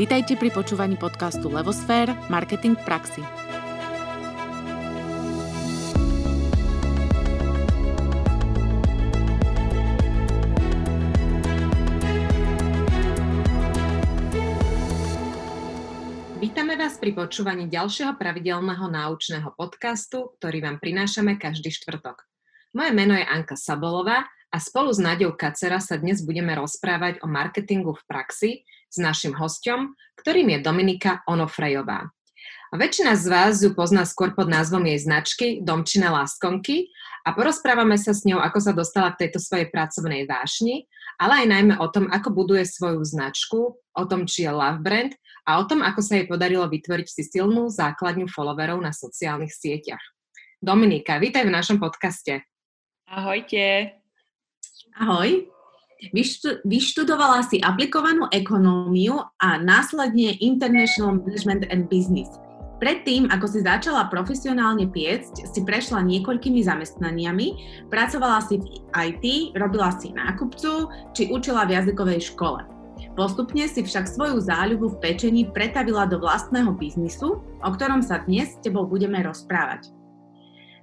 Vítajte 0.00 0.32
pri 0.32 0.48
počúvaní 0.48 0.96
podcastu 0.96 1.52
Levosfér– 1.52 2.16
Marketing 2.32 2.72
v 2.72 2.84
praxi. 2.88 3.20
Vítame 16.40 16.80
vás 16.80 16.96
pri 16.96 17.12
počúvaní 17.12 17.68
ďalšieho 17.68 18.16
pravidelného 18.16 18.88
náučného 18.88 19.52
podcastu, 19.52 20.32
ktorý 20.40 20.64
vám 20.64 20.80
prinášame 20.80 21.36
každý 21.36 21.68
štvrtok. 21.76 22.24
Moje 22.72 22.96
meno 22.96 23.12
je 23.12 23.28
Anka 23.28 23.52
Sabolová 23.52 24.24
a 24.48 24.56
spolu 24.56 24.96
s 24.96 24.96
Naďou 24.96 25.36
Kacera 25.36 25.76
sa 25.76 26.00
dnes 26.00 26.24
budeme 26.24 26.56
rozprávať 26.56 27.20
o 27.20 27.28
marketingu 27.28 27.92
v 27.92 28.02
praxi 28.08 28.64
s 28.90 28.98
našim 28.98 29.32
hostom, 29.38 29.94
ktorým 30.18 30.52
je 30.52 30.58
Dominika 30.60 31.22
Onofrejová. 31.30 32.10
A 32.70 32.78
väčšina 32.78 33.18
z 33.18 33.26
vás 33.26 33.58
ju 33.66 33.74
pozná 33.74 34.06
skôr 34.06 34.30
pod 34.30 34.46
názvom 34.46 34.86
jej 34.86 35.02
značky 35.02 35.46
Domčina 35.58 36.14
Láskonky 36.14 36.86
a 37.26 37.34
porozprávame 37.34 37.98
sa 37.98 38.14
s 38.14 38.22
ňou, 38.22 38.38
ako 38.38 38.58
sa 38.62 38.70
dostala 38.70 39.10
k 39.10 39.26
tejto 39.26 39.42
svojej 39.42 39.66
pracovnej 39.74 40.22
vášni, 40.30 40.86
ale 41.18 41.42
aj 41.42 41.46
najmä 41.50 41.74
o 41.82 41.86
tom, 41.90 42.06
ako 42.06 42.30
buduje 42.30 42.62
svoju 42.62 43.02
značku, 43.02 43.74
o 43.74 44.04
tom, 44.06 44.22
či 44.22 44.46
je 44.46 44.54
love 44.54 44.78
brand 44.86 45.10
a 45.50 45.58
o 45.58 45.66
tom, 45.66 45.82
ako 45.82 45.98
sa 45.98 46.22
jej 46.22 46.30
podarilo 46.30 46.64
vytvoriť 46.70 47.08
si 47.10 47.26
silnú 47.26 47.66
základňu 47.66 48.30
followerov 48.30 48.78
na 48.78 48.94
sociálnych 48.94 49.50
sieťach. 49.50 50.02
Dominika, 50.62 51.18
vítaj 51.18 51.50
v 51.50 51.54
našom 51.56 51.82
podcaste. 51.82 52.46
Ahojte. 53.10 53.98
Ahoj. 54.94 55.59
Vyštudovala 56.64 57.44
si 57.46 57.60
aplikovanú 57.60 58.26
ekonómiu 58.32 59.20
a 59.40 59.60
následne 59.60 60.36
International 60.40 61.20
Management 61.20 61.68
and 61.68 61.86
Business. 61.92 62.28
Predtým, 62.80 63.28
ako 63.28 63.44
si 63.44 63.60
začala 63.60 64.08
profesionálne 64.08 64.88
piecť, 64.88 65.44
si 65.52 65.60
prešla 65.60 66.00
niekoľkými 66.00 66.64
zamestnaniami, 66.64 67.46
pracovala 67.92 68.40
si 68.40 68.56
v 68.56 68.64
IT, 68.96 69.52
robila 69.52 69.92
si 70.00 70.16
nákupcu 70.16 70.88
či 71.12 71.28
učila 71.28 71.68
v 71.68 71.76
jazykovej 71.76 72.32
škole. 72.32 72.64
Postupne 73.12 73.68
si 73.68 73.84
však 73.84 74.08
svoju 74.08 74.40
záľubu 74.40 74.96
v 74.96 75.00
pečení 75.04 75.44
pretavila 75.52 76.08
do 76.08 76.24
vlastného 76.24 76.72
biznisu, 76.72 77.44
o 77.44 77.68
ktorom 77.68 78.00
sa 78.00 78.24
dnes 78.24 78.56
s 78.56 78.60
tebou 78.64 78.88
budeme 78.88 79.20
rozprávať. 79.20 79.92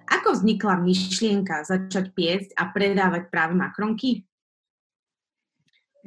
Ako 0.08 0.38
vznikla 0.38 0.78
myšlienka 0.86 1.66
začať 1.66 2.14
piecť 2.14 2.54
a 2.62 2.70
predávať 2.70 3.34
práve 3.34 3.58
makronky? 3.58 4.22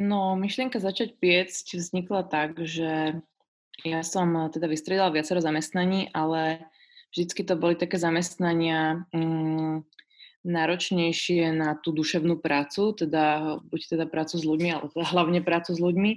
No, 0.00 0.32
myšlienka 0.32 0.80
začať 0.80 1.20
piecť 1.20 1.76
vznikla 1.76 2.24
tak, 2.24 2.56
že 2.56 3.20
ja 3.84 4.00
som 4.00 4.32
teda 4.48 4.64
vystredala 4.64 5.12
viacero 5.12 5.44
zamestnaní, 5.44 6.08
ale 6.16 6.72
vždycky 7.12 7.44
to 7.44 7.52
boli 7.60 7.76
také 7.76 8.00
zamestnania 8.00 9.04
mm, 9.12 9.84
náročnejšie 10.48 11.52
na 11.52 11.76
tú 11.76 11.92
duševnú 11.92 12.40
prácu, 12.40 12.96
teda 12.96 13.56
buď 13.60 13.80
teda 13.92 14.04
prácu 14.08 14.40
s 14.40 14.44
ľuďmi, 14.48 14.68
ale 14.72 14.88
teda 14.88 15.04
hlavne 15.12 15.40
prácu 15.44 15.76
s 15.76 15.80
ľuďmi. 15.84 16.12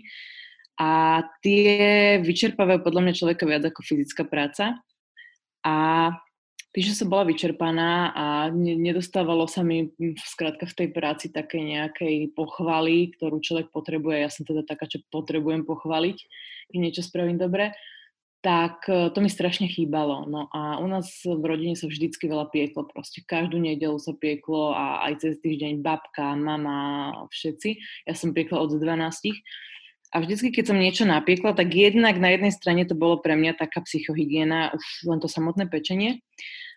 A 0.80 1.22
tie 1.44 2.18
vyčerpávajú 2.23 2.88
podľa 2.88 3.02
mňa 3.03 3.14
človeka 3.20 3.44
viac 3.44 3.68
ako 3.68 3.84
fyzická 3.84 4.23
práca. 4.23 4.80
A 5.68 5.75
tým, 6.74 6.84
že 6.90 6.98
som 6.98 7.06
bola 7.06 7.30
vyčerpaná 7.30 8.18
a 8.18 8.26
nedostávalo 8.54 9.46
sa 9.46 9.62
mi 9.62 9.94
skrátka 10.18 10.66
v 10.66 10.78
tej 10.82 10.88
práci 10.90 11.30
také 11.30 11.62
nejakej 11.62 12.34
pochvaly, 12.34 13.14
ktorú 13.14 13.38
človek 13.46 13.70
potrebuje, 13.70 14.26
ja 14.26 14.30
som 14.34 14.42
teda 14.42 14.66
taká, 14.66 14.90
čo 14.90 15.06
potrebujem 15.14 15.70
pochváliť, 15.70 16.18
keď 16.74 16.78
niečo 16.82 17.06
spravím 17.06 17.38
dobre, 17.38 17.78
tak 18.44 18.90
e, 18.92 19.08
to 19.14 19.24
mi 19.24 19.32
strašne 19.32 19.72
chýbalo. 19.72 20.28
No 20.28 20.52
a 20.52 20.82
u 20.84 20.88
nás 20.92 21.24
v 21.24 21.44
rodine 21.46 21.80
sa 21.80 21.88
vždycky 21.88 22.28
veľa 22.28 22.52
pieklo, 22.52 22.84
proste 22.90 23.24
každú 23.24 23.56
nedelu 23.62 23.96
sa 24.02 24.12
pieklo 24.12 24.76
a 24.76 25.08
aj 25.08 25.24
cez 25.24 25.34
týždeň 25.40 25.80
babka, 25.80 26.36
mama, 26.36 27.14
všetci. 27.31 28.03
Ja 28.03 28.14
som 28.18 28.36
piekla 28.36 28.59
od 28.59 28.76
12. 28.76 29.31
A 30.13 30.22
vždycky, 30.22 30.53
keď 30.53 30.69
som 30.69 30.78
niečo 30.78 31.09
napiekla, 31.09 31.57
tak 31.57 31.74
jednak 31.74 32.22
na 32.22 32.29
jednej 32.38 32.53
strane 32.53 32.85
to 32.85 32.94
bolo 32.94 33.18
pre 33.18 33.34
mňa 33.34 33.57
taká 33.57 33.81
psychohygiena, 33.81 34.69
už 34.69 35.09
len 35.09 35.18
to 35.18 35.25
samotné 35.25 35.66
pečenie. 35.66 36.22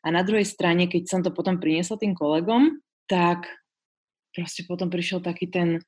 A 0.00 0.08
na 0.08 0.24
druhej 0.24 0.48
strane, 0.48 0.88
keď 0.88 1.02
som 1.04 1.20
to 1.20 1.28
potom 1.28 1.60
priniesla 1.60 2.00
tým 2.00 2.16
kolegom, 2.16 2.80
tak 3.04 3.44
proste 4.32 4.64
potom 4.64 4.88
prišiel 4.88 5.20
taký 5.20 5.52
ten, 5.52 5.84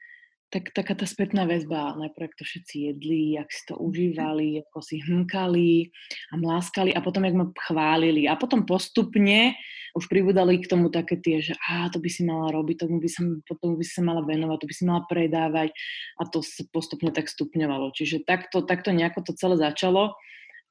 tak, 0.48 0.72
taká 0.72 0.97
tá 0.97 1.04
spätná 1.04 1.44
väzba. 1.44 1.97
Najprv, 1.97 2.25
ak 2.25 2.38
to 2.41 2.44
všetci 2.44 2.76
jedli, 2.92 3.36
ak 3.36 3.53
si 3.53 3.62
to 3.69 3.76
užívali, 3.76 4.64
ako 4.64 4.78
si 4.81 5.00
hmkali 5.04 5.92
a 6.32 6.34
mláskali 6.41 6.91
a 6.97 7.00
potom, 7.04 7.25
jak 7.25 7.36
ma 7.36 7.47
chválili. 7.69 8.25
A 8.25 8.36
potom 8.36 8.64
postupne 8.64 9.56
už 9.97 10.08
pribudali 10.08 10.60
k 10.60 10.69
tomu 10.69 10.88
také 10.88 11.20
tie, 11.20 11.44
že 11.44 11.56
á, 11.58 11.88
to 11.92 12.00
by 12.00 12.08
si 12.08 12.25
mala 12.25 12.53
robiť, 12.53 12.88
tomu 12.88 13.00
by, 13.00 13.08
sa, 13.08 13.25
tomu 13.60 13.76
by 13.76 13.84
si 13.84 13.92
sa 13.97 14.03
mala 14.04 14.25
venovať, 14.25 14.56
to 14.60 14.69
by 14.69 14.75
si 14.75 14.84
mala 14.84 15.03
predávať 15.08 15.70
a 16.16 16.22
to 16.28 16.41
sa 16.41 16.64
postupne 16.72 17.12
tak 17.12 17.28
stupňovalo. 17.28 17.92
Čiže 17.92 18.25
takto, 18.25 18.64
takto 18.64 18.92
nejako 18.92 19.25
to 19.28 19.32
celé 19.37 19.60
začalo 19.60 20.16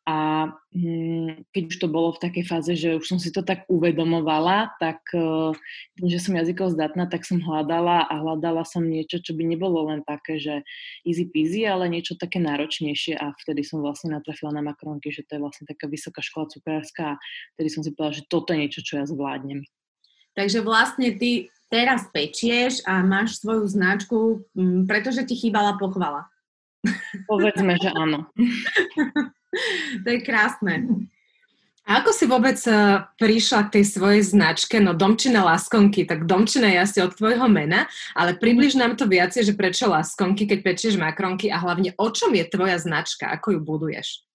a 0.07 0.47
hm, 0.72 1.51
keď 1.51 1.63
už 1.68 1.75
to 1.84 1.88
bolo 1.91 2.16
v 2.16 2.23
takej 2.23 2.47
fáze, 2.47 2.72
že 2.79 2.95
už 2.95 3.03
som 3.03 3.19
si 3.19 3.28
to 3.28 3.44
tak 3.44 3.68
uvedomovala, 3.68 4.72
tak 4.79 5.03
uh, 5.12 5.51
tým, 6.00 6.07
že 6.07 6.23
som 6.23 6.40
jazykov 6.40 6.79
zdatná, 6.79 7.12
tak 7.12 7.28
som 7.28 7.44
hľadala 7.44 8.07
a 8.07 8.13
hľadala 8.23 8.63
som 8.63 8.88
niečo, 8.88 9.19
čo 9.19 9.35
by 9.35 9.44
nebolo 9.44 9.91
len 9.91 10.07
také, 10.07 10.40
že 10.40 10.63
easy 11.03 11.28
peasy, 11.28 11.67
ale 11.67 11.91
niečo 11.91 12.16
také 12.16 12.40
náročnejšie 12.40 13.19
a 13.19 13.35
vtedy 13.44 13.67
som 13.67 13.84
vlastne 13.84 14.16
natrafila 14.16 14.56
na 14.56 14.63
makronky, 14.63 15.12
že 15.12 15.28
to 15.28 15.35
je 15.35 15.44
vlastne 15.44 15.67
taká 15.67 15.91
vysoká 15.91 16.23
škola 16.23 16.47
cukrárska 16.56 17.19
a 17.19 17.19
vtedy 17.59 17.67
som 17.67 17.84
si 17.84 17.91
povedala, 17.91 18.16
že 18.23 18.31
toto 18.31 18.56
je 18.56 18.63
niečo, 18.63 18.79
čo 18.88 19.03
ja 19.03 19.06
zvládnem. 19.06 19.67
Takže 20.40 20.63
vlastne 20.63 21.19
ty 21.19 21.51
teraz 21.67 22.07
pečieš 22.16 22.79
a 22.88 23.03
máš 23.03 23.44
svoju 23.44 23.67
značku, 23.67 24.47
hm, 24.56 24.88
pretože 24.88 25.28
ti 25.28 25.35
chýbala 25.35 25.75
pochvala. 25.75 26.31
Povedzme, 27.28 27.75
že 27.75 27.91
áno. 27.91 28.31
to 30.03 30.08
je 30.09 30.19
krásne. 30.22 30.88
A 31.88 32.03
ako 32.03 32.12
si 32.12 32.28
vôbec 32.28 32.59
e, 32.68 33.00
prišla 33.16 33.72
k 33.72 33.80
tej 33.80 33.85
svojej 33.88 34.19
značke, 34.19 34.75
no 34.84 34.91
Domčina 34.91 35.47
Laskonky, 35.47 36.03
tak 36.03 36.28
Domčina 36.28 36.68
je 36.68 36.84
asi 36.84 37.00
od 37.00 37.16
tvojho 37.16 37.47
mena, 37.47 37.88
ale 38.12 38.35
približ 38.35 38.75
nám 38.75 39.00
to 39.00 39.08
viacej, 39.08 39.47
že 39.47 39.56
prečo 39.56 39.88
Laskonky, 39.88 40.52
keď 40.52 40.68
pečieš 40.68 41.00
makronky 41.00 41.47
a 41.47 41.56
hlavne 41.56 41.96
o 41.96 42.08
čom 42.12 42.35
je 42.35 42.44
tvoja 42.44 42.75
značka, 42.75 43.31
ako 43.31 43.56
ju 43.56 43.59
buduješ? 43.63 44.26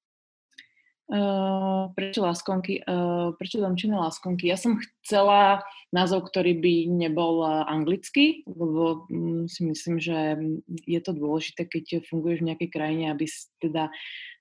Uh, 1.11 1.91
prečo 1.99 2.23
Laskonky? 2.23 2.81
Uh, 2.87 3.35
prečo 3.35 3.59
Domčina 3.59 4.01
Laskonky? 4.07 4.49
Ja 4.49 4.57
som 4.57 4.79
chcela 5.03 5.67
názov, 5.91 6.31
ktorý 6.31 6.57
by 6.63 6.75
nebol 6.89 7.43
anglický, 7.45 8.47
lebo 8.49 9.05
um, 9.11 9.45
si 9.51 9.67
myslím, 9.67 9.99
že 9.99 10.39
je 10.87 11.01
to 11.03 11.13
dôležité, 11.13 11.69
keď 11.69 12.07
funguješ 12.07 12.41
v 12.41 12.49
nejakej 12.55 12.71
krajine, 12.71 13.05
aby 13.13 13.27
teda 13.61 13.91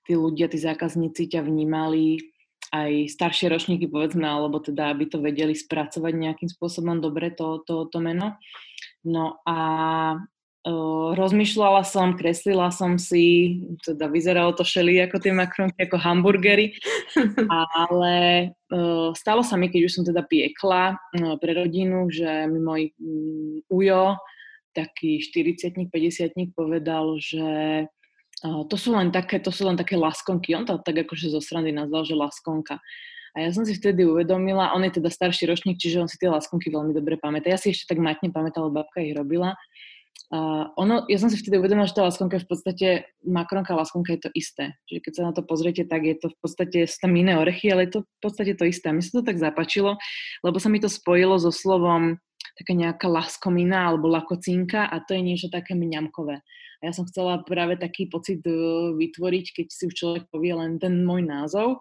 tí 0.06 0.12
ľudia, 0.16 0.48
tí 0.48 0.58
zákazníci 0.62 1.28
ťa 1.28 1.44
vnímali 1.44 2.22
aj 2.72 3.12
staršie 3.12 3.52
ročníky, 3.52 3.84
povedzme, 3.84 4.24
alebo 4.24 4.56
teda, 4.56 4.96
aby 4.96 5.04
to 5.04 5.20
vedeli 5.20 5.52
spracovať 5.52 6.12
nejakým 6.16 6.48
spôsobom 6.48 7.04
dobre 7.04 7.28
to, 7.36 7.60
to, 7.68 7.84
to 7.92 7.98
meno. 8.00 8.40
No 9.04 9.44
a 9.44 9.56
rozmýšľala 11.18 11.82
som, 11.82 12.14
kreslila 12.14 12.70
som 12.70 12.94
si, 12.94 13.58
teda 13.82 14.06
vyzeralo 14.06 14.54
to 14.54 14.62
šeli 14.62 15.02
ako 15.02 15.18
tie 15.18 15.34
makronky, 15.34 15.74
ako 15.82 15.98
hamburgery, 15.98 16.78
ale 17.82 18.14
uh, 18.70 19.10
stalo 19.18 19.42
sa 19.42 19.58
mi, 19.58 19.66
keď 19.66 19.80
už 19.90 19.92
som 19.98 20.04
teda 20.06 20.22
piekla 20.22 20.94
uh, 20.94 21.34
pre 21.42 21.58
rodinu, 21.58 22.06
že 22.06 22.46
mi 22.46 22.62
môj 22.62 22.82
um, 23.02 23.58
ujo, 23.74 24.14
taký 24.70 25.18
40 25.18 25.90
50 25.90 26.56
povedal, 26.56 27.18
že 27.20 27.84
to 28.42 28.74
sú 28.74 28.90
len 28.98 29.14
také, 29.14 29.38
to 29.38 29.54
sú 29.54 29.70
len 29.70 29.78
také 29.78 29.94
laskonky. 29.94 30.50
On 30.58 30.66
to 30.66 30.80
tak 30.82 31.06
akože 31.06 31.30
zo 31.30 31.38
strany 31.38 31.70
nazval, 31.70 32.02
že 32.02 32.18
laskonka. 32.18 32.82
A 33.32 33.48
ja 33.48 33.48
som 33.54 33.62
si 33.62 33.72
vtedy 33.78 34.02
uvedomila, 34.02 34.74
on 34.74 34.82
je 34.84 34.98
teda 34.98 35.08
starší 35.08 35.46
ročník, 35.46 35.78
čiže 35.78 36.02
on 36.02 36.10
si 36.10 36.18
tie 36.18 36.28
laskonky 36.28 36.68
veľmi 36.68 36.92
dobre 36.92 37.16
pamätá. 37.16 37.54
Ja 37.54 37.60
si 37.60 37.70
ešte 37.70 37.94
tak 37.94 38.02
matne 38.02 38.34
pamätala, 38.34 38.68
babka 38.68 39.00
ich 39.00 39.14
robila. 39.14 39.54
Uh, 40.32 40.72
ono, 40.80 41.04
ja 41.12 41.20
som 41.20 41.28
si 41.28 41.36
vtedy 41.36 41.60
uvedomila, 41.60 41.84
že 41.84 41.92
tá 41.92 42.08
laskonka 42.08 42.40
je 42.40 42.44
v 42.44 42.50
podstate, 42.50 42.88
makronka 43.20 43.76
laskonka 43.76 44.16
je 44.16 44.20
to 44.24 44.30
isté. 44.32 44.72
Čiže 44.88 45.00
keď 45.04 45.12
sa 45.12 45.22
na 45.28 45.32
to 45.36 45.44
pozriete, 45.44 45.84
tak 45.84 46.08
je 46.08 46.16
to 46.16 46.32
v 46.32 46.38
podstate, 46.40 46.78
sú 46.88 46.96
tam 47.04 47.12
iné 47.12 47.36
orechy, 47.36 47.68
ale 47.68 47.84
je 47.84 48.00
to 48.00 48.08
v 48.08 48.20
podstate 48.24 48.56
to 48.56 48.64
isté. 48.64 48.88
A 48.88 48.96
mi 48.96 49.04
sa 49.04 49.20
to 49.20 49.28
tak 49.28 49.36
zapačilo, 49.36 50.00
lebo 50.40 50.56
sa 50.56 50.72
mi 50.72 50.80
to 50.80 50.88
spojilo 50.88 51.36
so 51.36 51.52
slovom 51.52 52.16
taká 52.56 52.72
nejaká 52.72 53.12
laskomina 53.12 53.92
alebo 53.92 54.08
lakocinka 54.08 54.88
a 54.88 54.96
to 55.04 55.12
je 55.16 55.22
niečo 55.22 55.48
také 55.52 55.76
mňamkové. 55.76 56.40
A 56.82 56.82
ja 56.82 56.92
som 56.96 57.06
chcela 57.06 57.38
práve 57.44 57.78
taký 57.78 58.10
pocit 58.10 58.42
e, 58.42 58.52
vytvoriť, 58.96 59.46
keď 59.54 59.66
si 59.70 59.82
už 59.86 59.94
človek 59.94 60.24
povie 60.32 60.56
len 60.56 60.82
ten 60.82 61.06
môj 61.06 61.22
názov. 61.22 61.78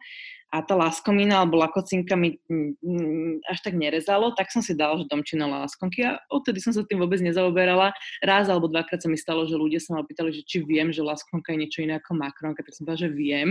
A 0.52 0.60
tá 0.60 0.76
láskomina 0.76 1.40
alebo 1.40 1.56
lakocinka 1.56 2.20
mi 2.20 2.36
mm, 2.52 3.48
až 3.48 3.64
tak 3.64 3.80
nerezalo, 3.80 4.36
tak 4.36 4.52
som 4.52 4.60
si 4.60 4.76
dala, 4.76 5.00
že 5.00 5.08
domčina 5.08 5.48
láskonky 5.48 6.04
a 6.04 6.20
odtedy 6.28 6.60
som 6.60 6.76
sa 6.76 6.84
tým 6.84 7.00
vôbec 7.00 7.24
nezaoberala. 7.24 7.96
Raz 8.20 8.52
alebo 8.52 8.68
dvakrát 8.68 9.00
sa 9.00 9.08
mi 9.08 9.16
stalo, 9.16 9.48
že 9.48 9.56
ľudia 9.56 9.80
sa 9.80 9.96
ma 9.96 10.04
opýtali, 10.04 10.36
že 10.36 10.44
či 10.44 10.60
viem, 10.68 10.92
že 10.92 11.08
láskonka 11.08 11.56
je 11.56 11.62
niečo 11.64 11.80
iné 11.88 12.04
ako 12.04 12.20
makronka, 12.20 12.68
tak 12.68 12.76
som 12.76 12.84
povedala, 12.84 13.08
že 13.08 13.10
viem, 13.16 13.50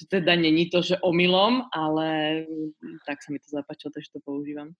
že 0.00 0.08
teda 0.08 0.32
není 0.32 0.72
to, 0.72 0.80
že 0.80 0.96
omylom, 1.04 1.68
ale 1.68 2.42
tak 3.04 3.20
sa 3.20 3.28
mi 3.28 3.36
to 3.36 3.52
zapáčilo, 3.52 3.92
takže 3.92 4.16
to 4.16 4.20
používam. 4.24 4.72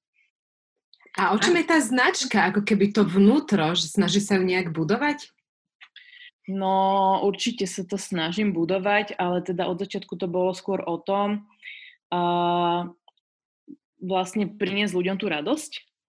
A 1.20 1.36
o 1.36 1.38
čom 1.38 1.52
je 1.60 1.68
tá 1.68 1.76
značka, 1.76 2.48
ako 2.48 2.64
keby 2.64 2.96
to 2.96 3.04
vnútro, 3.04 3.76
že 3.76 3.92
snaží 3.92 4.24
sa 4.24 4.40
ju 4.40 4.48
nejak 4.48 4.72
budovať? 4.72 5.28
No, 6.50 7.22
určite 7.22 7.70
sa 7.70 7.86
to 7.86 7.94
snažím 7.94 8.50
budovať, 8.50 9.14
ale 9.14 9.46
teda 9.46 9.70
od 9.70 9.78
začiatku 9.78 10.18
to 10.18 10.26
bolo 10.26 10.50
skôr 10.50 10.82
o 10.82 10.98
tom 10.98 11.46
uh, 12.10 12.90
vlastne 14.02 14.50
priniesť 14.50 14.94
ľuďom 14.98 15.16
tú 15.22 15.30
radosť 15.30 15.72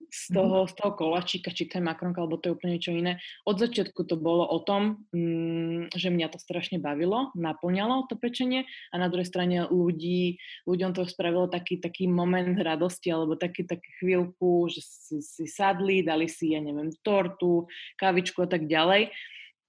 z 0.10 0.34
mhm. 0.34 0.36
toho, 0.36 0.58
z 0.66 0.74
toho 0.74 0.92
kolačíka, 0.98 1.50
či 1.54 1.70
to 1.70 1.78
je 1.78 1.86
makronka, 1.86 2.22
alebo 2.22 2.42
to 2.42 2.50
je 2.50 2.56
úplne 2.58 2.74
niečo 2.76 2.94
iné. 2.94 3.22
Od 3.46 3.62
začiatku 3.62 4.10
to 4.10 4.18
bolo 4.18 4.42
o 4.42 4.58
tom, 4.66 5.06
mm, 5.14 5.94
že 5.94 6.10
mňa 6.10 6.34
to 6.34 6.42
strašne 6.42 6.82
bavilo, 6.82 7.30
naplňalo 7.38 8.10
to 8.10 8.18
pečenie 8.18 8.66
a 8.90 8.96
na 8.98 9.08
druhej 9.08 9.30
strane 9.30 9.70
ľudí, 9.70 10.42
ľuďom 10.66 10.98
to 10.98 11.06
spravilo 11.06 11.46
taký, 11.46 11.78
taký 11.78 12.10
moment 12.10 12.58
radosti 12.58 13.14
alebo 13.14 13.38
taký, 13.38 13.70
taký 13.70 13.90
chvíľku, 14.02 14.66
že 14.74 14.82
si, 14.82 15.22
si 15.22 15.46
sadli, 15.46 16.02
dali 16.02 16.26
si, 16.26 16.58
ja 16.58 16.60
neviem, 16.62 16.90
tortu, 17.06 17.70
kavičku 18.02 18.42
a 18.42 18.50
tak 18.50 18.66
ďalej. 18.66 19.14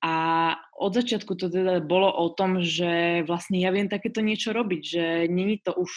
A 0.00 0.14
od 0.81 0.97
začiatku 0.97 1.37
to 1.37 1.52
teda 1.52 1.85
bolo 1.85 2.08
o 2.08 2.32
tom, 2.32 2.64
že 2.64 3.20
vlastne 3.29 3.61
ja 3.61 3.69
viem 3.69 3.85
takéto 3.85 4.25
niečo 4.25 4.56
robiť, 4.56 4.81
že 4.81 5.05
není 5.29 5.61
to 5.61 5.76
už 5.76 5.93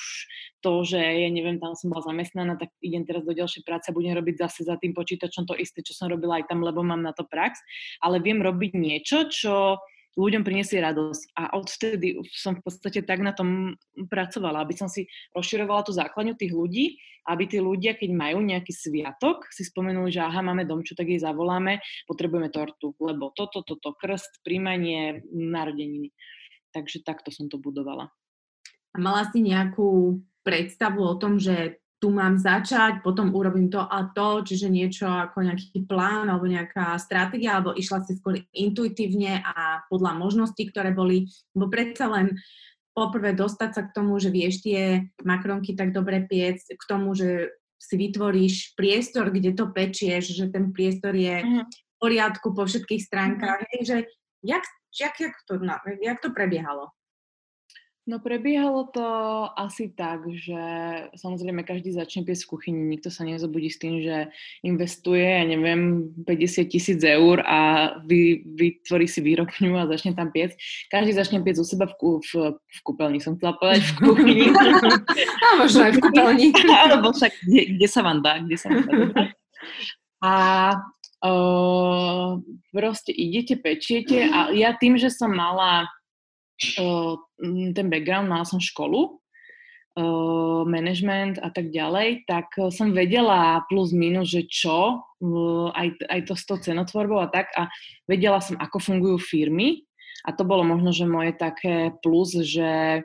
to, 0.59 0.83
že 0.83 0.99
ja 0.99 1.29
neviem, 1.31 1.55
tam 1.55 1.71
som 1.79 1.87
bola 1.87 2.03
zamestnaná, 2.03 2.59
tak 2.59 2.75
idem 2.83 3.07
teraz 3.07 3.23
do 3.23 3.31
ďalšej 3.31 3.63
práce 3.63 3.87
a 3.87 3.95
budem 3.95 4.11
robiť 4.19 4.35
zase 4.43 4.67
za 4.67 4.75
tým 4.75 4.91
počítačom 4.91 5.47
to 5.47 5.55
isté, 5.55 5.79
čo 5.87 5.95
som 5.95 6.11
robila 6.11 6.43
aj 6.43 6.51
tam, 6.51 6.67
lebo 6.67 6.83
mám 6.83 6.99
na 6.99 7.15
to 7.15 7.23
prax, 7.23 7.63
ale 8.03 8.19
viem 8.19 8.43
robiť 8.43 8.75
niečo, 8.75 9.31
čo 9.31 9.79
ľuďom 10.17 10.45
priniesie 10.45 10.81
radosť. 10.81 11.33
A 11.37 11.57
odvtedy 11.57 12.21
som 12.29 12.57
v 12.57 12.63
podstate 12.63 13.01
tak 13.01 13.21
na 13.21 13.33
tom 13.33 13.77
pracovala, 14.09 14.61
aby 14.61 14.77
som 14.77 14.89
si 14.89 15.09
rozširovala 15.33 15.81
tú 15.85 15.91
základňu 15.93 16.33
tých 16.37 16.53
ľudí, 16.53 16.85
aby 17.23 17.47
tí 17.47 17.57
ľudia, 17.63 17.95
keď 17.95 18.09
majú 18.11 18.43
nejaký 18.43 18.73
sviatok, 18.75 19.47
si 19.47 19.63
spomenuli, 19.63 20.11
že 20.11 20.19
aha, 20.19 20.43
máme 20.43 20.67
domču, 20.67 20.91
tak 20.91 21.07
jej 21.07 21.23
zavoláme, 21.23 21.79
potrebujeme 22.03 22.51
tortu, 22.51 22.91
lebo 22.99 23.31
toto, 23.31 23.63
toto, 23.63 23.95
krst, 23.95 24.43
príjmanie, 24.43 25.23
narodeniny. 25.31 26.11
Takže 26.75 27.05
takto 27.05 27.31
som 27.31 27.47
to 27.47 27.61
budovala. 27.61 28.11
A 28.93 28.97
mala 28.99 29.25
si 29.31 29.39
nejakú 29.41 30.19
predstavu 30.43 31.01
o 31.01 31.15
tom, 31.15 31.39
že 31.39 31.82
tu 32.03 32.11
mám 32.11 32.35
začať, 32.35 32.99
potom 32.99 33.31
urobím 33.31 33.71
to 33.71 33.79
a 33.79 34.11
to, 34.11 34.43
čiže 34.43 34.67
niečo 34.67 35.07
ako 35.07 35.39
nejaký 35.39 35.87
plán 35.87 36.27
alebo 36.27 36.43
nejaká 36.43 36.99
stratégia, 36.99 37.55
alebo 37.55 37.71
išla 37.71 38.03
si 38.03 38.19
skôr 38.19 38.43
intuitívne 38.51 39.39
a 39.39 39.87
podľa 39.87 40.19
možností, 40.19 40.67
ktoré 40.67 40.91
boli, 40.91 41.31
lebo 41.55 41.71
predsa 41.71 42.11
len 42.11 42.35
poprvé 42.91 43.31
dostať 43.31 43.69
sa 43.71 43.81
k 43.87 43.95
tomu, 43.95 44.19
že 44.19 44.35
vieš 44.35 44.67
tie 44.67 45.07
makronky 45.23 45.79
tak 45.79 45.95
dobre 45.95 46.27
piec, 46.27 46.59
k 46.67 46.83
tomu, 46.91 47.15
že 47.15 47.55
si 47.79 47.95
vytvoríš 47.95 48.75
priestor, 48.75 49.31
kde 49.31 49.55
to 49.55 49.71
pečieš, 49.71 50.35
že 50.35 50.51
ten 50.51 50.75
priestor 50.75 51.15
je 51.15 51.39
mhm. 51.39 51.63
v 51.71 51.95
poriadku 52.03 52.51
po 52.51 52.67
všetkých 52.67 52.99
stránkach, 52.99 53.63
mm-hmm. 53.63 53.87
že 53.87 53.97
jak, 54.43 54.63
jak, 54.91 55.15
jak, 55.15 55.35
to, 55.47 55.55
jak 56.03 56.19
to 56.19 56.35
prebiehalo? 56.35 56.91
No 58.03 58.19
prebiehalo 58.19 58.91
to 58.91 59.07
asi 59.55 59.87
tak, 59.95 60.27
že 60.27 60.59
samozrejme 61.15 61.63
každý 61.63 61.95
začne 61.95 62.27
piesť 62.27 62.43
v 62.43 62.51
kuchyni, 62.51 62.79
nikto 62.91 63.07
sa 63.07 63.23
nezobudí 63.23 63.71
s 63.71 63.79
tým, 63.79 64.03
že 64.03 64.27
investuje, 64.59 65.23
ja 65.23 65.47
neviem, 65.47 66.11
50 66.27 66.67
tisíc 66.67 66.99
eur 66.99 67.39
a 67.47 67.95
vy, 68.03 68.43
vytvorí 68.59 69.07
si 69.07 69.23
výrobňu 69.23 69.79
a 69.79 69.87
začne 69.87 70.19
tam 70.19 70.35
piec. 70.35 70.51
Každý 70.91 71.15
začne 71.15 71.39
piec 71.47 71.55
u 71.55 71.63
seba 71.63 71.87
v, 71.87 71.95
v, 72.19 72.59
v 72.59 72.79
kúpeľni, 72.83 73.23
som 73.23 73.39
chcela 73.39 73.55
povedať, 73.55 73.87
v 73.87 73.93
kuchyni. 74.03 74.47
a 75.47 75.63
možno 75.63 75.87
aj 75.87 75.91
v 75.95 75.99
kúpeľni. 76.03 76.47
Alebo 76.83 77.15
však, 77.15 77.31
kde, 77.47 77.61
kde 77.79 77.87
sa 77.87 78.03
vám 78.03 78.19
dá, 78.19 78.43
kde 78.43 78.57
sa 78.59 78.67
vám 78.67 78.83
dá. 78.83 78.95
A 80.19 80.33
uh, 81.23 82.35
proste 82.75 83.15
idete, 83.15 83.55
pečiete 83.55 84.27
a 84.27 84.51
ja 84.51 84.75
tým, 84.75 84.99
že 84.99 85.07
som 85.07 85.31
mala 85.31 85.87
ten 87.73 87.87
background, 87.89 88.29
mala 88.29 88.45
som 88.45 88.61
školu, 88.61 89.19
management 90.65 91.37
a 91.37 91.53
tak 91.53 91.69
ďalej, 91.69 92.25
tak 92.25 92.49
som 92.73 92.97
vedela 92.97 93.61
plus 93.69 93.93
minus, 93.93 94.33
že 94.33 94.49
čo, 94.49 95.05
aj, 95.69 95.87
aj 96.09 96.19
to 96.25 96.33
s 96.33 96.43
tou 96.49 96.57
cenotvorbou 96.57 97.21
a 97.21 97.29
tak 97.29 97.53
a 97.53 97.69
vedela 98.09 98.41
som, 98.41 98.57
ako 98.57 98.81
fungujú 98.81 99.21
firmy 99.21 99.85
a 100.25 100.33
to 100.33 100.41
bolo 100.47 100.65
možno, 100.65 100.89
že 100.89 101.05
moje 101.05 101.37
také 101.37 101.93
plus, 102.01 102.33
že 102.41 103.03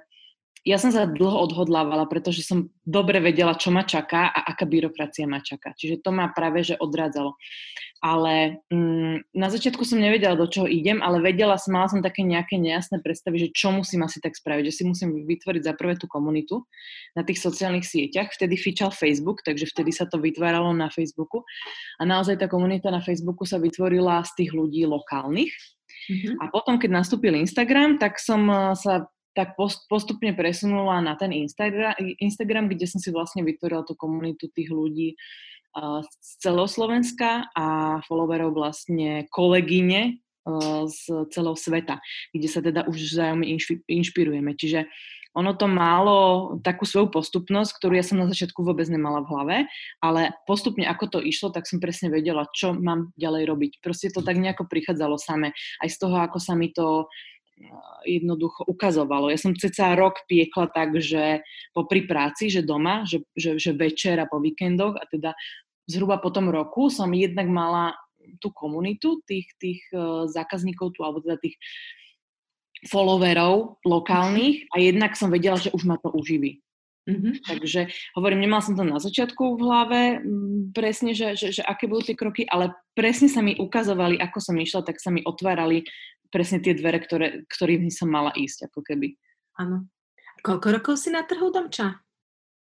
ja 0.68 0.76
som 0.76 0.92
sa 0.92 1.08
dlho 1.08 1.48
odhodlávala, 1.48 2.04
pretože 2.04 2.44
som 2.44 2.68
dobre 2.84 3.24
vedela, 3.24 3.56
čo 3.56 3.72
ma 3.72 3.88
čaká 3.88 4.28
a 4.28 4.52
aká 4.52 4.68
byrokracia 4.68 5.24
ma 5.24 5.40
čaká. 5.40 5.72
Čiže 5.72 6.04
to 6.04 6.12
ma 6.12 6.28
práve, 6.28 6.60
že 6.60 6.76
odrádzalo. 6.76 7.40
Ale 8.04 8.60
mm, 8.68 9.32
na 9.32 9.48
začiatku 9.48 9.80
som 9.82 9.96
nevedela, 9.96 10.36
do 10.36 10.44
čoho 10.44 10.68
idem, 10.68 11.00
ale 11.00 11.24
vedela 11.24 11.56
som, 11.56 11.72
mala 11.72 11.88
som 11.88 12.04
také 12.04 12.20
nejaké 12.20 12.60
nejasné 12.60 13.00
predstavy, 13.00 13.48
že 13.48 13.56
čo 13.56 13.72
musím 13.72 14.04
asi 14.04 14.20
tak 14.20 14.36
spraviť, 14.36 14.68
že 14.68 14.76
si 14.76 14.82
musím 14.84 15.24
vytvoriť 15.24 15.62
za 15.64 15.72
prvé 15.72 15.96
tú 15.96 16.04
komunitu 16.04 16.68
na 17.16 17.24
tých 17.24 17.40
sociálnych 17.40 17.88
sieťach. 17.88 18.28
Vtedy 18.30 18.60
fičal 18.60 18.92
Facebook, 18.92 19.40
takže 19.42 19.66
vtedy 19.72 19.90
sa 19.90 20.04
to 20.04 20.20
vytváralo 20.20 20.70
na 20.76 20.92
Facebooku. 20.92 21.48
A 21.96 22.04
naozaj 22.04 22.38
tá 22.38 22.46
komunita 22.46 22.92
na 22.92 23.00
Facebooku 23.00 23.48
sa 23.48 23.56
vytvorila 23.56 24.20
z 24.28 24.44
tých 24.44 24.50
ľudí 24.52 24.84
lokálnych, 24.84 25.56
Mm-hmm. 26.08 26.40
A 26.40 26.48
potom, 26.48 26.80
keď 26.80 27.04
nastúpil 27.04 27.36
Instagram, 27.36 28.00
tak 28.00 28.16
som 28.16 28.48
sa 28.72 29.12
tak 29.38 29.54
postupne 29.86 30.34
presunula 30.34 30.98
na 30.98 31.14
ten 31.14 31.30
Instagram, 31.30 32.66
kde 32.66 32.86
som 32.90 32.98
si 32.98 33.14
vlastne 33.14 33.46
vytvorila 33.46 33.86
tú 33.86 33.94
komunitu 33.94 34.50
tých 34.50 34.74
ľudí 34.74 35.14
z 36.10 36.30
celého 36.42 36.66
Slovenska 36.66 37.46
a 37.54 37.98
followerov 38.10 38.50
vlastne 38.50 39.30
kolegyne 39.30 40.18
z 40.90 41.28
celého 41.30 41.54
sveta, 41.54 42.02
kde 42.34 42.48
sa 42.50 42.58
teda 42.58 42.90
už 42.90 42.98
vzájomne 42.98 43.46
inšpirujeme. 43.86 44.58
Čiže 44.58 44.90
ono 45.36 45.54
to 45.54 45.68
málo 45.70 46.56
takú 46.64 46.82
svoju 46.88 47.14
postupnosť, 47.14 47.78
ktorú 47.78 47.94
ja 47.94 48.02
som 48.02 48.18
na 48.18 48.26
začiatku 48.26 48.64
vôbec 48.64 48.88
nemala 48.90 49.22
v 49.22 49.30
hlave, 49.30 49.56
ale 50.02 50.34
postupne 50.48 50.88
ako 50.88 51.04
to 51.14 51.18
išlo, 51.22 51.54
tak 51.54 51.68
som 51.68 51.78
presne 51.78 52.10
vedela, 52.10 52.48
čo 52.50 52.74
mám 52.74 53.14
ďalej 53.14 53.44
robiť. 53.46 53.72
Proste 53.84 54.10
to 54.10 54.24
tak 54.24 54.40
nejako 54.40 54.66
prichádzalo 54.66 55.14
same. 55.20 55.54
Aj 55.54 55.86
z 55.86 56.00
toho, 56.00 56.16
ako 56.18 56.42
sa 56.42 56.58
mi 56.58 56.72
to 56.74 57.06
jednoducho 58.06 58.64
ukazovalo. 58.66 59.28
Ja 59.28 59.38
som 59.38 59.56
ceca 59.58 59.94
rok 59.98 60.24
piekla 60.30 60.70
tak, 60.70 60.96
že 60.98 61.42
popri 61.74 62.06
práci, 62.06 62.48
že 62.48 62.62
doma, 62.62 63.02
že, 63.04 63.24
že, 63.34 63.58
že 63.58 63.74
večer 63.74 64.18
a 64.22 64.30
po 64.30 64.38
víkendoch 64.38 64.96
a 64.96 65.04
teda 65.10 65.34
zhruba 65.88 66.20
po 66.20 66.28
tom 66.30 66.52
roku 66.52 66.92
som 66.92 67.10
jednak 67.16 67.48
mala 67.48 67.96
tú 68.44 68.52
komunitu 68.52 69.24
tých, 69.24 69.48
tých 69.56 69.80
uh, 69.96 70.28
zákazníkov 70.28 70.92
tu, 70.92 71.00
alebo 71.00 71.24
teda 71.24 71.40
tých 71.40 71.56
followerov 72.86 73.82
lokálnych 73.82 74.70
a 74.70 74.78
jednak 74.78 75.16
som 75.18 75.32
vedela, 75.32 75.58
že 75.58 75.72
už 75.74 75.88
ma 75.88 75.96
to 75.98 76.12
uživí. 76.14 76.62
Mm-hmm. 77.08 77.40
Takže 77.40 77.88
hovorím, 78.20 78.44
nemala 78.44 78.60
som 78.60 78.76
to 78.76 78.84
na 78.84 79.00
začiatku 79.00 79.56
v 79.56 79.60
hlave 79.64 80.00
m, 80.20 80.68
presne, 80.76 81.16
že, 81.16 81.40
že, 81.40 81.56
že 81.56 81.62
aké 81.64 81.88
budú 81.88 82.12
tie 82.12 82.16
kroky, 82.20 82.44
ale 82.44 82.76
presne 82.92 83.32
sa 83.32 83.40
mi 83.40 83.56
ukazovali, 83.56 84.20
ako 84.20 84.38
som 84.44 84.60
išla, 84.60 84.84
tak 84.84 85.00
sa 85.00 85.08
mi 85.08 85.24
otvárali 85.24 85.88
presne 86.28 86.60
tie 86.60 86.76
dvere, 86.76 87.00
ktoré, 87.00 87.44
ktorými 87.48 87.92
som 87.92 88.08
mala 88.08 88.32
ísť, 88.36 88.68
ako 88.72 88.80
keby. 88.84 89.16
Áno. 89.58 89.88
Koľko 90.44 90.66
rokov 90.78 90.94
si 91.02 91.10
na 91.10 91.26
trhu, 91.26 91.50
Domča? 91.50 91.98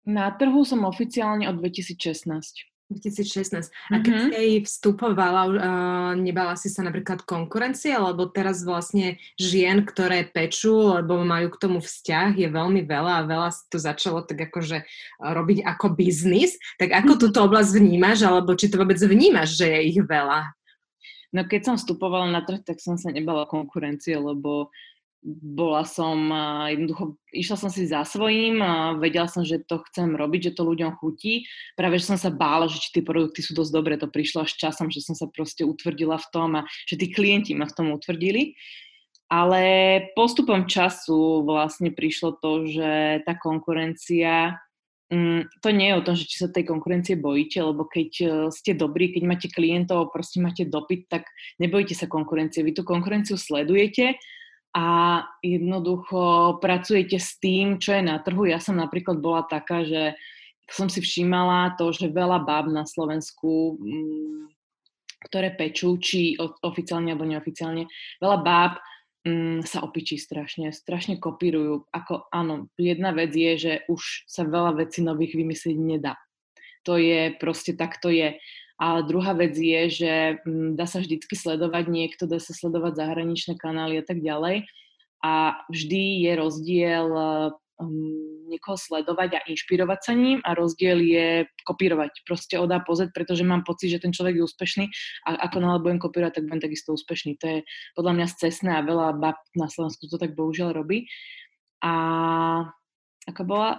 Na 0.03 0.27
trhu 0.35 0.67
som 0.67 0.83
oficiálne 0.83 1.47
od 1.47 1.63
2016. 1.63 2.73
2016. 2.91 3.73
A 3.89 3.95
keď 4.03 4.13
mm-hmm. 4.13 4.31
si 4.35 4.45
vstupovala, 4.67 5.43
uh, 5.49 6.11
nebala 6.13 6.53
si 6.59 6.69
sa 6.69 6.85
napríklad 6.85 7.25
konkurencie, 7.25 7.95
lebo 7.95 8.29
teraz 8.29 8.61
vlastne 8.61 9.17
žien, 9.39 9.81
ktoré 9.87 10.27
pečú, 10.27 10.93
lebo 10.99 11.23
majú 11.25 11.49
k 11.55 11.61
tomu 11.61 11.79
vzťah, 11.81 12.37
je 12.37 12.47
veľmi 12.51 12.85
veľa 12.85 13.23
a 13.23 13.27
veľa 13.27 13.49
to 13.71 13.77
začalo 13.81 14.21
tak 14.21 14.51
akože 14.51 14.85
robiť 15.23 15.65
ako 15.65 15.95
biznis. 15.95 16.59
Tak 16.77 16.93
ako 16.93 17.17
túto 17.17 17.41
oblasť 17.41 17.79
vnímaš, 17.79 18.21
alebo 18.27 18.53
či 18.53 18.69
to 18.69 18.77
vôbec 18.77 18.99
vnímaš, 18.99 19.57
že 19.57 19.65
je 19.71 19.79
ich 19.95 19.99
veľa? 20.03 20.53
No 21.33 21.49
keď 21.49 21.61
som 21.65 21.75
vstupovala 21.81 22.29
na 22.29 22.45
trh, 22.45 22.61
tak 22.61 22.77
som 22.77 22.93
sa 22.95 23.09
nebala 23.09 23.49
konkurencie, 23.49 24.13
lebo 24.15 24.69
bola 25.23 25.87
som, 25.87 26.27
jednoducho, 26.67 27.15
išla 27.31 27.55
som 27.55 27.71
si 27.71 27.87
za 27.87 28.03
svojím, 28.03 28.59
vedela 28.99 29.31
som, 29.31 29.47
že 29.47 29.63
to 29.63 29.79
chcem 29.87 30.19
robiť, 30.19 30.51
že 30.51 30.55
to 30.59 30.67
ľuďom 30.67 30.99
chutí. 30.99 31.47
Práve, 31.79 31.95
že 31.95 32.11
som 32.11 32.19
sa 32.19 32.27
bála, 32.27 32.67
že 32.67 32.83
či 32.83 32.99
tie 32.99 33.03
produkty 33.07 33.39
sú 33.39 33.55
dosť 33.55 33.71
dobré, 33.71 33.95
to 33.95 34.11
prišlo 34.11 34.43
až 34.43 34.51
časom, 34.59 34.91
že 34.91 34.99
som 34.99 35.15
sa 35.15 35.31
proste 35.31 35.63
utvrdila 35.63 36.19
v 36.19 36.27
tom 36.27 36.49
a 36.59 36.67
že 36.83 36.99
tí 36.99 37.07
klienti 37.07 37.55
ma 37.55 37.63
v 37.63 37.75
tom 37.75 37.95
utvrdili. 37.95 38.59
Ale 39.31 39.63
postupom 40.11 40.67
času 40.67 41.47
vlastne 41.47 41.95
prišlo 41.95 42.37
to, 42.43 42.67
že 42.67 43.23
tá 43.23 43.33
konkurencia, 43.39 44.59
to 45.61 45.69
nie 45.69 45.87
je 45.91 45.97
o 45.99 46.05
tom, 46.05 46.15
že 46.17 46.25
či 46.25 46.41
sa 46.41 46.49
tej 46.49 46.65
konkurencie 46.65 47.19
bojíte, 47.19 47.61
lebo 47.61 47.85
keď 47.85 48.09
e, 48.21 48.27
ste 48.49 48.73
dobrí, 48.73 49.13
keď 49.13 49.23
máte 49.27 49.47
klientov, 49.51 50.09
proste 50.09 50.41
máte 50.41 50.65
dopyt, 50.65 51.05
tak 51.11 51.29
nebojíte 51.61 51.93
sa 51.93 52.09
konkurencie. 52.09 52.65
Vy 52.65 52.73
tú 52.73 52.81
konkurenciu 52.87 53.37
sledujete 53.37 54.17
a 54.73 54.87
jednoducho 55.45 56.57
pracujete 56.57 57.21
s 57.21 57.37
tým, 57.37 57.77
čo 57.77 57.93
je 57.93 58.01
na 58.01 58.17
trhu. 58.25 58.49
Ja 58.49 58.57
som 58.57 58.73
napríklad 58.73 59.21
bola 59.21 59.45
taká, 59.45 59.85
že 59.85 60.17
som 60.65 60.89
si 60.89 60.97
všímala 60.97 61.77
to, 61.77 61.93
že 61.93 62.09
veľa 62.09 62.41
báb 62.41 62.73
na 62.73 62.87
Slovensku 62.87 63.77
mm, 63.77 64.53
ktoré 65.23 65.55
pečú, 65.55 65.95
či 66.03 66.35
oficiálne 66.39 67.15
alebo 67.15 67.23
neoficiálne. 67.23 67.87
Veľa 68.19 68.37
báb 68.43 68.73
mm, 69.27 69.67
sa 69.67 69.83
opičí 69.83 70.19
strašne, 70.19 70.71
strašne 70.71 71.17
kopírujú. 71.19 71.87
Ako, 71.89 72.27
áno, 72.29 72.71
jedna 72.79 73.11
vec 73.15 73.31
je, 73.33 73.51
že 73.57 73.73
už 73.89 74.27
sa 74.27 74.43
veľa 74.47 74.85
vecí 74.85 75.03
nových 75.03 75.35
vymyslieť 75.35 75.77
nedá. 75.79 76.15
To 76.83 76.99
je 76.99 77.31
proste 77.39 77.79
tak 77.79 77.99
to 78.03 78.11
je. 78.11 78.35
Ale 78.75 79.07
druhá 79.07 79.31
vec 79.31 79.55
je, 79.55 79.81
že 80.03 80.13
mm, 80.43 80.75
dá 80.75 80.83
sa 80.83 80.99
vždycky 80.99 81.33
sledovať 81.39 81.87
niekto, 81.87 82.27
dá 82.27 82.43
sa 82.43 82.51
sledovať 82.51 82.99
zahraničné 82.99 83.55
kanály 83.55 83.99
a 84.01 84.05
tak 84.05 84.19
ďalej. 84.19 84.67
A 85.23 85.55
vždy 85.71 86.27
je 86.27 86.31
rozdiel 86.35 87.07
um, 87.79 88.49
niekoho 88.49 88.77
sledovať 88.77 89.29
a 89.39 89.45
inšpirovať 89.49 89.99
sa 90.03 90.13
ním 90.13 90.39
a 90.45 90.53
rozdiel 90.53 90.99
je 91.01 91.27
kopírovať. 91.65 92.25
Proste 92.27 92.59
odá 92.61 92.81
pozet, 92.83 93.09
pretože 93.15 93.41
mám 93.47 93.65
pocit, 93.65 93.89
že 93.89 94.01
ten 94.01 94.13
človek 94.13 94.37
je 94.37 94.45
úspešný 94.45 94.85
a 95.29 95.47
ako 95.49 95.57
náhle 95.61 95.79
budem 95.81 95.99
kopírovať, 96.01 96.33
tak 96.37 96.45
budem 96.49 96.61
takisto 96.61 96.93
úspešný. 96.93 97.39
To 97.41 97.45
je 97.47 97.57
podľa 97.97 98.13
mňa 98.19 98.25
cestné 98.37 98.71
a 98.77 98.85
veľa 98.85 99.17
bab 99.17 99.37
na 99.57 99.67
Slovensku 99.69 100.05
to 100.05 100.21
tak 100.21 100.37
bohužiaľ 100.37 100.75
robí. 100.75 101.09
A 101.83 101.93
ako 103.27 103.41
bola 103.43 103.69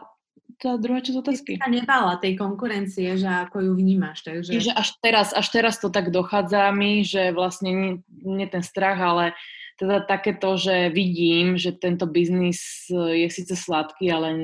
tá 0.60 0.76
druhá 0.76 1.00
časť 1.00 1.18
otázky? 1.18 1.52
Ty 1.58 1.66
sa 1.66 1.72
nebala 1.72 2.20
tej 2.20 2.36
konkurencie, 2.36 3.16
že 3.16 3.26
ako 3.26 3.64
ju 3.64 3.72
vnímaš. 3.74 4.22
Takže... 4.22 4.50
Že 4.60 4.72
až 4.76 4.88
teraz, 5.00 5.28
až 5.32 5.46
teraz 5.50 5.74
to 5.80 5.88
tak 5.88 6.12
dochádza 6.12 6.70
mi, 6.70 7.02
že 7.02 7.32
vlastne 7.32 7.70
nie, 7.72 7.92
nie 8.22 8.46
ten 8.46 8.62
strach, 8.62 9.00
ale 9.00 9.34
teda 9.74 10.06
takéto, 10.06 10.54
že 10.54 10.90
vidím, 10.94 11.58
že 11.58 11.74
tento 11.74 12.06
biznis 12.06 12.86
e, 12.90 13.26
je 13.26 13.28
síce 13.30 13.54
sladký, 13.58 14.06
ale 14.10 14.38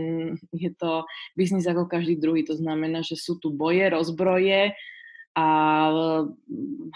je 0.50 0.70
to 0.74 1.06
biznis 1.38 1.70
ako 1.70 1.86
každý 1.86 2.18
druhý. 2.18 2.42
To 2.50 2.58
znamená, 2.58 3.06
že 3.06 3.14
sú 3.14 3.38
tu 3.38 3.54
boje, 3.54 3.86
rozbroje 3.90 4.74
a 5.38 5.46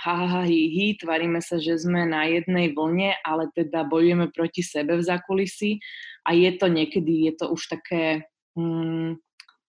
ha, 0.03 0.15
ha, 0.19 0.27
ha 0.27 0.43
hi, 0.43 0.61
hi, 0.67 0.87
tvaríme 0.99 1.39
sa, 1.39 1.63
že 1.63 1.79
sme 1.79 2.03
na 2.03 2.27
jednej 2.27 2.75
vlne, 2.75 3.15
ale 3.23 3.47
teda 3.55 3.87
bojujeme 3.87 4.27
proti 4.35 4.67
sebe 4.67 4.99
v 4.99 5.07
zákulisí 5.07 5.79
a 6.27 6.35
je 6.35 6.51
to 6.59 6.67
niekedy, 6.67 7.31
je 7.31 7.33
to 7.39 7.47
už 7.55 7.63
také 7.71 8.27
mm, 8.59 9.15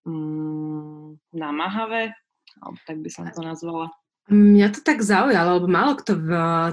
mm, 0.10 1.22
namáhavé, 1.38 2.18
alebo 2.58 2.78
tak 2.90 2.98
by 3.06 3.10
som 3.14 3.30
to 3.30 3.46
nazvala. 3.46 3.94
Mňa 4.26 4.74
to 4.74 4.82
tak 4.82 5.06
zaujalo, 5.06 5.62
lebo 5.62 5.70
málo 5.70 6.02
kto 6.02 6.18
v, 6.18 6.30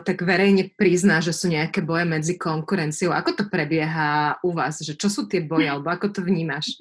tak 0.08 0.24
verejne 0.24 0.72
prizná, 0.72 1.20
že 1.20 1.36
sú 1.36 1.52
nejaké 1.52 1.84
boje 1.84 2.08
medzi 2.08 2.40
konkurenciou. 2.40 3.12
Ako 3.12 3.36
to 3.36 3.44
prebieha 3.52 4.40
u 4.40 4.56
vás? 4.56 4.80
Že 4.80 4.96
čo 4.96 5.08
sú 5.12 5.28
tie 5.28 5.44
boje, 5.44 5.68
alebo 5.68 5.92
ako 5.92 6.16
to 6.16 6.20
vnímaš? 6.24 6.72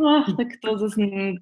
No, 0.00 0.24
tak 0.32 0.64
to, 0.64 0.80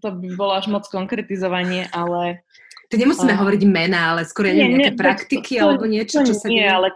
to 0.03 0.09
by 0.19 0.29
bolo 0.35 0.59
až 0.59 0.67
moc 0.67 0.83
konkretizovanie, 0.91 1.87
ale... 1.95 2.43
To 2.91 2.99
nemusíme 2.99 3.31
uh, 3.31 3.39
hovoriť 3.39 3.62
mená, 3.71 4.11
ale 4.11 4.27
skôr 4.27 4.50
nie, 4.50 4.67
nejaké 4.67 4.91
nie, 4.91 4.99
praktiky 4.99 5.55
to, 5.55 5.62
alebo 5.62 5.87
niečo, 5.87 6.27
čo 6.27 6.35
sa 6.35 6.50
nie, 6.50 6.67
deje. 6.67 6.75
ale 6.75 6.89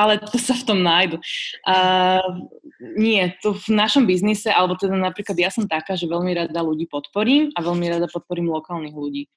ale 0.00 0.16
to 0.16 0.40
sa 0.40 0.56
v 0.56 0.64
tom 0.64 0.80
nájdu. 0.80 1.20
Uh, 1.68 2.48
nie, 2.96 3.36
to 3.44 3.52
v 3.52 3.68
našom 3.76 4.08
biznise, 4.08 4.48
alebo 4.48 4.72
teda 4.72 4.96
napríklad 4.96 5.36
ja 5.36 5.52
som 5.52 5.68
taká, 5.68 5.92
že 5.92 6.08
veľmi 6.08 6.32
rada 6.32 6.60
ľudí 6.64 6.88
podporím 6.88 7.52
a 7.52 7.60
veľmi 7.60 7.84
rada 7.92 8.08
podporím 8.08 8.48
lokálnych 8.48 8.96
ľudí. 8.96 9.28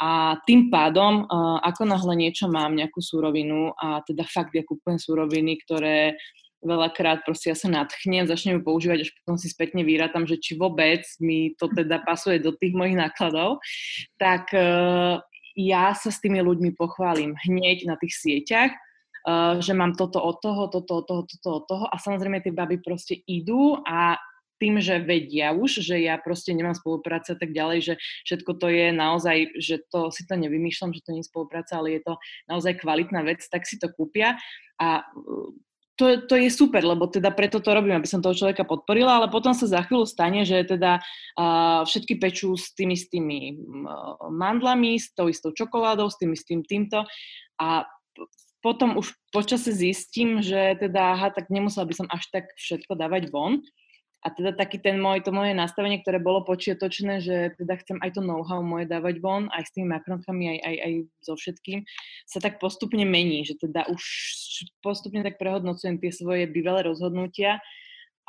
A 0.00 0.40
tým 0.48 0.72
pádom, 0.72 1.28
uh, 1.28 1.58
ako 1.62 1.84
náhle 1.84 2.14
niečo 2.16 2.48
mám, 2.48 2.74
nejakú 2.74 2.98
súrovinu 2.98 3.76
a 3.76 4.00
teda 4.02 4.24
fakt 4.26 4.56
ja 4.56 4.64
kúpujem 4.64 4.98
súroviny, 4.98 5.60
ktoré 5.62 6.16
veľakrát 6.62 7.26
proste 7.26 7.50
ja 7.50 7.56
sa 7.58 7.66
nadchnem, 7.66 8.24
začnem 8.24 8.58
ju 8.58 8.62
používať, 8.62 8.98
až 9.02 9.10
potom 9.18 9.34
si 9.34 9.50
spätne 9.50 9.82
vyrátam, 9.82 10.24
že 10.24 10.38
či 10.38 10.54
vôbec 10.54 11.02
mi 11.18 11.58
to 11.58 11.66
teda 11.68 12.00
pasuje 12.06 12.38
do 12.38 12.54
tých 12.54 12.72
mojich 12.72 12.94
nákladov, 12.94 13.58
tak 14.16 14.48
uh, 14.54 15.18
ja 15.58 15.92
sa 15.92 16.08
s 16.08 16.22
tými 16.22 16.40
ľuďmi 16.40 16.72
pochválim 16.78 17.34
hneď 17.34 17.84
na 17.84 17.98
tých 17.98 18.14
sieťach, 18.14 18.72
uh, 18.72 19.58
že 19.58 19.74
mám 19.74 19.98
toto 19.98 20.22
od 20.22 20.38
toho, 20.38 20.70
toto 20.70 21.02
od 21.02 21.04
toho, 21.04 21.22
toto 21.26 21.50
od 21.50 21.64
toho 21.66 21.84
a 21.90 21.98
samozrejme 21.98 22.40
tie 22.40 22.54
baby 22.54 22.78
proste 22.78 23.18
idú 23.26 23.82
a 23.82 24.16
tým, 24.62 24.78
že 24.78 25.02
vedia 25.02 25.50
už, 25.50 25.82
že 25.82 25.98
ja 25.98 26.14
proste 26.22 26.54
nemám 26.54 26.78
spolupráce 26.78 27.34
a 27.34 27.38
tak 27.38 27.50
ďalej, 27.50 27.78
že 27.82 27.94
všetko 28.22 28.62
to 28.62 28.70
je 28.70 28.86
naozaj, 28.94 29.58
že 29.58 29.82
to 29.90 30.14
si 30.14 30.22
to 30.22 30.38
nevymýšľam, 30.38 30.94
že 30.94 31.02
to 31.02 31.10
nie 31.10 31.26
je 31.26 31.30
spolupráca, 31.34 31.82
ale 31.82 31.98
je 31.98 32.06
to 32.06 32.14
naozaj 32.46 32.78
kvalitná 32.78 33.26
vec, 33.26 33.42
tak 33.50 33.66
si 33.66 33.82
to 33.82 33.90
kúpia. 33.90 34.38
A 34.78 35.02
uh, 35.02 35.50
to, 35.98 36.24
to 36.24 36.34
je 36.38 36.48
super, 36.48 36.80
lebo 36.80 37.10
teda 37.10 37.34
preto 37.34 37.60
to 37.60 37.74
robím, 37.74 37.98
aby 37.98 38.08
som 38.08 38.24
toho 38.24 38.34
človeka 38.34 38.64
podporila, 38.64 39.18
ale 39.18 39.28
potom 39.28 39.52
sa 39.52 39.68
za 39.68 39.84
chvíľu 39.84 40.08
stane, 40.08 40.46
že 40.46 40.64
teda 40.64 41.02
uh, 41.02 41.82
všetky 41.84 42.16
pečú 42.16 42.54
s 42.56 42.72
tými, 42.72 42.96
s 42.96 43.10
tými 43.12 43.58
uh, 43.58 44.16
mandlami, 44.32 44.96
s 44.96 45.12
tou 45.12 45.28
istou 45.28 45.52
čokoládou, 45.52 46.08
s 46.08 46.16
tým, 46.16 46.32
s 46.32 46.46
tým, 46.48 46.62
týmto. 46.64 47.04
A 47.60 47.84
potom 48.62 48.96
už 48.96 49.12
počase 49.34 49.74
zistím, 49.74 50.40
že 50.40 50.78
teda, 50.78 51.18
aha, 51.18 51.28
tak 51.34 51.50
nemusela 51.50 51.84
by 51.84 51.94
som 51.98 52.08
až 52.08 52.24
tak 52.30 52.46
všetko 52.56 52.94
dávať 52.94 53.28
von, 53.28 53.60
a 54.22 54.30
teda 54.30 54.54
taký 54.54 54.78
ten 54.78 55.02
môj, 55.02 55.26
to 55.26 55.34
moje 55.34 55.50
nastavenie, 55.50 55.98
ktoré 55.98 56.22
bolo 56.22 56.46
počiatočné, 56.46 57.18
že 57.18 57.58
teda 57.58 57.74
chcem 57.82 57.98
aj 57.98 58.14
to 58.14 58.22
know-how 58.22 58.62
moje 58.62 58.86
dávať 58.86 59.18
von, 59.18 59.50
aj 59.50 59.66
s 59.66 59.74
tými 59.74 59.90
makronkami, 59.90 60.46
aj, 60.46 60.58
aj, 60.62 60.76
aj 60.78 60.92
so 61.26 61.34
všetkým, 61.34 61.82
sa 62.30 62.38
tak 62.38 62.62
postupne 62.62 63.02
mení, 63.02 63.42
že 63.42 63.58
teda 63.58 63.90
už 63.90 64.02
postupne 64.78 65.26
tak 65.26 65.42
prehodnocujem 65.42 65.98
tie 65.98 66.14
svoje 66.14 66.46
bývalé 66.46 66.86
rozhodnutia 66.86 67.58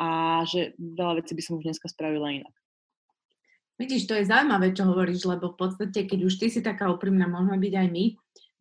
a 0.02 0.42
že 0.50 0.74
veľa 0.82 1.22
vecí 1.22 1.38
by 1.38 1.42
som 1.46 1.62
už 1.62 1.70
dneska 1.70 1.86
spravila 1.86 2.42
inak. 2.42 2.54
Vidíš, 3.78 4.10
to 4.10 4.18
je 4.18 4.26
zaujímavé, 4.26 4.74
čo 4.74 4.90
hovoríš, 4.90 5.30
lebo 5.30 5.54
v 5.54 5.58
podstate, 5.62 6.10
keď 6.10 6.20
už 6.26 6.42
ty 6.42 6.50
si 6.50 6.66
taká 6.66 6.90
úprimná, 6.90 7.30
môžeme 7.30 7.62
byť 7.62 7.74
aj 7.78 7.88
my, 7.94 8.06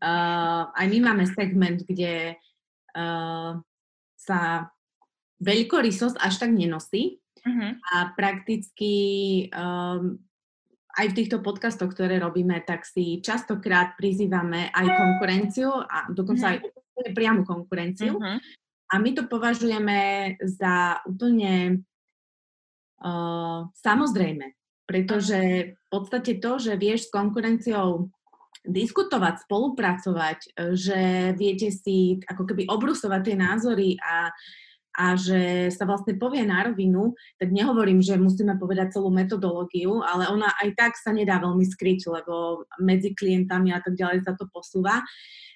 uh, 0.04 0.62
aj 0.72 0.86
my 0.88 0.98
máme 1.00 1.24
segment, 1.32 1.80
kde 1.80 2.36
uh, 2.36 3.52
sa 4.20 4.40
veľkorysosť 5.40 6.16
až 6.20 6.34
tak 6.36 6.52
nenosí, 6.52 7.21
Uh-huh. 7.42 7.72
A 7.94 8.14
prakticky 8.14 8.94
um, 9.50 10.18
aj 10.94 11.06
v 11.10 11.16
týchto 11.16 11.42
podcastoch, 11.42 11.90
ktoré 11.90 12.22
robíme, 12.22 12.62
tak 12.62 12.86
si 12.86 13.18
častokrát 13.18 13.98
prizývame 13.98 14.70
aj 14.70 14.86
konkurenciu 14.86 15.70
a 15.72 16.06
dokonca 16.12 16.54
uh-huh. 16.54 16.62
aj 17.02 17.12
priamu 17.16 17.42
konkurenciu. 17.42 18.14
Uh-huh. 18.14 18.38
A 18.92 18.94
my 19.00 19.10
to 19.16 19.24
považujeme 19.26 20.00
za 20.44 21.00
úplne 21.08 21.82
uh, 23.00 23.66
samozrejme, 23.72 24.52
pretože 24.84 25.72
v 25.74 25.86
podstate 25.88 26.36
to, 26.38 26.60
že 26.60 26.76
vieš 26.76 27.08
s 27.08 27.14
konkurenciou 27.14 28.12
diskutovať, 28.62 29.42
spolupracovať, 29.48 30.38
že 30.78 31.32
viete 31.34 31.74
si 31.74 32.22
ako 32.22 32.46
keby 32.46 32.70
obrusovať 32.70 33.20
tie 33.26 33.36
názory 33.36 33.98
a 33.98 34.30
a 34.92 35.16
že 35.16 35.72
sa 35.72 35.88
vlastne 35.88 36.20
povie 36.20 36.44
na 36.44 36.68
rovinu, 36.68 37.16
tak 37.40 37.48
nehovorím, 37.48 38.04
že 38.04 38.20
musíme 38.20 38.60
povedať 38.60 38.96
celú 38.96 39.08
metodológiu, 39.08 40.04
ale 40.04 40.28
ona 40.28 40.52
aj 40.60 40.68
tak 40.76 40.92
sa 41.00 41.16
nedá 41.16 41.40
veľmi 41.40 41.64
skryť, 41.64 42.00
lebo 42.12 42.64
medzi 42.76 43.16
klientami 43.16 43.72
a 43.72 43.80
tak 43.80 43.96
ďalej 43.96 44.28
sa 44.28 44.36
to 44.36 44.44
posúva. 44.52 45.00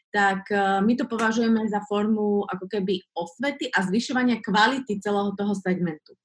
Tak 0.09 0.49
e, 0.49 0.81
my 0.81 0.93
to 0.97 1.05
považujeme 1.05 1.69
za 1.69 1.85
formu 1.85 2.49
ako 2.49 2.64
keby 2.64 3.05
osvety 3.12 3.69
a 3.69 3.85
zvyšovania 3.85 4.40
kvality 4.40 4.97
celého 5.05 5.37
toho 5.37 5.52
segmentu. 5.52 6.16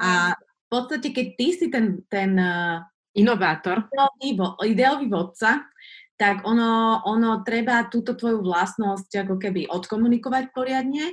A 0.00 0.32
v 0.34 0.66
podstate, 0.72 1.12
keď 1.12 1.26
ty 1.36 1.46
si 1.52 1.66
ten, 1.68 2.00
ten 2.08 2.32
e, 2.40 2.80
inovátor, 3.20 3.84
ideový, 3.92 4.32
ideový 4.64 5.06
vodca, 5.12 5.68
tak 6.14 6.46
ono, 6.46 7.02
ono 7.04 7.42
treba 7.42 7.90
túto 7.90 8.14
tvoju 8.14 8.40
vlastnosť 8.40 9.26
ako 9.26 9.34
keby 9.36 9.66
odkomunikovať 9.66 10.54
poriadne 10.54 11.12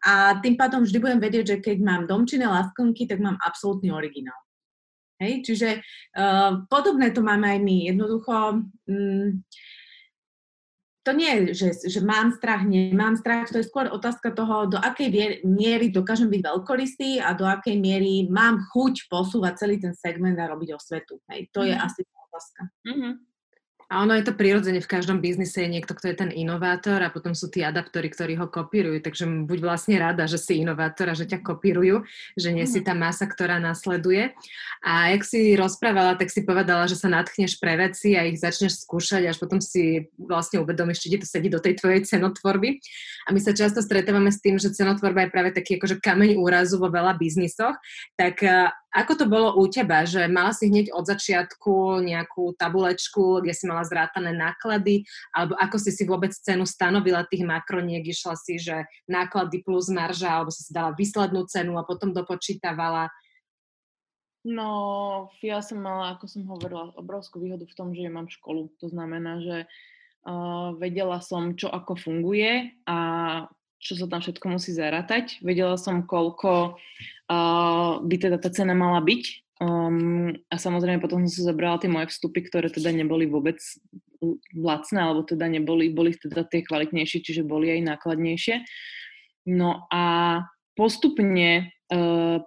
a 0.00 0.40
tým 0.40 0.56
pádom 0.56 0.84
vždy 0.84 0.98
budem 0.98 1.20
vedieť, 1.20 1.44
že 1.44 1.56
keď 1.60 1.76
mám 1.84 2.02
domčené 2.08 2.48
laskonky, 2.48 3.04
tak 3.04 3.20
mám 3.20 3.36
absolútny 3.40 3.92
originál. 3.92 4.38
Hej? 5.20 5.44
Čiže 5.44 5.68
uh, 6.16 6.64
podobné 6.72 7.12
to 7.12 7.20
máme 7.20 7.44
aj 7.44 7.60
my. 7.60 7.76
Jednoducho, 7.92 8.64
um, 8.64 9.44
to 11.04 11.10
nie 11.12 11.28
je, 11.28 11.40
že, 11.52 11.68
že 11.88 12.00
mám 12.00 12.32
strach, 12.32 12.64
nemám 12.64 13.16
strach, 13.20 13.52
to 13.52 13.60
je 13.60 13.68
skôr 13.68 13.92
otázka 13.92 14.32
toho, 14.32 14.68
do 14.68 14.80
akej 14.80 15.40
miery 15.44 15.92
dokážem 15.92 16.28
byť 16.28 16.40
veľkorysý 16.44 17.20
a 17.20 17.36
do 17.36 17.44
akej 17.44 17.76
miery 17.76 18.28
mám 18.28 18.60
chuť 18.72 19.08
posúvať 19.08 19.52
celý 19.60 19.76
ten 19.80 19.92
segment 19.92 20.36
a 20.40 20.48
robiť 20.48 20.76
osvetu. 20.76 21.20
Hej? 21.28 21.52
To 21.52 21.60
mm. 21.60 21.68
je 21.68 21.74
mhm. 21.76 21.82
asi 21.84 22.00
tá 22.08 22.16
otázka. 22.30 22.60
Mm-hmm. 22.88 23.12
A 23.90 24.06
ono 24.06 24.14
je 24.14 24.22
to 24.22 24.38
prirodzene, 24.38 24.78
v 24.78 24.86
každom 24.86 25.18
biznise 25.18 25.66
je 25.66 25.66
niekto, 25.66 25.98
kto 25.98 26.14
je 26.14 26.16
ten 26.22 26.30
inovátor 26.30 27.02
a 27.02 27.10
potom 27.10 27.34
sú 27.34 27.50
tí 27.50 27.66
adaptory, 27.66 28.06
ktorí 28.06 28.38
ho 28.38 28.46
kopírujú. 28.46 29.02
Takže 29.02 29.26
buď 29.50 29.58
vlastne 29.58 29.98
rada, 29.98 30.30
že 30.30 30.38
si 30.38 30.62
inovátor 30.62 31.10
a 31.10 31.18
že 31.18 31.26
ťa 31.26 31.42
kopírujú, 31.42 32.06
že 32.38 32.54
nie 32.54 32.70
si 32.70 32.78
mhm. 32.80 32.86
tá 32.86 32.94
masa, 32.94 33.26
ktorá 33.26 33.58
nasleduje. 33.58 34.30
A 34.86 35.10
jak 35.10 35.26
si 35.26 35.58
rozprávala, 35.58 36.14
tak 36.14 36.30
si 36.30 36.46
povedala, 36.46 36.86
že 36.86 36.94
sa 36.94 37.10
natchneš 37.10 37.58
pre 37.58 37.74
veci 37.74 38.14
a 38.14 38.22
ich 38.22 38.38
začneš 38.38 38.86
skúšať, 38.86 39.26
až 39.26 39.42
potom 39.42 39.58
si 39.58 40.06
vlastne 40.14 40.62
uvedomíš, 40.62 41.02
či 41.02 41.10
ti 41.10 41.18
to 41.18 41.26
sedí 41.26 41.50
do 41.50 41.58
tej 41.58 41.82
tvojej 41.82 42.06
cenotvorby. 42.06 42.78
A 43.26 43.34
my 43.34 43.42
sa 43.42 43.50
často 43.50 43.82
stretávame 43.82 44.30
s 44.30 44.38
tým, 44.38 44.54
že 44.62 44.70
cenotvorba 44.70 45.26
je 45.26 45.34
práve 45.34 45.50
taký 45.50 45.82
akože 45.82 45.98
kameň 45.98 46.38
úrazu 46.38 46.78
vo 46.78 46.94
veľa 46.94 47.18
biznisoch. 47.18 47.74
Tak 48.14 48.38
ako 48.90 49.12
to 49.14 49.24
bolo 49.30 49.54
u 49.54 49.70
teba, 49.70 50.02
že 50.02 50.26
mala 50.26 50.50
si 50.50 50.66
hneď 50.66 50.90
od 50.90 51.06
začiatku 51.06 52.02
nejakú 52.02 52.58
tabulečku, 52.58 53.38
kde 53.38 53.54
si 53.54 53.70
mala 53.70 53.86
zrátané 53.86 54.34
náklady, 54.34 55.06
alebo 55.30 55.54
ako 55.54 55.76
si 55.78 55.94
si 55.94 56.02
vôbec 56.02 56.34
cenu 56.34 56.66
stanovila 56.66 57.22
tých 57.22 57.46
makroniek, 57.46 58.02
išla 58.02 58.34
si, 58.34 58.58
že 58.58 58.82
náklady 59.06 59.62
plus 59.62 59.86
marža, 59.94 60.42
alebo 60.42 60.50
si 60.50 60.66
si 60.66 60.74
dala 60.74 60.90
výslednú 60.90 61.46
cenu 61.46 61.78
a 61.78 61.86
potom 61.86 62.10
dopočítavala? 62.10 63.14
No, 64.40 64.68
ja 65.44 65.60
som 65.60 65.84
mala, 65.84 66.16
ako 66.16 66.24
som 66.26 66.42
hovorila, 66.48 66.96
obrovskú 66.96 67.38
výhodu 67.44 67.68
v 67.68 67.76
tom, 67.76 67.92
že 67.92 68.08
ja 68.08 68.10
mám 68.10 68.26
školu. 68.26 68.72
To 68.80 68.88
znamená, 68.88 69.38
že 69.44 69.56
uh, 70.24 70.72
vedela 70.80 71.20
som, 71.20 71.54
čo 71.54 71.68
ako 71.68 71.94
funguje 71.94 72.72
a 72.88 72.98
čo 73.80 73.96
sa 73.96 74.08
tam 74.08 74.20
všetko 74.20 74.46
musí 74.48 74.76
zarátať. 74.76 75.40
Vedela 75.40 75.76
som, 75.80 76.04
koľko 76.04 76.76
by 78.02 78.16
teda 78.18 78.36
tá 78.42 78.50
cena 78.50 78.74
mala 78.74 78.98
byť. 78.98 79.24
Um, 79.60 80.32
a 80.48 80.56
samozrejme 80.56 81.04
potom 81.04 81.20
som 81.28 81.30
si 81.30 81.44
zobrala 81.44 81.76
tie 81.76 81.92
moje 81.92 82.08
vstupy, 82.08 82.48
ktoré 82.48 82.72
teda 82.72 82.96
neboli 82.96 83.28
vôbec 83.28 83.60
lacné, 84.56 84.98
alebo 85.04 85.20
teda 85.22 85.52
neboli, 85.52 85.92
boli 85.92 86.16
teda 86.16 86.48
tie 86.48 86.64
kvalitnejšie, 86.64 87.20
čiže 87.20 87.42
boli 87.44 87.68
aj 87.68 87.84
nákladnejšie. 87.92 88.64
No 89.52 89.84
a 89.92 90.04
postupne 90.72 91.76
uh, 91.92 92.40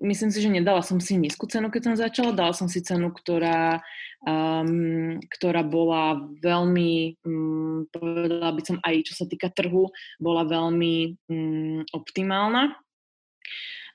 myslím 0.00 0.30
si, 0.32 0.40
že 0.40 0.48
nedala 0.52 0.80
som 0.80 1.00
si 1.00 1.20
nízku 1.20 1.46
cenu, 1.48 1.68
keď 1.68 1.82
som 1.84 1.94
začala, 2.00 2.36
dala 2.36 2.52
som 2.56 2.68
si 2.68 2.80
cenu, 2.80 3.12
ktorá, 3.12 3.84
um, 4.24 5.20
ktorá 5.36 5.60
bola 5.64 6.32
veľmi, 6.40 7.20
um, 7.28 7.84
povedala 7.92 8.56
by 8.56 8.62
som 8.64 8.76
aj 8.80 8.94
čo 9.04 9.14
sa 9.20 9.24
týka 9.28 9.52
trhu, 9.52 9.92
bola 10.16 10.48
veľmi 10.48 11.16
um, 11.28 11.80
optimálna 11.92 12.72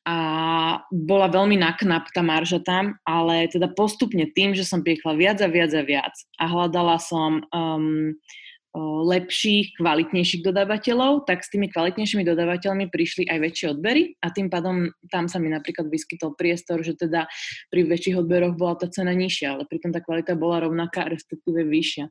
a 0.02 0.18
bola 0.90 1.30
veľmi 1.30 1.62
naknap 1.62 2.10
tá 2.10 2.26
marža 2.26 2.58
tam, 2.66 2.98
ale 3.06 3.46
teda 3.54 3.70
postupne 3.70 4.26
tým, 4.34 4.58
že 4.58 4.66
som 4.66 4.82
piekla 4.82 5.14
viac 5.14 5.38
a 5.46 5.50
viac 5.50 5.70
a 5.78 5.86
viac 5.86 6.16
a 6.42 6.50
hľadala 6.50 6.98
som 6.98 7.46
um, 7.54 8.18
lepších, 9.06 9.76
kvalitnejších 9.76 10.48
dodávateľov, 10.48 11.28
tak 11.28 11.44
s 11.44 11.52
tými 11.52 11.68
kvalitnejšími 11.68 12.24
dodávateľmi 12.24 12.88
prišli 12.88 13.28
aj 13.28 13.38
väčšie 13.44 13.66
odbery 13.76 14.16
a 14.24 14.32
tým 14.32 14.48
pádom 14.48 14.88
tam 15.12 15.28
sa 15.28 15.44
mi 15.44 15.52
napríklad 15.52 15.92
vyskytol 15.92 16.40
priestor, 16.40 16.80
že 16.80 16.96
teda 16.96 17.28
pri 17.68 17.84
väčších 17.84 18.16
odberoch 18.24 18.56
bola 18.56 18.80
tá 18.80 18.88
cena 18.88 19.12
nižšia, 19.12 19.60
ale 19.60 19.68
pritom 19.68 19.92
tá 19.92 20.00
kvalita 20.00 20.40
bola 20.40 20.64
rovnaká, 20.64 21.12
respektíve 21.12 21.68
vyššia. 21.68 22.08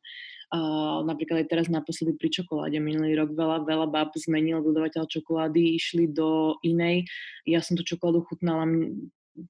Uh, 0.51 1.07
napríklad 1.07 1.47
aj 1.47 1.49
teraz 1.49 1.67
naposledy 1.71 2.19
pri 2.19 2.27
čokoláde 2.27 2.83
minulý 2.83 3.15
rok 3.15 3.39
veľa, 3.39 3.71
veľa 3.71 3.87
bab 3.87 4.11
zmenil 4.19 4.59
dodávateľ 4.67 5.07
čokolády, 5.07 5.79
išli 5.79 6.11
do 6.11 6.59
inej. 6.67 7.07
Ja 7.47 7.63
som 7.63 7.79
tú 7.79 7.87
čokoládu 7.87 8.27
chutnala, 8.27 8.67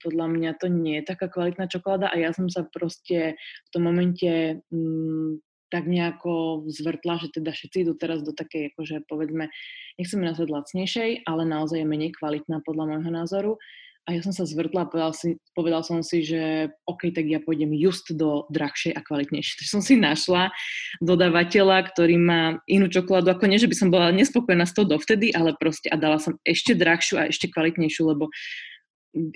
podľa 0.04 0.26
mňa 0.28 0.50
to 0.60 0.68
nie 0.68 1.00
je 1.00 1.08
taká 1.08 1.32
kvalitná 1.32 1.72
čokoláda 1.72 2.12
a 2.12 2.16
ja 2.20 2.36
som 2.36 2.52
sa 2.52 2.68
proste 2.68 3.40
v 3.40 3.68
tom 3.72 3.88
momente 3.88 4.60
mm, 4.68 5.40
tak 5.70 5.86
nejako 5.86 6.66
zvrtla, 6.66 7.22
že 7.22 7.40
teda 7.40 7.54
všetci 7.54 7.86
idú 7.86 7.94
teraz 7.94 8.26
do 8.26 8.34
takej, 8.34 8.74
akože 8.74 9.06
povedzme, 9.06 9.48
nechceme 9.96 10.26
nazvať 10.26 10.50
lacnejšej, 10.50 11.10
ale 11.24 11.42
naozaj 11.46 11.80
je 11.80 11.86
menej 11.86 12.10
kvalitná 12.18 12.60
podľa 12.66 12.84
môjho 12.90 13.10
názoru. 13.14 13.52
A 14.10 14.18
ja 14.18 14.26
som 14.26 14.34
sa 14.34 14.42
zvrtla 14.42 14.90
povedal, 14.90 15.14
si, 15.14 15.38
povedal 15.54 15.86
som 15.86 16.02
si, 16.02 16.26
že 16.26 16.66
OK, 16.82 17.14
tak 17.14 17.30
ja 17.30 17.38
pôjdem 17.38 17.70
just 17.78 18.10
do 18.10 18.42
drahšej 18.50 18.90
a 18.90 19.06
kvalitnejšej. 19.06 19.62
Takže 19.62 19.70
som 19.70 19.78
si 19.78 19.94
našla 19.94 20.50
dodávateľa, 20.98 21.94
ktorý 21.94 22.18
má 22.18 22.58
inú 22.66 22.90
čokoládu, 22.90 23.30
ako 23.30 23.46
nie, 23.46 23.62
že 23.62 23.70
by 23.70 23.76
som 23.78 23.94
bola 23.94 24.10
nespokojná 24.10 24.66
s 24.66 24.74
tou 24.74 24.82
dovtedy, 24.82 25.30
ale 25.30 25.54
proste 25.54 25.86
a 25.86 25.94
dala 25.94 26.18
som 26.18 26.34
ešte 26.42 26.74
drahšiu 26.74 27.22
a 27.22 27.30
ešte 27.30 27.54
kvalitnejšiu, 27.54 28.02
lebo 28.10 28.34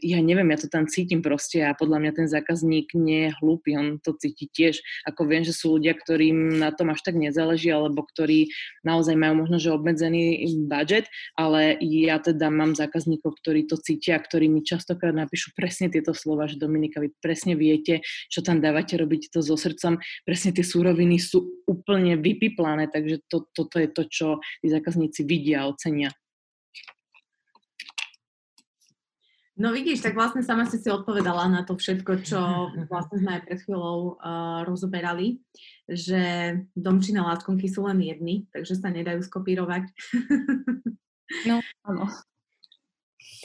ja 0.02 0.22
neviem, 0.22 0.46
ja 0.54 0.58
to 0.58 0.70
tam 0.70 0.86
cítim 0.86 1.18
proste 1.18 1.58
a 1.66 1.74
podľa 1.74 1.98
mňa 1.98 2.12
ten 2.14 2.28
zákazník 2.30 2.94
nie 2.94 3.28
je 3.28 3.30
hlúpy, 3.42 3.74
on 3.74 3.98
to 3.98 4.14
cíti 4.14 4.46
tiež. 4.46 4.78
Ako 5.02 5.26
viem, 5.26 5.42
že 5.42 5.50
sú 5.50 5.78
ľudia, 5.78 5.98
ktorým 5.98 6.62
na 6.62 6.70
tom 6.70 6.94
až 6.94 7.02
tak 7.02 7.18
nezáleží, 7.18 7.74
alebo 7.74 8.06
ktorí 8.06 8.54
naozaj 8.86 9.18
majú 9.18 9.42
možno, 9.42 9.58
že 9.58 9.74
obmedzený 9.74 10.46
budget, 10.70 11.10
ale 11.34 11.74
ja 11.82 12.22
teda 12.22 12.54
mám 12.54 12.78
zákazníkov, 12.78 13.34
ktorí 13.42 13.66
to 13.66 13.74
cítia, 13.82 14.22
ktorí 14.22 14.46
mi 14.46 14.62
častokrát 14.62 15.14
napíšu 15.14 15.50
presne 15.58 15.90
tieto 15.90 16.14
slova, 16.14 16.46
že 16.46 16.60
Dominika, 16.60 17.02
vy 17.02 17.10
presne 17.18 17.58
viete, 17.58 18.06
čo 18.30 18.46
tam 18.46 18.62
dávate, 18.62 18.94
robíte 18.94 19.26
to 19.34 19.42
so 19.42 19.58
srdcom, 19.58 19.98
presne 20.22 20.54
tie 20.54 20.62
súroviny 20.62 21.18
sú 21.18 21.66
úplne 21.66 22.14
vypiplané, 22.14 22.86
takže 22.86 23.26
to, 23.26 23.50
toto 23.50 23.82
je 23.82 23.88
to, 23.90 24.02
čo 24.06 24.26
tí 24.62 24.70
zákazníci 24.70 25.26
vidia 25.26 25.66
a 25.66 25.68
ocenia. 25.74 26.14
No 29.54 29.70
vidíš, 29.70 30.02
tak 30.02 30.18
vlastne 30.18 30.42
sama 30.42 30.66
si 30.66 30.82
si 30.82 30.90
odpovedala 30.90 31.46
na 31.46 31.62
to 31.62 31.78
všetko, 31.78 32.26
čo 32.26 32.40
vlastne 32.90 33.22
sme 33.22 33.38
aj 33.38 33.42
pred 33.46 33.58
chvíľou 33.62 34.18
uh, 34.18 34.66
rozoberali, 34.66 35.38
že 35.86 36.54
domčina 36.74 37.22
láskonky 37.22 37.70
sú 37.70 37.86
len 37.86 38.02
jedny, 38.02 38.50
takže 38.50 38.74
sa 38.74 38.90
nedajú 38.90 39.22
skopírovať. 39.22 39.94
No, 41.46 41.62
áno. 41.86 42.10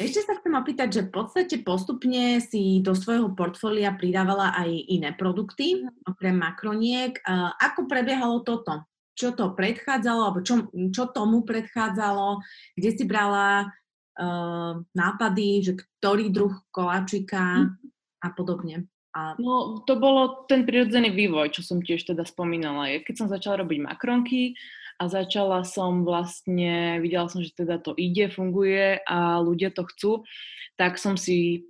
Ešte 0.01 0.25
sa 0.25 0.33
chcem 0.41 0.55
opýtať, 0.57 0.87
že 0.89 1.05
v 1.05 1.13
podstate 1.13 1.55
postupne 1.61 2.41
si 2.41 2.81
do 2.81 2.97
svojho 2.97 3.29
portfólia 3.37 3.93
pridávala 3.93 4.57
aj 4.57 4.69
iné 4.89 5.13
produkty, 5.13 5.85
okrem 6.09 6.41
makroniek. 6.41 7.21
Uh, 7.21 7.53
ako 7.61 7.85
prebiehalo 7.85 8.41
toto? 8.41 8.81
Čo 9.13 9.37
to 9.37 9.53
predchádzalo, 9.53 10.21
alebo 10.25 10.41
čo, 10.41 10.73
čo 10.89 11.13
tomu 11.13 11.45
predchádzalo? 11.45 12.41
Kde 12.73 12.89
si 12.97 13.03
brala 13.05 13.69
uh, 14.19 14.83
nápady, 14.91 15.47
že 15.63 15.73
ktorý 15.79 16.29
druh 16.29 16.53
koláčika 16.75 17.65
mm. 17.65 17.71
a 18.19 18.27
podobne. 18.35 18.85
A... 19.15 19.33
No, 19.41 19.81
to 19.89 19.97
bolo 19.97 20.45
ten 20.45 20.67
prirodzený 20.67 21.09
vývoj, 21.09 21.49
čo 21.55 21.65
som 21.65 21.81
tiež 21.81 22.05
teda 22.05 22.27
spomínala. 22.27 23.01
Keď 23.01 23.15
som 23.15 23.27
začala 23.31 23.65
robiť 23.65 23.79
makronky 23.81 24.53
a 25.01 25.09
začala 25.09 25.65
som 25.65 26.05
vlastne, 26.05 27.01
videla 27.01 27.25
som, 27.25 27.41
že 27.41 27.55
teda 27.55 27.81
to 27.81 27.97
ide, 27.97 28.29
funguje 28.29 29.01
a 29.07 29.41
ľudia 29.41 29.73
to 29.73 29.87
chcú, 29.89 30.11
tak 30.77 31.01
som 31.01 31.17
si 31.17 31.65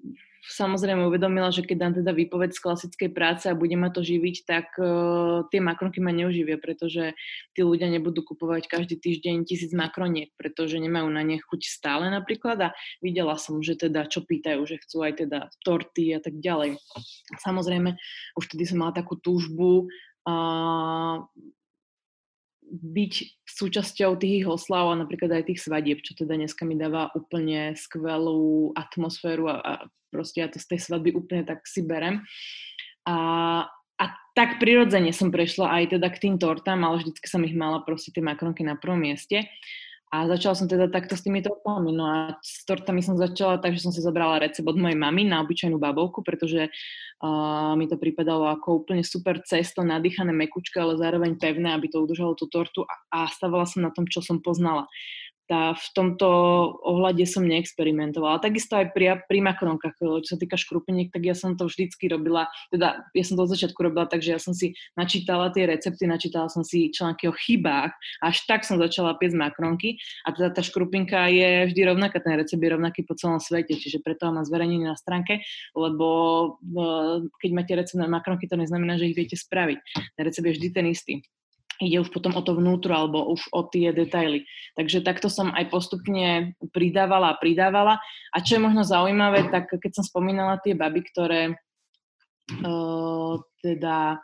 samozrejme 0.49 1.05
uvedomila, 1.05 1.53
že 1.53 1.61
keď 1.61 1.77
dám 1.77 1.93
teda 2.01 2.11
výpoveď 2.11 2.57
z 2.57 2.63
klasickej 2.65 3.09
práce 3.13 3.45
a 3.45 3.57
budem 3.57 3.85
ma 3.85 3.93
to 3.93 4.01
živiť, 4.01 4.35
tak 4.49 4.73
uh, 4.81 5.45
tie 5.53 5.61
makronky 5.61 6.01
ma 6.01 6.09
neuživia, 6.09 6.57
pretože 6.57 7.13
tí 7.53 7.61
ľudia 7.61 7.87
nebudú 7.87 8.25
kupovať 8.25 8.65
každý 8.65 8.97
týždeň 8.97 9.45
tisíc 9.45 9.69
makroniek, 9.77 10.33
pretože 10.35 10.81
nemajú 10.81 11.07
na 11.13 11.21
ne 11.21 11.37
chuť 11.37 11.61
stále 11.69 12.09
napríklad 12.09 12.57
a 12.59 12.69
videla 12.99 13.37
som, 13.37 13.61
že 13.61 13.77
teda 13.77 14.09
čo 14.09 14.25
pýtajú, 14.25 14.65
že 14.65 14.81
chcú 14.81 15.05
aj 15.05 15.13
teda 15.25 15.39
torty 15.61 16.17
a 16.17 16.19
tak 16.19 16.41
ďalej. 16.41 16.81
Samozrejme, 17.39 17.95
už 18.35 18.43
vtedy 18.49 18.65
som 18.65 18.81
mala 18.81 18.97
takú 18.97 19.15
túžbu 19.21 19.85
uh, 20.25 21.23
byť 22.69 23.13
súčasťou 23.49 24.15
tých 24.21 24.45
oslav 24.45 24.93
a 24.93 24.99
napríklad 25.01 25.41
aj 25.41 25.49
tých 25.49 25.59
svadieb, 25.65 25.99
čo 26.05 26.13
teda 26.13 26.37
dneska 26.37 26.63
mi 26.63 26.77
dáva 26.77 27.09
úplne 27.17 27.73
skvelú 27.73 28.71
atmosféru 28.77 29.49
a, 29.49 29.55
a 29.59 29.71
proste 30.13 30.45
ja 30.45 30.47
to 30.47 30.61
z 30.61 30.75
tej 30.75 30.79
svadby 30.85 31.13
úplne 31.17 31.43
tak 31.45 31.65
si 31.65 31.81
berem. 31.81 32.21
A, 33.09 33.17
a 33.97 34.05
tak 34.37 34.61
prirodzene 34.61 35.09
som 35.11 35.33
prešla 35.33 35.81
aj 35.81 35.97
teda 35.97 36.07
k 36.13 36.21
tým 36.29 36.35
tortám, 36.37 36.85
ale 36.85 37.01
vždycky 37.01 37.25
som 37.25 37.41
ich 37.43 37.57
mala 37.57 37.81
proste 37.81 38.13
tie 38.13 38.21
makronky 38.21 38.61
na 38.61 38.77
prvom 38.77 39.01
mieste. 39.01 39.49
A 40.09 40.25
začala 40.25 40.57
som 40.57 40.65
teda 40.65 40.89
takto 40.89 41.13
s 41.13 41.21
tými 41.21 41.45
tortami. 41.45 41.93
No 41.93 42.03
a 42.09 42.17
s 42.41 42.65
tortami 42.65 43.05
som 43.05 43.13
začala 43.13 43.61
tak, 43.61 43.77
že 43.77 43.85
som 43.85 43.93
si 43.93 44.01
zobrala 44.01 44.41
recept 44.41 44.65
od 44.65 44.73
mojej 44.73 44.97
mamy 44.97 45.21
na 45.21 45.45
obyčajnú 45.45 45.77
babovku, 45.77 46.25
pretože 46.25 46.65
uh, 46.65 47.77
mi 47.77 47.85
to 47.85 47.93
pripadalo 47.93 48.49
ako 48.49 48.81
úplne 48.81 49.05
super 49.05 49.37
cesto, 49.45 49.85
nadýchané 49.85 50.33
mekučka, 50.33 50.81
ale 50.81 50.97
zároveň 50.97 51.37
pevné, 51.37 51.77
aby 51.77 51.93
to 51.93 52.01
udržalo 52.01 52.33
tú 52.33 52.49
tortu 52.49 52.89
a, 52.89 52.93
a 53.13 53.29
stavala 53.29 53.69
som 53.69 53.85
na 53.85 53.93
tom, 53.93 54.09
čo 54.09 54.25
som 54.25 54.41
poznala. 54.41 54.89
Tá, 55.49 55.73
v 55.73 55.87
tomto 55.97 56.29
ohľade 56.85 57.25
som 57.25 57.41
neexperimentovala. 57.41 58.37
Takisto 58.37 58.77
aj 58.77 58.93
pri, 58.93 59.17
pri 59.25 59.41
makronkách, 59.41 59.97
čo 59.97 60.29
sa 60.29 60.37
týka 60.37 60.61
škrupiniek, 60.61 61.09
tak 61.09 61.25
ja 61.25 61.33
som 61.33 61.57
to 61.57 61.65
vždycky 61.65 62.05
robila, 62.05 62.45
teda 62.69 63.01
ja 63.17 63.23
som 63.25 63.33
to 63.33 63.49
od 63.49 63.53
začiatku 63.57 63.81
robila 63.81 64.05
tak, 64.05 64.21
že 64.21 64.37
ja 64.37 64.39
som 64.39 64.53
si 64.53 64.77
načítala 64.93 65.49
tie 65.49 65.65
recepty, 65.65 66.05
načítala 66.05 66.53
som 66.53 66.61
si 66.61 66.93
články 66.93 67.25
o 67.25 67.33
chybách, 67.33 67.97
až 68.21 68.45
tak 68.45 68.61
som 68.61 68.77
začala 68.77 69.17
piesť 69.17 69.41
makronky 69.41 69.97
a 70.29 70.37
teda 70.37 70.53
tá 70.53 70.61
škrupinka 70.61 71.25
je 71.33 71.73
vždy 71.73 71.81
rovnaká, 71.89 72.21
ten 72.21 72.37
recept 72.37 72.61
je 72.61 72.69
rovnaký 72.69 73.01
po 73.09 73.17
celom 73.17 73.41
svete, 73.41 73.73
čiže 73.73 74.05
preto 74.05 74.29
mám 74.29 74.45
zverejnený 74.45 74.85
na 74.85 74.93
stránke, 74.93 75.41
lebo 75.73 76.07
keď 77.41 77.49
máte 77.57 77.73
recept 77.73 77.97
na 77.97 78.05
makronky, 78.05 78.45
to 78.45 78.53
neznamená, 78.53 79.01
že 79.01 79.09
ich 79.09 79.17
viete 79.17 79.33
spraviť. 79.33 79.79
Ten 80.13 80.23
recept 80.29 80.45
je 80.45 80.53
vždy 80.53 80.69
ten 80.69 80.85
istý 80.85 81.25
ide 81.79 82.03
už 82.03 82.11
potom 82.11 82.35
o 82.35 82.41
to 82.43 82.55
vnútro 82.55 82.91
alebo 82.91 83.31
už 83.31 83.47
o 83.55 83.63
tie 83.63 83.95
detaily. 83.95 84.43
Takže 84.75 85.01
takto 85.01 85.31
som 85.31 85.55
aj 85.55 85.71
postupne 85.71 86.53
pridávala 86.75 87.33
a 87.33 87.39
pridávala. 87.39 88.03
A 88.35 88.37
čo 88.43 88.59
je 88.59 88.65
možno 88.67 88.83
zaujímavé, 88.83 89.47
tak 89.47 89.71
keď 89.71 89.91
som 89.99 90.05
spomínala 90.05 90.59
tie 90.59 90.75
baby, 90.75 91.01
ktoré 91.07 91.41
uh, 92.61 93.33
teda 93.63 94.19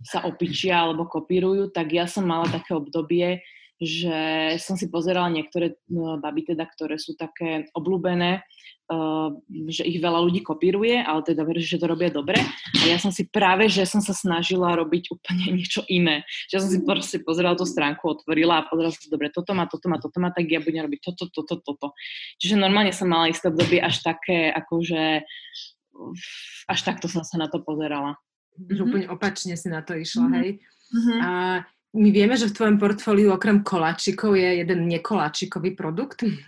sa 0.00 0.24
opičia 0.24 0.82
alebo 0.82 1.06
kopírujú, 1.06 1.70
tak 1.70 1.92
ja 1.92 2.08
som 2.08 2.24
mala 2.24 2.48
také 2.48 2.72
obdobie, 2.72 3.44
že 3.80 4.18
som 4.60 4.76
si 4.76 4.92
pozerala 4.92 5.32
niektoré 5.32 5.80
no, 5.88 6.20
baby, 6.20 6.52
teda, 6.52 6.68
ktoré 6.68 7.00
sú 7.00 7.16
také 7.16 7.64
obľúbené, 7.72 8.44
uh, 8.92 9.32
že 9.72 9.88
ich 9.88 10.04
veľa 10.04 10.20
ľudí 10.20 10.44
kopíruje, 10.44 11.00
ale 11.00 11.24
teda 11.24 11.48
verím, 11.48 11.64
že 11.64 11.80
to 11.80 11.88
robia 11.88 12.12
dobre. 12.12 12.36
A 12.76 12.82
ja 12.84 13.00
som 13.00 13.08
si 13.08 13.24
práve, 13.24 13.72
že 13.72 13.88
som 13.88 14.04
sa 14.04 14.12
snažila 14.12 14.76
robiť 14.76 15.16
úplne 15.16 15.46
niečo 15.64 15.80
iné. 15.88 16.28
Že 16.52 16.56
som 16.60 16.68
si 16.68 16.78
proste 16.84 17.16
pozerala 17.24 17.56
tú 17.56 17.64
stránku, 17.64 18.04
otvorila 18.04 18.60
a 18.60 18.66
pozerala 18.68 18.92
som 18.92 19.00
si, 19.00 19.08
dobre, 19.08 19.32
toto 19.32 19.56
má, 19.56 19.64
toto 19.64 19.88
má, 19.88 19.96
toto 19.96 20.20
má, 20.20 20.28
tak 20.28 20.44
ja 20.44 20.60
budem 20.60 20.84
robiť 20.84 21.00
toto, 21.00 21.32
toto, 21.32 21.56
toto. 21.64 21.86
Čiže 22.36 22.60
normálne 22.60 22.92
som 22.92 23.08
mala 23.08 23.32
isté 23.32 23.48
obdobie 23.48 23.80
až 23.80 24.04
také, 24.04 24.52
akože 24.52 25.24
až 26.68 26.80
takto 26.84 27.08
som 27.08 27.24
sa 27.24 27.40
na 27.40 27.48
to 27.48 27.64
pozerala. 27.64 28.20
Že 28.60 28.80
úplne 28.84 29.06
opačne 29.08 29.56
si 29.56 29.72
na 29.72 29.80
to 29.80 29.96
išla, 29.96 30.28
mm-hmm. 30.28 30.40
hej? 30.44 30.50
Mm-hmm. 30.90 31.18
A 31.22 31.30
my 31.90 32.08
vieme, 32.14 32.38
že 32.38 32.46
v 32.46 32.54
tvojom 32.54 32.76
portfóliu 32.78 33.34
okrem 33.34 33.66
koláčikov 33.66 34.38
je 34.38 34.62
jeden 34.62 34.86
nekoláčikový 34.86 35.74
produkt 35.74 36.22
ano. 36.22 36.38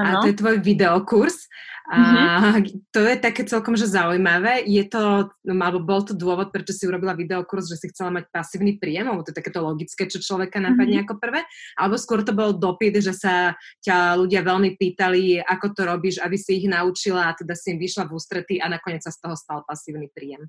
a 0.00 0.10
to 0.24 0.32
je 0.32 0.40
tvoj 0.40 0.56
videokurs. 0.64 1.44
A 1.86 2.02
mm-hmm. 2.02 2.90
to 2.90 2.98
je 3.06 3.14
také 3.22 3.46
celkom 3.46 3.78
že 3.78 3.86
zaujímavé. 3.86 4.66
Je 4.66 4.82
to, 4.90 5.30
no, 5.46 5.54
alebo 5.54 5.86
bol 5.86 6.02
to 6.02 6.18
dôvod, 6.18 6.50
prečo 6.50 6.74
si 6.74 6.82
urobila 6.82 7.14
videokurs, 7.14 7.70
že 7.70 7.78
si 7.78 7.86
chcela 7.94 8.10
mať 8.10 8.26
pasívny 8.34 8.74
príjem, 8.74 9.06
alebo 9.06 9.22
to 9.22 9.30
je 9.30 9.38
takéto 9.38 9.62
logické, 9.62 10.10
čo 10.10 10.18
človeka 10.18 10.58
napadne 10.58 10.98
mm-hmm. 10.98 11.06
ako 11.06 11.22
prvé, 11.22 11.46
alebo 11.78 11.94
skôr 11.94 12.26
to 12.26 12.34
bol 12.34 12.50
dopyt, 12.50 12.98
že 12.98 13.14
sa 13.14 13.54
ťa 13.86 14.18
ľudia 14.18 14.42
veľmi 14.42 14.74
pýtali, 14.74 15.46
ako 15.46 15.66
to 15.78 15.82
robíš, 15.86 16.16
aby 16.18 16.34
si 16.34 16.58
ich 16.58 16.66
naučila 16.66 17.30
a 17.30 17.36
teda 17.38 17.54
si 17.54 17.70
im 17.70 17.78
vyšla 17.78 18.10
v 18.10 18.14
ústrety 18.18 18.54
a 18.58 18.66
nakoniec 18.66 19.06
sa 19.06 19.14
z 19.14 19.22
toho 19.22 19.38
stal 19.38 19.62
pasívny 19.62 20.10
príjem. 20.10 20.42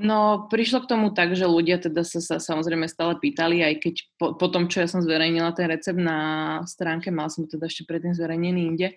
No, 0.00 0.48
prišlo 0.48 0.80
k 0.80 0.90
tomu 0.96 1.12
tak, 1.12 1.36
že 1.36 1.44
ľudia 1.44 1.76
teda 1.76 2.00
sa, 2.00 2.24
sa 2.24 2.36
samozrejme 2.40 2.88
stále 2.88 3.20
pýtali, 3.20 3.60
aj 3.60 3.74
keď 3.84 3.94
po, 4.16 4.26
po 4.32 4.48
tom, 4.48 4.64
čo 4.64 4.80
ja 4.80 4.88
som 4.88 5.04
zverejnila 5.04 5.52
ten 5.52 5.68
recept 5.68 6.00
na 6.00 6.18
stránke, 6.64 7.12
mal 7.12 7.28
som 7.28 7.44
teda 7.44 7.68
ešte 7.68 7.84
predtým 7.84 8.16
zverejnený 8.16 8.60
inde, 8.64 8.88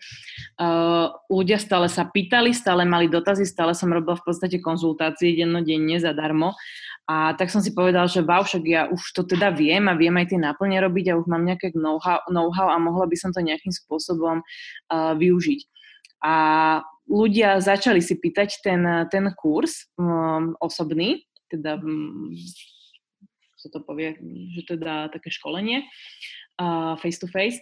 uh, 0.64 1.12
ľudia 1.28 1.60
stále 1.60 1.92
sa 1.92 2.08
pýtali, 2.08 2.56
stále 2.56 2.88
mali 2.88 3.12
dotazy, 3.12 3.44
stále 3.44 3.76
som 3.76 3.92
robila 3.92 4.16
v 4.16 4.32
podstate 4.32 4.64
konzultácie 4.64 5.36
dennodenne 5.36 6.00
zadarmo 6.00 6.56
a 7.04 7.36
tak 7.36 7.52
som 7.52 7.60
si 7.60 7.76
povedal, 7.76 8.08
že 8.08 8.24
wow, 8.24 8.40
však 8.40 8.64
ja 8.64 8.88
už 8.88 9.02
to 9.12 9.28
teda 9.28 9.52
viem 9.52 9.92
a 9.92 10.00
viem 10.00 10.16
aj 10.16 10.32
tie 10.32 10.40
náplne 10.40 10.80
robiť 10.80 11.12
a 11.12 11.18
už 11.20 11.28
mám 11.28 11.44
nejaké 11.44 11.76
know-how, 11.76 12.24
know-how 12.32 12.72
a 12.72 12.80
mohla 12.80 13.12
by 13.12 13.18
som 13.20 13.36
to 13.36 13.44
nejakým 13.44 13.76
spôsobom 13.76 14.40
uh, 14.40 15.14
využiť. 15.20 15.60
A 16.24 16.34
ľudia 17.12 17.60
začali 17.60 18.00
si 18.00 18.16
pýtať 18.16 18.64
ten, 18.64 18.82
ten 19.12 19.28
kurz 19.36 19.92
um, 20.00 20.56
osobný, 20.64 21.28
teda 21.52 21.76
um, 21.84 22.32
sa 23.60 23.68
to 23.70 23.84
povie, 23.84 24.16
že 24.56 24.80
teda 24.80 25.12
také 25.12 25.30
školenie 25.30 25.84
uh, 26.58 26.96
face 26.98 27.20
to 27.20 27.28
face. 27.28 27.60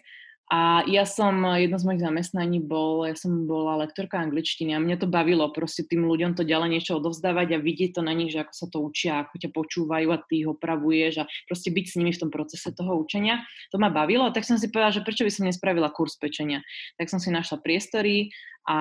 A 0.49 0.81
ja 0.89 1.05
som, 1.05 1.45
jedno 1.61 1.77
z 1.77 1.85
mojich 1.85 2.01
zamestnaní 2.01 2.57
bol, 2.57 3.05
ja 3.05 3.13
som 3.13 3.45
bola 3.45 3.85
lektorka 3.85 4.17
angličtiny 4.17 4.73
a 4.73 4.81
mňa 4.81 4.97
to 4.97 5.05
bavilo 5.05 5.45
proste 5.53 5.85
tým 5.85 6.09
ľuďom 6.09 6.33
to 6.33 6.41
ďalej 6.41 6.73
niečo 6.73 6.97
odovzdávať 6.97 7.53
a 7.53 7.61
vidieť 7.61 7.93
to 7.93 8.01
na 8.01 8.17
nich, 8.17 8.33
že 8.33 8.41
ako 8.41 8.53
sa 8.57 8.65
to 8.65 8.77
učia, 8.81 9.21
ako 9.21 9.37
ťa 9.37 9.49
počúvajú 9.53 10.09
a 10.09 10.17
ty 10.25 10.41
ich 10.41 10.49
opravuješ 10.49 11.21
a 11.21 11.29
proste 11.45 11.69
byť 11.69 11.85
s 11.85 11.97
nimi 12.01 12.09
v 12.17 12.21
tom 12.25 12.33
procese 12.33 12.73
toho 12.73 12.97
učenia. 12.97 13.45
To 13.69 13.77
ma 13.77 13.93
bavilo 13.93 14.25
a 14.25 14.33
tak 14.33 14.41
som 14.41 14.57
si 14.57 14.73
povedala, 14.73 14.97
že 14.97 15.05
prečo 15.05 15.21
by 15.21 15.29
som 15.29 15.45
nespravila 15.45 15.93
kurz 15.93 16.17
pečenia. 16.17 16.65
Tak 16.97 17.13
som 17.13 17.21
si 17.21 17.29
našla 17.29 17.61
priestory 17.61 18.33
a 18.65 18.77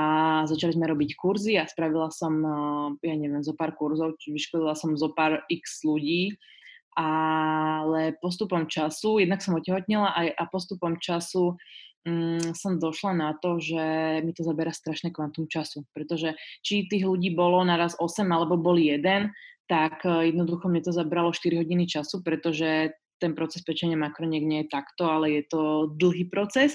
začali 0.48 0.72
sme 0.72 0.88
robiť 0.88 1.20
kurzy 1.20 1.60
a 1.60 1.68
spravila 1.68 2.08
som, 2.08 2.32
ja 3.04 3.12
neviem, 3.12 3.44
zo 3.44 3.52
pár 3.52 3.76
kurzov, 3.76 4.16
vyškolila 4.24 4.72
som 4.72 4.96
zo 4.96 5.12
pár 5.12 5.44
x 5.52 5.84
ľudí 5.84 6.32
ale 6.98 8.18
postupom 8.18 8.66
času, 8.66 9.22
jednak 9.22 9.38
som 9.38 9.54
otehotnila 9.54 10.18
aj, 10.18 10.34
a 10.34 10.42
postupom 10.50 10.98
času 10.98 11.54
um, 12.02 12.42
som 12.58 12.82
došla 12.82 13.14
na 13.14 13.30
to, 13.38 13.62
že 13.62 14.18
mi 14.26 14.34
to 14.34 14.42
zabera 14.42 14.74
strašné 14.74 15.14
kvantum 15.14 15.46
času, 15.46 15.86
pretože 15.94 16.34
či 16.66 16.90
tých 16.90 17.06
ľudí 17.06 17.30
bolo 17.38 17.62
naraz 17.62 17.94
8 18.02 18.26
alebo 18.26 18.58
boli 18.58 18.90
jeden, 18.90 19.30
tak 19.70 20.02
uh, 20.02 20.26
jednoducho 20.26 20.66
mne 20.66 20.82
to 20.82 20.90
zabralo 20.90 21.30
4 21.30 21.62
hodiny 21.62 21.86
času, 21.86 22.18
pretože 22.26 22.98
ten 23.22 23.38
proces 23.38 23.62
pečenia 23.62 23.94
makroniek 23.94 24.42
nie 24.42 24.66
je 24.66 24.74
takto, 24.74 25.06
ale 25.06 25.38
je 25.38 25.42
to 25.46 25.62
dlhý 25.94 26.26
proces. 26.26 26.74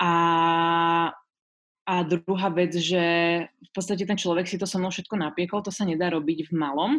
A, 0.00 1.12
a 1.84 1.94
druhá 2.04 2.48
vec, 2.52 2.76
že 2.76 3.04
v 3.48 3.70
podstate 3.72 4.04
ten 4.08 4.16
človek 4.16 4.48
si 4.48 4.56
to 4.56 4.68
so 4.68 4.80
mnou 4.80 4.92
všetko 4.92 5.16
napiekol, 5.16 5.64
to 5.64 5.72
sa 5.72 5.88
nedá 5.88 6.12
robiť 6.12 6.48
v 6.48 6.52
malom, 6.52 6.92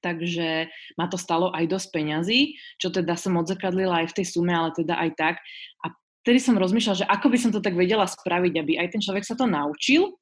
takže 0.00 0.72
ma 0.96 1.10
to 1.10 1.20
stalo 1.20 1.52
aj 1.52 1.68
dosť 1.68 1.88
peňazí, 1.92 2.40
čo 2.80 2.88
teda 2.88 3.18
som 3.18 3.36
odzrkadlila 3.36 4.06
aj 4.06 4.14
v 4.14 4.16
tej 4.22 4.26
sume, 4.32 4.54
ale 4.54 4.72
teda 4.72 4.96
aj 4.96 5.10
tak. 5.18 5.36
A 5.84 5.92
vtedy 6.24 6.38
som 6.38 6.56
rozmýšľala, 6.56 7.00
že 7.04 7.10
ako 7.10 7.26
by 7.28 7.38
som 7.38 7.50
to 7.50 7.60
tak 7.60 7.76
vedela 7.76 8.08
spraviť, 8.08 8.52
aby 8.56 8.72
aj 8.78 8.88
ten 8.96 9.02
človek 9.02 9.26
sa 9.26 9.34
to 9.34 9.44
naučil, 9.44 10.14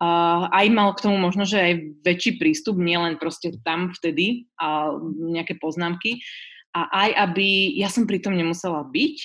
uh, 0.00 0.48
aj 0.48 0.66
mal 0.70 0.94
k 0.94 1.02
tomu 1.04 1.18
možno, 1.18 1.42
že 1.42 1.58
aj 1.58 1.72
väčší 2.06 2.38
prístup, 2.38 2.78
nielen 2.78 3.18
proste 3.18 3.52
tam 3.66 3.90
vtedy 3.92 4.48
a 4.56 4.94
nejaké 5.18 5.58
poznámky, 5.58 6.22
a 6.72 6.88
aj 7.04 7.10
aby 7.28 7.76
ja 7.76 7.92
som 7.92 8.08
pri 8.08 8.24
tom 8.24 8.32
nemusela 8.32 8.80
byť, 8.80 9.16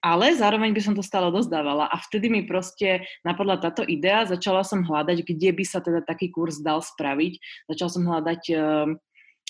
ale 0.00 0.32
zároveň 0.32 0.72
by 0.72 0.80
som 0.82 0.94
to 0.96 1.04
stále 1.04 1.28
dozdávala. 1.28 1.86
A 1.86 1.96
vtedy 2.00 2.32
mi 2.32 2.48
proste 2.48 3.04
napadla 3.20 3.60
táto 3.60 3.84
idea, 3.84 4.24
začala 4.26 4.64
som 4.64 4.80
hľadať, 4.82 5.22
kde 5.22 5.50
by 5.54 5.64
sa 5.64 5.84
teda 5.84 6.00
taký 6.00 6.32
kurz 6.32 6.58
dal 6.64 6.80
spraviť. 6.80 7.36
Začala 7.68 7.90
som 7.92 8.08
hľadať 8.08 8.42
uh, 8.56 8.90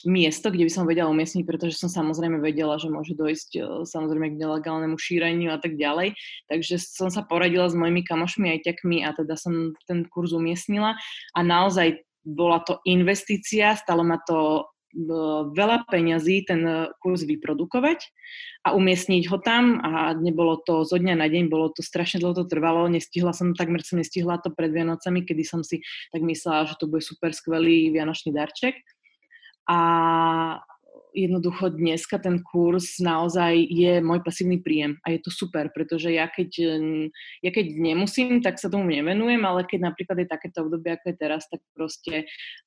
miesto, 0.04 0.48
kde 0.48 0.66
by 0.66 0.72
som 0.72 0.88
vedela 0.88 1.12
umiestniť, 1.12 1.44
pretože 1.44 1.76
som 1.76 1.90
samozrejme 1.92 2.40
vedela, 2.40 2.80
že 2.80 2.88
môže 2.88 3.12
dojsť 3.16 3.50
e, 3.56 3.60
samozrejme 3.84 4.32
k 4.34 4.40
nelegálnemu 4.40 4.96
šíreniu 4.96 5.52
a 5.52 5.58
tak 5.60 5.76
ďalej. 5.76 6.16
Takže 6.48 6.80
som 6.80 7.12
sa 7.12 7.26
poradila 7.26 7.68
s 7.68 7.76
mojimi 7.76 8.06
kamošmi 8.06 8.48
aj 8.56 8.64
ťakmi 8.64 9.04
a 9.04 9.12
teda 9.12 9.36
som 9.36 9.76
ten 9.84 10.08
kurz 10.08 10.32
umiestnila 10.32 10.96
a 11.36 11.40
naozaj 11.40 12.00
bola 12.24 12.60
to 12.64 12.80
investícia, 12.84 13.72
stalo 13.76 14.04
ma 14.04 14.20
to 14.24 14.60
e, 14.60 14.62
veľa 15.52 15.88
peňazí 15.88 16.48
ten 16.48 16.64
kurz 17.00 17.24
vyprodukovať 17.28 18.00
a 18.64 18.76
umiestniť 18.76 19.22
ho 19.32 19.40
tam 19.40 19.80
a 19.80 20.12
nebolo 20.16 20.60
to 20.64 20.84
zo 20.84 21.00
dňa 21.00 21.16
na 21.16 21.28
deň, 21.28 21.48
bolo 21.48 21.72
to 21.72 21.80
strašne 21.80 22.20
dlho 22.20 22.36
to 22.36 22.44
trvalo, 22.44 22.88
nestihla 22.92 23.32
som, 23.32 23.56
takmer 23.56 23.80
som 23.80 24.00
nestihla 24.00 24.40
to 24.40 24.52
pred 24.52 24.72
Vianocami, 24.72 25.24
kedy 25.24 25.44
som 25.44 25.60
si 25.64 25.80
tak 26.12 26.20
myslela, 26.20 26.68
že 26.68 26.76
to 26.76 26.88
bude 26.88 27.00
super 27.00 27.32
skvelý 27.32 27.92
vianočný 27.92 28.36
darček 28.36 28.76
a 29.70 29.78
jednoducho 31.14 31.74
dneska 31.74 32.18
ten 32.18 32.42
kurz 32.42 32.98
naozaj 33.02 33.58
je 33.66 33.98
môj 34.02 34.22
pasívny 34.22 34.62
príjem 34.62 34.98
a 35.02 35.14
je 35.14 35.20
to 35.22 35.30
super, 35.30 35.70
pretože 35.74 36.10
ja 36.10 36.30
keď, 36.30 36.50
ja 37.42 37.50
keď 37.50 37.66
nemusím, 37.76 38.40
tak 38.42 38.62
sa 38.62 38.70
tomu 38.70 38.90
nevenujem, 38.90 39.42
ale 39.42 39.66
keď 39.66 39.90
napríklad 39.90 40.22
je 40.22 40.28
takéto 40.30 40.66
obdobie, 40.66 40.94
ako 40.94 41.04
je 41.10 41.16
teraz, 41.16 41.42
tak 41.50 41.60
proste 41.74 42.14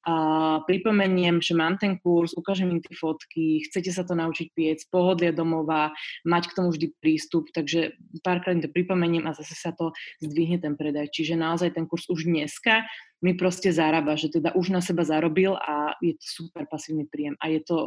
uh, 0.07 0.59
pripomeniem, 0.67 1.39
že 1.39 1.55
mám 1.55 1.79
ten 1.79 1.99
kurz, 1.99 2.35
ukážem 2.35 2.71
im 2.71 2.81
tie 2.83 2.95
fotky, 2.95 3.63
chcete 3.67 3.91
sa 3.91 4.03
to 4.03 4.13
naučiť 4.15 4.47
piec, 4.51 4.79
pohodlia 4.91 5.31
domova, 5.31 5.95
mať 6.27 6.51
k 6.51 6.55
tomu 6.55 6.75
vždy 6.75 6.87
prístup, 6.99 7.49
takže 7.55 7.95
párkrát 8.21 8.55
to 8.59 8.69
pripomeniem 8.69 9.25
a 9.27 9.35
zase 9.35 9.55
sa 9.55 9.71
to 9.73 9.95
zdvihne 10.21 10.59
ten 10.61 10.75
predaj. 10.75 11.09
Čiže 11.09 11.39
naozaj 11.39 11.75
ten 11.75 11.89
kurz 11.89 12.05
už 12.11 12.27
dneska 12.27 12.85
mi 13.23 13.33
proste 13.33 13.71
zarába, 13.71 14.19
že 14.19 14.27
teda 14.27 14.51
už 14.53 14.75
na 14.75 14.83
seba 14.83 15.07
zarobil 15.07 15.55
a 15.55 15.95
je 16.03 16.19
to 16.19 16.27
super 16.43 16.67
pasívny 16.67 17.07
príjem 17.07 17.39
a 17.39 17.47
je 17.47 17.63
to 17.63 17.77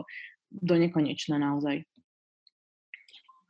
do 0.48 0.74
nekonečna 0.80 1.36
naozaj. 1.36 1.84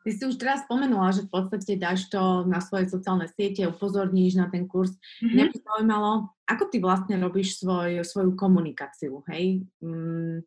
Ty 0.06 0.10
si 0.14 0.22
už 0.22 0.38
teraz 0.38 0.62
spomenula, 0.62 1.10
že 1.10 1.26
v 1.26 1.34
podstate 1.34 1.74
dáš 1.74 2.06
to 2.06 2.46
na 2.46 2.62
svoje 2.62 2.86
sociálne 2.86 3.26
siete, 3.26 3.66
upozorníš 3.66 4.38
na 4.38 4.46
ten 4.46 4.70
kurz. 4.70 4.94
Mm-hmm. 4.94 5.30
Mňa 5.34 5.44
by 5.50 5.56
zaujímalo, 5.66 6.10
ako 6.46 6.64
ty 6.70 6.76
vlastne 6.78 7.18
robíš 7.18 7.58
svoj, 7.58 8.06
svoju 8.06 8.38
komunikáciu, 8.38 9.26
hej? 9.26 9.66
Mm, 9.82 10.46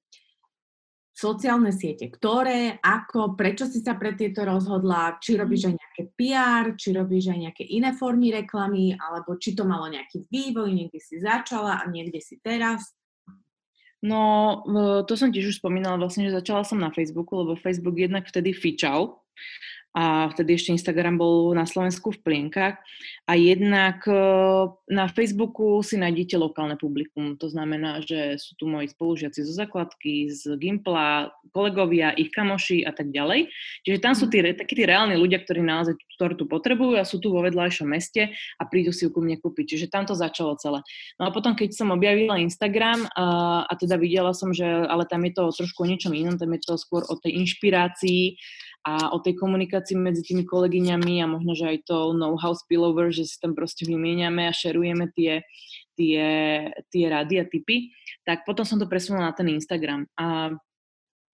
sociálne 1.19 1.75
siete, 1.75 2.07
ktoré, 2.07 2.79
ako, 2.79 3.35
prečo 3.35 3.67
si 3.67 3.83
sa 3.83 3.99
pre 3.99 4.15
tieto 4.15 4.47
rozhodla, 4.47 5.19
či 5.19 5.35
robíš 5.35 5.67
aj 5.67 5.75
nejaké 5.75 6.03
PR, 6.15 6.65
či 6.79 6.95
robíš 6.95 7.35
aj 7.35 7.39
nejaké 7.43 7.63
iné 7.67 7.91
formy 7.91 8.31
reklamy, 8.31 8.95
alebo 8.95 9.35
či 9.35 9.51
to 9.51 9.67
malo 9.67 9.91
nejaký 9.91 10.23
vývoj, 10.31 10.71
niekde 10.71 11.03
si 11.03 11.19
začala 11.19 11.83
a 11.83 11.85
niekde 11.91 12.23
si 12.23 12.39
teraz? 12.39 12.95
No, 13.99 14.63
to 15.03 15.19
som 15.19 15.27
tiež 15.27 15.51
už 15.51 15.59
spomínala 15.59 15.99
vlastne, 15.99 16.31
že 16.31 16.39
začala 16.39 16.63
som 16.63 16.79
na 16.79 16.87
Facebooku, 16.87 17.35
lebo 17.35 17.59
Facebook 17.59 17.99
jednak 17.99 18.23
vtedy 18.23 18.55
fičal 18.55 19.19
a 19.97 20.29
vtedy 20.29 20.53
ešte 20.53 20.77
Instagram 20.77 21.17
bol 21.17 21.57
na 21.57 21.65
Slovensku 21.65 22.13
v 22.13 22.21
plienkach. 22.21 22.77
A 23.25 23.33
jednak 23.33 24.05
e, 24.05 24.13
na 24.93 25.09
Facebooku 25.09 25.81
si 25.81 25.97
nájdete 25.97 26.37
lokálne 26.37 26.77
publikum. 26.77 27.33
To 27.41 27.49
znamená, 27.49 28.05
že 28.05 28.37
sú 28.37 28.53
tu 28.53 28.69
moji 28.69 28.85
spolužiaci 28.93 29.41
zo 29.41 29.53
základky, 29.57 30.29
z 30.29 30.53
Gimpla, 30.61 31.33
kolegovia, 31.49 32.13
ich 32.13 32.29
kamoši 32.29 32.85
a 32.85 32.93
tak 32.93 33.09
ďalej. 33.09 33.49
Čiže 33.81 33.97
tam 33.97 34.13
sú 34.13 34.29
tí, 34.29 34.45
takí 34.53 34.77
tí 34.77 34.85
reálni 34.85 35.17
ľudia, 35.17 35.41
ktorí 35.41 35.65
naozaj 35.65 35.97
tú 35.97 36.05
tortu 36.21 36.45
potrebujú 36.45 36.93
a 37.01 37.07
sú 37.07 37.17
tu 37.17 37.33
vo 37.33 37.41
vedľajšom 37.41 37.89
meste 37.89 38.29
a 38.33 38.63
prídu 38.69 38.93
si 38.93 39.05
ju 39.05 39.09
ku 39.09 39.25
mne 39.25 39.41
kúpiť. 39.41 39.73
Čiže 39.73 39.87
tam 39.89 40.05
to 40.05 40.13
začalo 40.13 40.53
celé. 40.61 40.85
No 41.17 41.29
a 41.29 41.33
potom, 41.33 41.57
keď 41.57 41.73
som 41.73 41.89
objavila 41.89 42.37
Instagram 42.37 43.09
a, 43.17 43.65
a 43.65 43.73
teda 43.73 43.97
videla 43.97 44.37
som, 44.37 44.53
že 44.53 44.65
ale 44.65 45.09
tam 45.09 45.25
je 45.25 45.33
to 45.33 45.49
trošku 45.49 45.81
o 45.81 45.89
niečom 45.89 46.13
inom, 46.13 46.37
tam 46.37 46.53
je 46.53 46.61
to 46.61 46.77
skôr 46.77 47.01
o 47.09 47.17
tej 47.17 47.41
inšpirácii, 47.41 48.37
a 48.85 49.11
o 49.11 49.19
tej 49.19 49.35
komunikácii 49.35 49.99
medzi 49.99 50.23
tými 50.23 50.47
kolegyňami 50.47 51.19
a 51.19 51.27
možno, 51.27 51.51
že 51.51 51.65
aj 51.75 51.77
to 51.83 52.15
know-how 52.15 52.55
spillover, 52.55 53.11
že 53.11 53.27
si 53.27 53.35
tam 53.37 53.51
proste 53.51 53.83
vymieňame 53.83 54.47
a 54.47 54.55
šerujeme 54.55 55.11
tie, 55.11 55.43
tie, 55.99 56.23
tie 56.87 57.05
rady 57.11 57.35
a 57.43 57.45
typy, 57.45 57.91
tak 58.23 58.47
potom 58.47 58.63
som 58.63 58.79
to 58.79 58.87
presunula 58.87 59.29
na 59.29 59.33
ten 59.35 59.51
Instagram. 59.51 60.07
A 60.15 60.55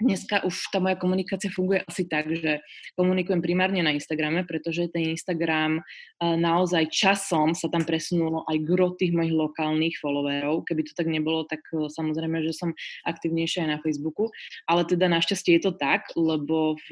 dneska 0.01 0.43
už 0.43 0.75
tá 0.75 0.83
moja 0.83 0.99
komunikácia 0.99 1.47
funguje 1.47 1.79
asi 1.87 2.03
tak, 2.07 2.27
že 2.27 2.59
komunikujem 2.99 3.39
primárne 3.39 3.79
na 3.79 3.95
Instagrame, 3.95 4.43
pretože 4.43 4.91
ten 4.91 5.15
Instagram 5.15 5.79
eh, 5.79 6.35
naozaj 6.35 6.91
časom 6.91 7.55
sa 7.55 7.71
tam 7.71 7.87
presunulo 7.87 8.43
aj 8.47 8.57
gro 8.67 8.91
tých 8.95 9.15
mojich 9.15 9.35
lokálnych 9.35 9.95
followerov. 9.99 10.67
Keby 10.67 10.81
to 10.83 10.93
tak 10.97 11.07
nebolo, 11.07 11.47
tak 11.47 11.63
eh, 11.71 11.87
samozrejme, 11.87 12.43
že 12.43 12.51
som 12.51 12.75
aktivnejšia 13.07 13.67
aj 13.67 13.69
na 13.71 13.79
Facebooku. 13.79 14.27
Ale 14.67 14.83
teda 14.83 15.07
našťastie 15.07 15.59
je 15.59 15.71
to 15.71 15.73
tak, 15.79 16.11
lebo 16.19 16.75
v, 16.87 16.89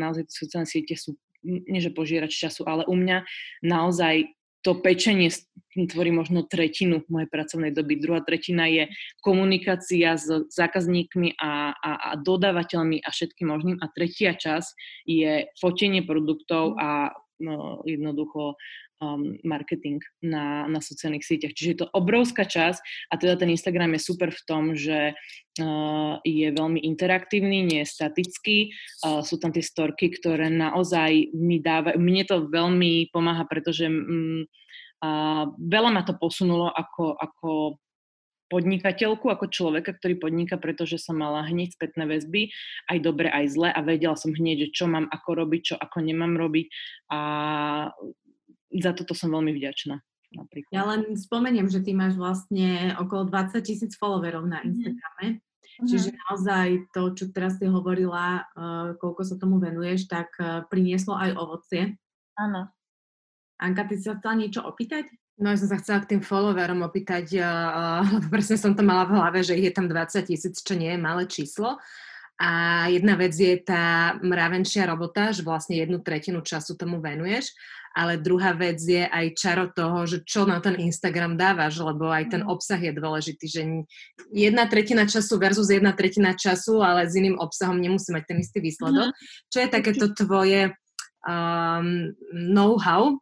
naozaj 0.00 0.24
sociálne 0.32 0.68
siete 0.68 0.96
sú 0.96 1.16
nie 1.46 1.78
že 1.78 1.94
požierač 1.94 2.34
času, 2.34 2.66
ale 2.66 2.82
u 2.90 2.98
mňa 2.98 3.22
naozaj 3.62 4.35
to 4.66 4.74
pečenie 4.82 5.30
tvorí 5.86 6.10
možno 6.10 6.42
tretinu 6.42 7.06
mojej 7.06 7.30
pracovnej 7.30 7.70
doby. 7.70 8.02
Druhá 8.02 8.24
tretina 8.26 8.66
je 8.66 8.90
komunikácia 9.22 10.18
s 10.18 10.26
zákazníkmi 10.50 11.38
a, 11.38 11.70
a, 11.70 11.90
a 12.00 12.10
dodávateľmi 12.18 12.98
a 13.04 13.08
všetkým 13.14 13.46
možným. 13.46 13.76
A 13.78 13.86
tretia 13.94 14.34
časť 14.34 14.74
je 15.06 15.46
fotenie 15.60 16.02
produktov 16.02 16.74
a 16.80 17.14
no, 17.40 17.82
jednoducho 17.84 18.56
um, 19.00 19.36
marketing 19.44 20.00
na, 20.24 20.64
na 20.68 20.80
sociálnych 20.80 21.24
sieťach. 21.24 21.52
Čiže 21.52 21.70
je 21.72 21.80
to 21.84 21.92
obrovská 21.92 22.48
časť 22.48 22.80
a 23.12 23.14
teda 23.20 23.36
ten 23.36 23.52
Instagram 23.52 23.96
je 23.96 24.00
super 24.06 24.30
v 24.32 24.42
tom, 24.48 24.62
že 24.72 25.12
uh, 25.12 26.14
je 26.24 26.48
veľmi 26.52 26.80
interaktívny, 26.80 27.64
nie 27.64 27.80
je 27.84 27.92
statický, 27.92 28.72
uh, 29.04 29.20
sú 29.20 29.36
tam 29.36 29.52
tie 29.52 29.64
storky, 29.64 30.12
ktoré 30.12 30.48
naozaj 30.48 31.36
mi 31.36 31.60
dávajú, 31.60 31.96
mne 32.00 32.24
to 32.24 32.48
veľmi 32.48 33.12
pomáha, 33.12 33.44
pretože 33.44 33.88
um, 33.88 34.44
uh, 35.04 35.44
veľa 35.56 35.90
ma 35.92 36.02
to 36.04 36.16
posunulo 36.16 36.72
ako, 36.72 37.16
ako 37.16 37.50
podnikateľku, 38.46 39.26
ako 39.26 39.50
človeka, 39.50 39.94
ktorý 39.96 40.18
podniká, 40.22 40.56
pretože 40.56 41.02
som 41.02 41.18
mala 41.18 41.42
hneď 41.46 41.74
spätné 41.74 42.06
väzby, 42.06 42.54
aj 42.90 42.98
dobre, 43.02 43.26
aj 43.30 43.44
zle 43.50 43.68
a 43.70 43.80
vedela 43.82 44.14
som 44.14 44.30
hneď, 44.30 44.68
že 44.70 44.82
čo 44.82 44.84
mám 44.86 45.10
ako 45.10 45.46
robiť, 45.46 45.60
čo 45.62 45.74
ako 45.74 45.98
nemám 46.02 46.38
robiť 46.38 46.66
a 47.10 47.20
za 48.70 48.92
toto 48.94 49.14
som 49.14 49.32
veľmi 49.32 49.54
vďačná. 49.56 49.98
Napríklad. 50.36 50.74
Ja 50.74 50.84
len 50.84 51.14
spomeniem, 51.14 51.70
že 51.70 51.80
ty 51.80 51.94
máš 51.94 52.18
vlastne 52.18 52.92
okolo 52.98 53.30
20 53.30 53.62
tisíc 53.62 53.94
followerov 53.96 54.44
na 54.44 54.60
mhm. 54.60 54.66
Instagrame. 54.74 55.28
Mm-hmm. 55.76 55.88
Čiže 55.92 56.10
naozaj 56.16 56.68
to, 56.96 57.02
čo 57.12 57.24
teraz 57.36 57.60
si 57.60 57.68
hovorila, 57.68 58.48
uh, 58.56 58.96
koľko 58.96 59.22
sa 59.28 59.36
tomu 59.36 59.60
venuješ, 59.60 60.08
tak 60.08 60.32
uh, 60.40 60.64
prinieslo 60.72 61.12
aj 61.12 61.36
ovocie. 61.36 62.00
Áno. 62.40 62.72
Anka, 63.60 63.84
ty 63.84 64.00
si 64.00 64.08
sa 64.08 64.16
chcela 64.16 64.40
niečo 64.40 64.64
opýtať? 64.64 65.08
No 65.36 65.52
ja 65.52 65.60
som 65.60 65.68
sa 65.68 65.76
chcela 65.76 66.00
k 66.00 66.16
tým 66.16 66.22
followerom 66.24 66.80
opýtať, 66.80 67.36
uh, 67.36 68.00
presne 68.32 68.56
som 68.56 68.72
to 68.72 68.80
mala 68.80 69.04
v 69.04 69.20
hlave, 69.20 69.38
že 69.44 69.52
ich 69.52 69.68
je 69.68 69.74
tam 69.76 69.84
20 69.84 70.24
tisíc, 70.24 70.64
čo 70.64 70.72
nie 70.72 70.96
je 70.96 71.00
malé 71.00 71.28
číslo. 71.28 71.76
A 72.36 72.84
jedna 72.92 73.16
vec 73.16 73.32
je 73.32 73.56
tá 73.64 74.16
mravenčia 74.20 74.84
robota, 74.84 75.32
že 75.32 75.40
vlastne 75.40 75.80
jednu 75.80 76.04
tretinu 76.04 76.44
času 76.44 76.76
tomu 76.76 77.00
venuješ, 77.00 77.56
ale 77.96 78.20
druhá 78.20 78.52
vec 78.52 78.76
je 78.76 79.08
aj 79.08 79.32
čaro 79.40 79.72
toho, 79.72 80.04
že 80.04 80.20
čo 80.20 80.44
na 80.44 80.60
ten 80.60 80.76
Instagram 80.76 81.40
dávaš, 81.40 81.80
lebo 81.80 82.12
aj 82.12 82.36
ten 82.36 82.42
mhm. 82.44 82.52
obsah 82.52 82.80
je 82.80 82.92
dôležitý, 82.92 83.46
že 83.48 83.62
jedna 84.32 84.68
tretina 84.68 85.08
času 85.08 85.40
versus 85.40 85.72
jedna 85.72 85.96
tretina 85.96 86.36
času, 86.36 86.84
ale 86.84 87.08
s 87.08 87.16
iným 87.16 87.40
obsahom 87.40 87.80
nemusí 87.80 88.12
mať 88.12 88.24
ten 88.28 88.38
istý 88.40 88.60
výsledok. 88.60 89.12
Mm. 89.12 89.16
Čo 89.48 89.58
je 89.64 89.68
takéto 89.72 90.06
tvoje 90.12 90.76
um, 91.24 92.12
know-how, 92.36 93.16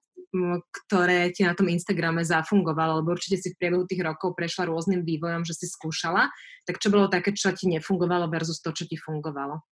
ktoré 0.68 1.30
ti 1.30 1.46
na 1.46 1.54
tom 1.54 1.70
Instagrame 1.70 2.26
zafungovalo, 2.26 3.00
lebo 3.00 3.14
určite 3.14 3.38
si 3.38 3.54
v 3.54 3.58
priebehu 3.58 3.86
tých 3.86 4.02
rokov 4.02 4.34
prešla 4.34 4.66
rôznym 4.66 5.06
vývojom, 5.06 5.46
že 5.46 5.54
si 5.54 5.66
skúšala, 5.70 6.28
tak 6.66 6.82
čo 6.82 6.90
bolo 6.90 7.06
také, 7.06 7.30
čo 7.30 7.54
ti 7.54 7.70
nefungovalo 7.70 8.26
versus 8.26 8.58
to, 8.58 8.74
čo 8.74 8.84
ti 8.90 8.98
fungovalo? 8.98 9.62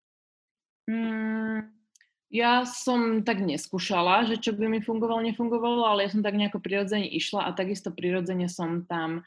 Mm, 0.86 1.66
ja 2.32 2.64
som 2.64 3.20
tak 3.28 3.44
neskúšala, 3.44 4.24
že 4.24 4.40
čo 4.40 4.56
by 4.56 4.64
mi 4.64 4.80
fungovalo, 4.80 5.20
nefungovalo, 5.20 5.84
ale 5.84 6.08
ja 6.08 6.16
som 6.16 6.24
tak 6.24 6.32
nejako 6.32 6.64
prirodzene 6.64 7.04
išla 7.12 7.44
a 7.44 7.50
takisto 7.52 7.92
prirodzene 7.92 8.48
som 8.48 8.88
tam 8.88 9.20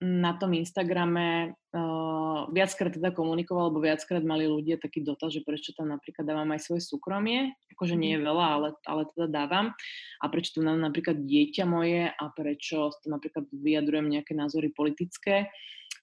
na 0.00 0.32
tom 0.40 0.56
Instagrame 0.56 1.52
uh, 1.76 2.48
viackrát 2.48 2.88
teda 2.88 3.12
komunikoval, 3.12 3.68
lebo 3.68 3.84
viackrát 3.84 4.24
mali 4.24 4.48
ľudia 4.48 4.80
taký 4.80 5.04
dotaz, 5.04 5.36
že 5.36 5.44
prečo 5.44 5.76
tam 5.76 5.92
napríklad 5.92 6.24
dávam 6.24 6.48
aj 6.56 6.64
svoje 6.64 6.88
súkromie, 6.88 7.52
akože 7.76 8.00
nie 8.00 8.16
je 8.16 8.20
mhm. 8.24 8.26
veľa, 8.32 8.46
ale, 8.48 8.68
ale 8.88 9.02
teda 9.12 9.26
dávam. 9.28 9.76
A 10.20 10.24
prečo 10.32 10.64
mám 10.64 10.80
napríklad 10.80 11.20
dieťa 11.20 11.64
moje 11.68 12.08
a 12.08 12.24
prečo 12.32 12.88
tu 13.04 13.12
napríklad 13.12 13.44
vyjadrujem 13.52 14.08
nejaké 14.08 14.32
názory 14.32 14.72
politické, 14.72 15.52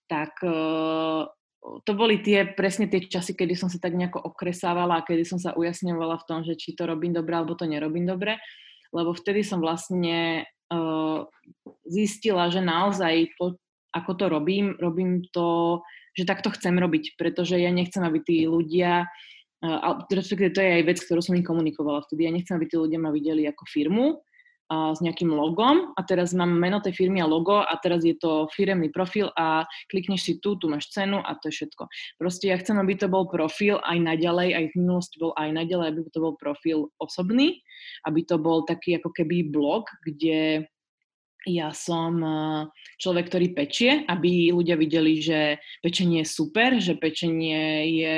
tak 0.06 0.38
uh, 0.46 1.26
to 1.84 1.92
boli 1.98 2.22
tie, 2.22 2.54
presne 2.54 2.86
tie 2.86 3.02
časy, 3.02 3.34
kedy 3.34 3.58
som 3.58 3.68
sa 3.68 3.82
tak 3.82 3.98
nejako 3.98 4.22
okresávala 4.22 5.02
a 5.02 5.06
kedy 5.06 5.26
som 5.26 5.42
sa 5.42 5.58
ujasňovala 5.58 6.22
v 6.22 6.28
tom, 6.30 6.40
že 6.46 6.54
či 6.54 6.78
to 6.78 6.86
robím 6.86 7.18
dobre 7.18 7.34
alebo 7.34 7.58
to 7.58 7.66
nerobím 7.66 8.06
dobre, 8.06 8.38
lebo 8.94 9.12
vtedy 9.18 9.42
som 9.42 9.58
vlastne 9.58 10.46
uh, 10.70 11.26
zistila, 11.90 12.54
že 12.54 12.62
naozaj 12.62 13.34
to, 13.36 13.58
ako 13.93 14.12
to 14.19 14.26
robím, 14.28 14.76
robím 14.80 15.23
to, 15.32 15.82
že 16.17 16.28
takto 16.28 16.50
chcem 16.50 16.76
robiť, 16.76 17.15
pretože 17.15 17.60
ja 17.62 17.69
nechcem, 17.69 18.02
aby 18.02 18.19
tí 18.23 18.38
ľudia, 18.50 19.08
a 19.63 19.88
respektíve 20.06 20.54
to 20.54 20.62
je 20.62 20.71
aj 20.82 20.84
vec, 20.86 21.00
ktorú 21.02 21.21
som 21.21 21.38
im 21.38 21.45
komunikovala 21.45 22.06
vtedy, 22.06 22.30
ja 22.30 22.32
nechcem, 22.34 22.58
aby 22.58 22.69
tí 22.69 22.78
ľudia 22.78 23.02
ma 23.02 23.10
videli 23.10 23.45
ako 23.50 23.63
firmu, 23.65 24.21
a, 24.67 24.91
s 24.91 25.00
nejakým 25.00 25.32
logom 25.32 25.95
a 25.95 26.02
teraz 26.04 26.36
mám 26.36 26.52
meno 26.52 26.84
tej 26.84 26.91
firmy 26.91 27.23
a 27.23 27.28
logo 27.30 27.63
a 27.63 27.71
teraz 27.80 28.04
je 28.04 28.19
to 28.19 28.52
firemný 28.52 28.91
profil 28.91 29.32
a 29.39 29.63
klikneš 29.88 30.28
si 30.28 30.34
tu, 30.43 30.60
tu 30.60 30.67
máš 30.67 30.91
cenu 30.91 31.23
a 31.23 31.39
to 31.39 31.47
je 31.47 31.63
všetko. 31.63 31.88
Proste 32.19 32.52
ja 32.52 32.60
chcem, 32.60 32.76
aby 32.76 33.00
to 33.00 33.08
bol 33.08 33.32
profil 33.32 33.80
aj 33.80 33.95
naďalej, 33.95 34.52
aj 34.54 34.65
v 34.71 34.78
minulosti 34.78 35.15
bol 35.23 35.32
aj 35.39 35.56
naďalej, 35.56 35.88
aby 35.95 36.00
to 36.12 36.19
bol 36.19 36.36
profil 36.36 36.91
osobný, 37.00 37.63
aby 38.04 38.28
to 38.28 38.36
bol 38.36 38.67
taký 38.67 39.00
ako 39.00 39.15
keby 39.15 39.47
blog, 39.47 39.88
kde 40.04 40.67
ja 41.48 41.72
som 41.72 42.20
eh, 42.20 42.62
človek, 43.00 43.32
ktorý 43.32 43.48
pečie, 43.56 44.04
aby 44.06 44.52
ľudia 44.52 44.76
videli, 44.76 45.24
že 45.24 45.64
pečenie 45.80 46.22
je 46.22 46.28
super, 46.28 46.76
že 46.84 47.00
pečenie 47.00 47.88
je 47.96 48.14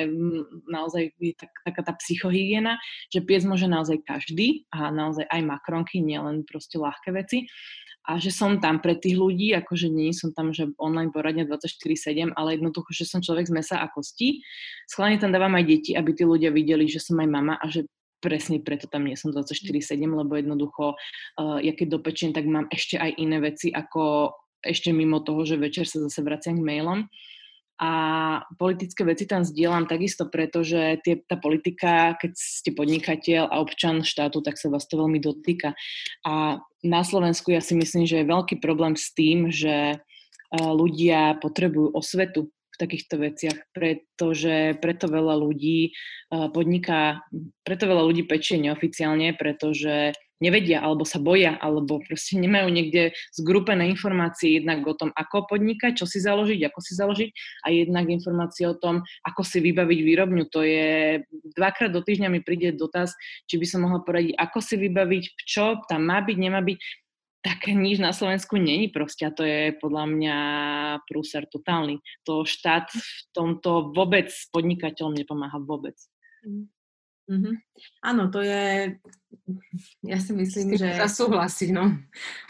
naozaj 0.65 1.13
tak, 1.38 1.54
taká 1.63 1.82
tá 1.86 1.94
psychohygiena, 2.02 2.82
že 3.13 3.22
piec 3.22 3.46
môže 3.46 3.70
naozaj 3.70 4.02
každý 4.02 4.65
a 4.74 4.89
naozaj 4.89 5.30
aj 5.30 5.42
makronky, 5.46 6.02
nielen 6.02 6.42
proste 6.44 6.82
ľahké 6.82 7.13
veci 7.13 7.46
a 8.10 8.18
že 8.18 8.34
som 8.34 8.58
tam 8.58 8.82
pre 8.82 8.98
tých 8.98 9.22
ľudí, 9.22 9.54
akože 9.54 9.86
nie 9.86 10.10
som 10.18 10.34
tam, 10.34 10.50
že 10.50 10.74
online 10.82 11.13
poradne 11.13 11.46
24-7, 11.46 12.34
ale 12.34 12.58
jednoducho, 12.58 12.89
že 12.89 13.06
som 13.06 13.22
človek 13.22 13.46
z 13.46 13.54
mesa 13.54 13.78
a 13.78 13.92
kostí. 13.92 14.42
Schválne 14.89 15.22
tam 15.22 15.30
dávam 15.30 15.54
aj 15.54 15.65
deti, 15.70 15.92
aby 15.94 16.18
tí 16.18 16.26
ľudia 16.26 16.50
videli, 16.50 16.89
že 16.89 16.98
som 16.98 17.22
aj 17.22 17.30
mama 17.30 17.62
a 17.62 17.70
že 17.70 17.86
presne 18.19 18.60
preto 18.60 18.86
tam 18.86 19.08
nie 19.08 19.15
som 19.15 19.32
24-7, 19.32 19.95
lebo 19.99 20.36
jednoducho, 20.36 20.95
uh, 20.95 21.58
ja 21.60 21.71
keď 21.73 21.99
dopečiem, 21.99 22.32
tak 22.36 22.45
mám 22.45 22.67
ešte 22.69 22.99
aj 22.99 23.15
iné 23.17 23.39
veci, 23.39 23.71
ako 23.71 24.36
ešte 24.60 24.91
mimo 24.91 25.23
toho, 25.23 25.47
že 25.47 25.55
večer 25.55 25.88
sa 25.88 26.03
zase 26.03 26.19
vraciam 26.19 26.60
k 26.60 26.67
mailom. 26.67 27.08
A 27.79 27.91
politické 28.60 29.08
veci 29.08 29.23
tam 29.23 29.47
zdieľam 29.47 29.88
takisto, 29.88 30.27
pretože 30.27 30.99
tie, 30.99 31.23
tá 31.23 31.39
politika, 31.39 32.12
keď 32.19 32.36
ste 32.36 32.75
podnikateľ 32.75 33.47
a 33.47 33.63
občan 33.63 34.03
štátu, 34.03 34.43
tak 34.43 34.60
sa 34.60 34.67
vás 34.67 34.84
to 34.84 34.99
veľmi 34.99 35.23
dotýka. 35.23 35.71
A 36.27 36.60
na 36.84 37.01
Slovensku 37.08 37.55
ja 37.55 37.63
si 37.63 37.79
myslím, 37.79 38.03
že 38.03 38.19
je 38.19 38.32
veľký 38.36 38.60
problém 38.60 38.99
s 38.99 39.15
tým, 39.15 39.47
že 39.47 39.95
uh, 39.95 40.71
ľudia 40.75 41.39
potrebujú 41.39 41.95
osvetu 41.95 42.51
takýchto 42.80 43.20
veciach, 43.20 43.60
pretože 43.76 44.80
preto 44.80 45.12
veľa 45.12 45.36
ľudí 45.36 45.92
podniká, 46.32 47.28
preto 47.68 47.84
veľa 47.86 48.08
ľudí 48.08 48.24
pečie 48.24 48.56
neoficiálne, 48.63 49.36
pretože 49.36 50.15
nevedia, 50.39 50.80
alebo 50.80 51.04
sa 51.04 51.20
boja, 51.20 51.60
alebo 51.60 52.00
proste 52.00 52.39
nemajú 52.39 52.72
niekde 52.72 53.12
zgrupené 53.36 53.92
informácie 53.92 54.63
jednak 54.63 54.88
o 54.88 54.96
tom, 54.96 55.12
ako 55.12 55.52
podnikať, 55.52 56.00
čo 56.00 56.08
si 56.08 56.24
založiť, 56.24 56.63
ako 56.63 56.80
si 56.80 56.96
založiť 56.96 57.30
a 57.68 57.76
jednak 57.76 58.08
informácie 58.08 58.63
o 58.63 58.80
tom, 58.80 59.04
ako 59.28 59.44
si 59.44 59.60
vybaviť 59.60 60.00
výrobňu. 60.00 60.48
To 60.56 60.63
je 60.63 61.20
dvakrát 61.60 61.92
do 61.92 62.00
týždňa 62.00 62.32
mi 62.32 62.39
príde 62.39 62.72
dotaz, 62.72 63.20
či 63.52 63.60
by 63.60 63.68
som 63.68 63.84
mohla 63.84 64.00
poradiť, 64.00 64.39
ako 64.39 64.60
si 64.63 64.80
vybaviť, 64.80 65.24
čo 65.44 65.84
tam 65.92 66.08
má 66.08 66.24
byť, 66.24 66.38
nemá 66.39 66.63
byť. 66.63 66.80
Také 67.39 67.71
nič 67.71 68.04
na 68.04 68.12
Slovensku 68.12 68.60
není 68.60 68.91
proste 68.91 69.23
a 69.23 69.32
to 69.32 69.47
je 69.47 69.71
podľa 69.80 70.06
mňa 70.12 70.38
prúser 71.08 71.47
totálny. 71.47 72.04
To 72.28 72.43
štát 72.43 72.91
v 72.91 73.10
tomto 73.32 73.95
vôbec 73.95 74.28
podnikateľom 74.52 75.15
nepomáha 75.15 75.56
vôbec. 75.63 75.95
Mm. 76.43 76.67
Mm-hmm. 77.30 77.56
Áno, 78.02 78.34
to 78.34 78.41
je, 78.41 78.97
ja 80.02 80.17
si 80.17 80.34
myslím, 80.34 80.73
že... 80.73 80.97
Zasúhlasiť, 80.97 81.69
no. 81.69 81.93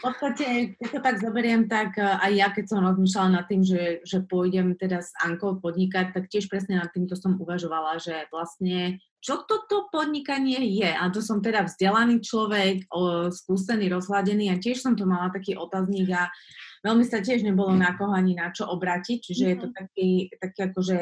podstate, 0.00 0.72
keď 0.80 0.88
to 0.88 1.00
tak 1.04 1.16
zoberiem, 1.20 1.68
tak 1.68 2.00
eh, 2.00 2.08
aj 2.08 2.32
ja, 2.32 2.48
keď 2.48 2.64
som 2.64 2.80
rozmýšľala 2.88 3.28
nad 3.28 3.44
tým, 3.44 3.60
že, 3.60 4.00
že 4.08 4.24
pôjdem 4.24 4.80
teda 4.80 5.04
s 5.04 5.12
Ankou 5.20 5.60
podnikať, 5.60 6.16
tak 6.16 6.32
tiež 6.32 6.48
presne 6.48 6.80
nad 6.80 6.88
týmto 6.96 7.12
som 7.12 7.36
uvažovala, 7.36 8.00
že 8.00 8.24
vlastne 8.32 8.96
čo 9.20 9.44
toto 9.44 9.92
podnikanie 9.92 10.64
je. 10.80 10.90
A 10.90 11.12
to 11.12 11.20
som 11.20 11.44
teda 11.44 11.68
vzdelaný 11.68 12.24
človek, 12.24 12.88
o, 12.88 13.28
skúsený, 13.28 13.92
rozhladený 13.92 14.48
a 14.48 14.56
tiež 14.56 14.80
som 14.80 14.96
to 14.96 15.04
mala 15.04 15.28
taký 15.28 15.54
otáznik 15.60 16.08
a 16.16 16.32
veľmi 16.80 17.04
sa 17.04 17.20
tiež 17.20 17.44
nebolo 17.44 17.76
na 17.76 17.92
koho 18.00 18.16
ani 18.16 18.32
na 18.32 18.48
čo 18.48 18.64
obratiť, 18.64 19.18
čiže 19.20 19.44
mm-hmm. 19.44 19.52
je 19.52 19.62
to 19.62 19.68
mhm. 19.68 19.74
taký, 19.76 20.08
taký 20.40 20.60
ako, 20.72 20.80
že 20.80 20.98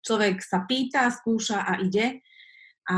človek 0.00 0.36
sa 0.40 0.64
pýta, 0.64 1.12
skúša 1.12 1.68
a 1.68 1.72
ide. 1.84 2.24
A, 2.88 2.96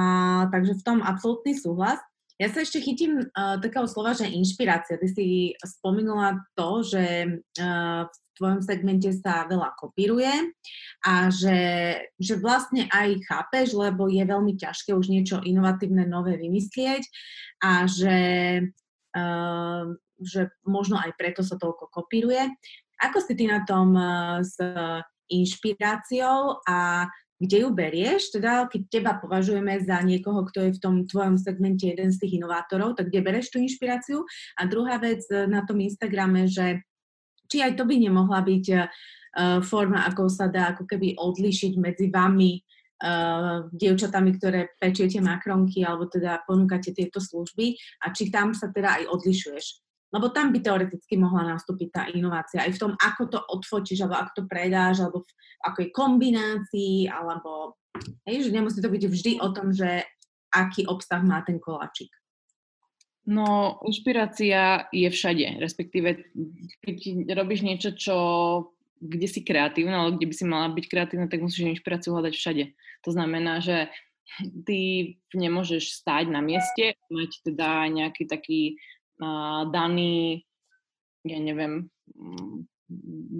takže 0.49 0.79
v 0.79 0.87
tom 0.87 0.99
absolútny 1.03 1.59
súhlas. 1.59 1.99
Ja 2.41 2.49
sa 2.51 2.65
ešte 2.65 2.83
chytím 2.83 3.23
uh, 3.23 3.61
takého 3.63 3.87
slova, 3.87 4.17
že 4.19 4.27
inšpirácia. 4.27 4.99
Ty 4.99 5.07
si 5.07 5.55
spomenula 5.63 6.43
to, 6.59 6.83
že 6.83 7.05
uh, 7.39 8.03
v 8.09 8.17
tvojom 8.37 8.61
segmente 8.65 9.11
sa 9.13 9.45
veľa 9.47 9.77
kopíruje 9.77 10.33
a 11.07 11.29
že, 11.29 11.61
že 12.17 12.35
vlastne 12.41 12.89
aj 12.89 13.23
chápeš, 13.29 13.77
lebo 13.77 14.09
je 14.09 14.25
veľmi 14.25 14.57
ťažké 14.57 14.95
už 14.97 15.13
niečo 15.13 15.43
inovatívne, 15.43 16.09
nové 16.09 16.41
vymyslieť 16.41 17.03
a 17.63 17.87
že, 17.87 18.19
uh, 19.17 19.85
že 20.21 20.41
možno 20.65 20.99
aj 20.99 21.13
preto 21.19 21.45
sa 21.45 21.61
toľko 21.61 21.91
kopíruje. 21.93 22.49
Ako 23.03 23.19
si 23.19 23.35
ty 23.35 23.51
na 23.51 23.67
tom 23.67 23.95
uh, 23.99 24.41
s 24.41 24.57
inšpiráciou 25.33 26.61
a 26.69 27.09
kde 27.43 27.67
ju 27.67 27.69
berieš, 27.75 28.31
teda 28.31 28.71
keď 28.71 28.83
teba 28.87 29.13
považujeme 29.19 29.75
za 29.83 29.99
niekoho, 30.07 30.47
kto 30.47 30.71
je 30.71 30.77
v 30.79 30.83
tom 30.83 30.95
tvojom 31.11 31.35
segmente 31.35 31.83
jeden 31.83 32.15
z 32.15 32.23
tých 32.23 32.39
inovátorov, 32.39 32.95
tak 32.95 33.11
kde 33.11 33.19
bereš 33.19 33.51
tú 33.51 33.59
inšpiráciu? 33.59 34.23
A 34.55 34.63
druhá 34.71 35.03
vec 35.03 35.27
e, 35.27 35.51
na 35.51 35.67
tom 35.67 35.83
Instagrame, 35.83 36.47
že 36.47 36.87
či 37.53 37.61
aj 37.61 37.77
to 37.77 37.85
by 37.85 38.01
nemohla 38.01 38.41
byť 38.41 38.65
uh, 38.73 39.61
forma, 39.61 40.09
ako 40.09 40.33
sa 40.33 40.49
dá 40.49 40.73
ako 40.73 40.89
keby 40.89 41.21
odlišiť 41.21 41.73
medzi 41.77 42.09
vami, 42.09 42.57
uh, 42.57 43.69
dievčatami, 43.69 44.41
ktoré 44.41 44.73
pečiete 44.81 45.21
makronky 45.21 45.85
alebo 45.85 46.09
teda 46.09 46.41
ponúkate 46.49 46.97
tieto 46.97 47.21
služby 47.21 47.77
a 48.01 48.17
či 48.17 48.33
tam 48.33 48.57
sa 48.57 48.73
teda 48.73 49.05
aj 49.05 49.13
odlišuješ. 49.13 49.67
Lebo 50.13 50.29
tam 50.33 50.53
by 50.53 50.61
teoreticky 50.61 51.17
mohla 51.21 51.57
nastúpiť 51.57 51.89
tá 51.93 52.03
inovácia 52.09 52.65
aj 52.65 52.77
v 52.77 52.81
tom, 52.81 52.93
ako 52.97 53.23
to 53.33 53.39
odfotíš, 53.53 54.05
alebo 54.05 54.17
ako 54.21 54.33
to 54.33 54.43
predáš, 54.45 54.97
alebo 55.05 55.25
v 55.25 55.33
akej 55.69 55.89
kombinácii, 55.93 57.09
alebo 57.09 57.81
hej, 58.29 58.49
že 58.49 58.51
nemusí 58.53 58.85
to 58.85 58.93
byť 58.93 59.05
vždy 59.09 59.33
o 59.41 59.49
tom, 59.57 59.73
že 59.73 60.05
aký 60.53 60.85
obsah 60.85 61.25
má 61.25 61.41
ten 61.41 61.57
koláčik. 61.57 62.13
No, 63.23 63.79
inšpirácia 63.87 64.91
je 64.91 65.07
všade, 65.07 65.63
respektíve 65.63 66.27
keď 66.83 66.99
robíš 67.39 67.63
niečo, 67.63 67.95
čo, 67.95 68.17
kde 68.99 69.31
si 69.31 69.47
kreatívna, 69.47 70.03
ale 70.03 70.19
kde 70.19 70.27
by 70.27 70.35
si 70.35 70.43
mala 70.43 70.67
byť 70.75 70.85
kreatívna, 70.91 71.31
tak 71.31 71.39
musíš 71.39 71.71
inšpiráciu 71.71 72.19
hľadať 72.19 72.35
všade. 72.35 72.65
To 73.07 73.11
znamená, 73.15 73.63
že 73.63 73.87
ty 74.67 75.15
nemôžeš 75.31 76.03
stáť 76.03 76.35
na 76.35 76.43
mieste, 76.43 76.99
mať 77.15 77.31
teda 77.47 77.87
nejaký 77.95 78.27
taký 78.27 78.81
daný, 79.71 80.43
ja 81.23 81.39
neviem, 81.39 81.95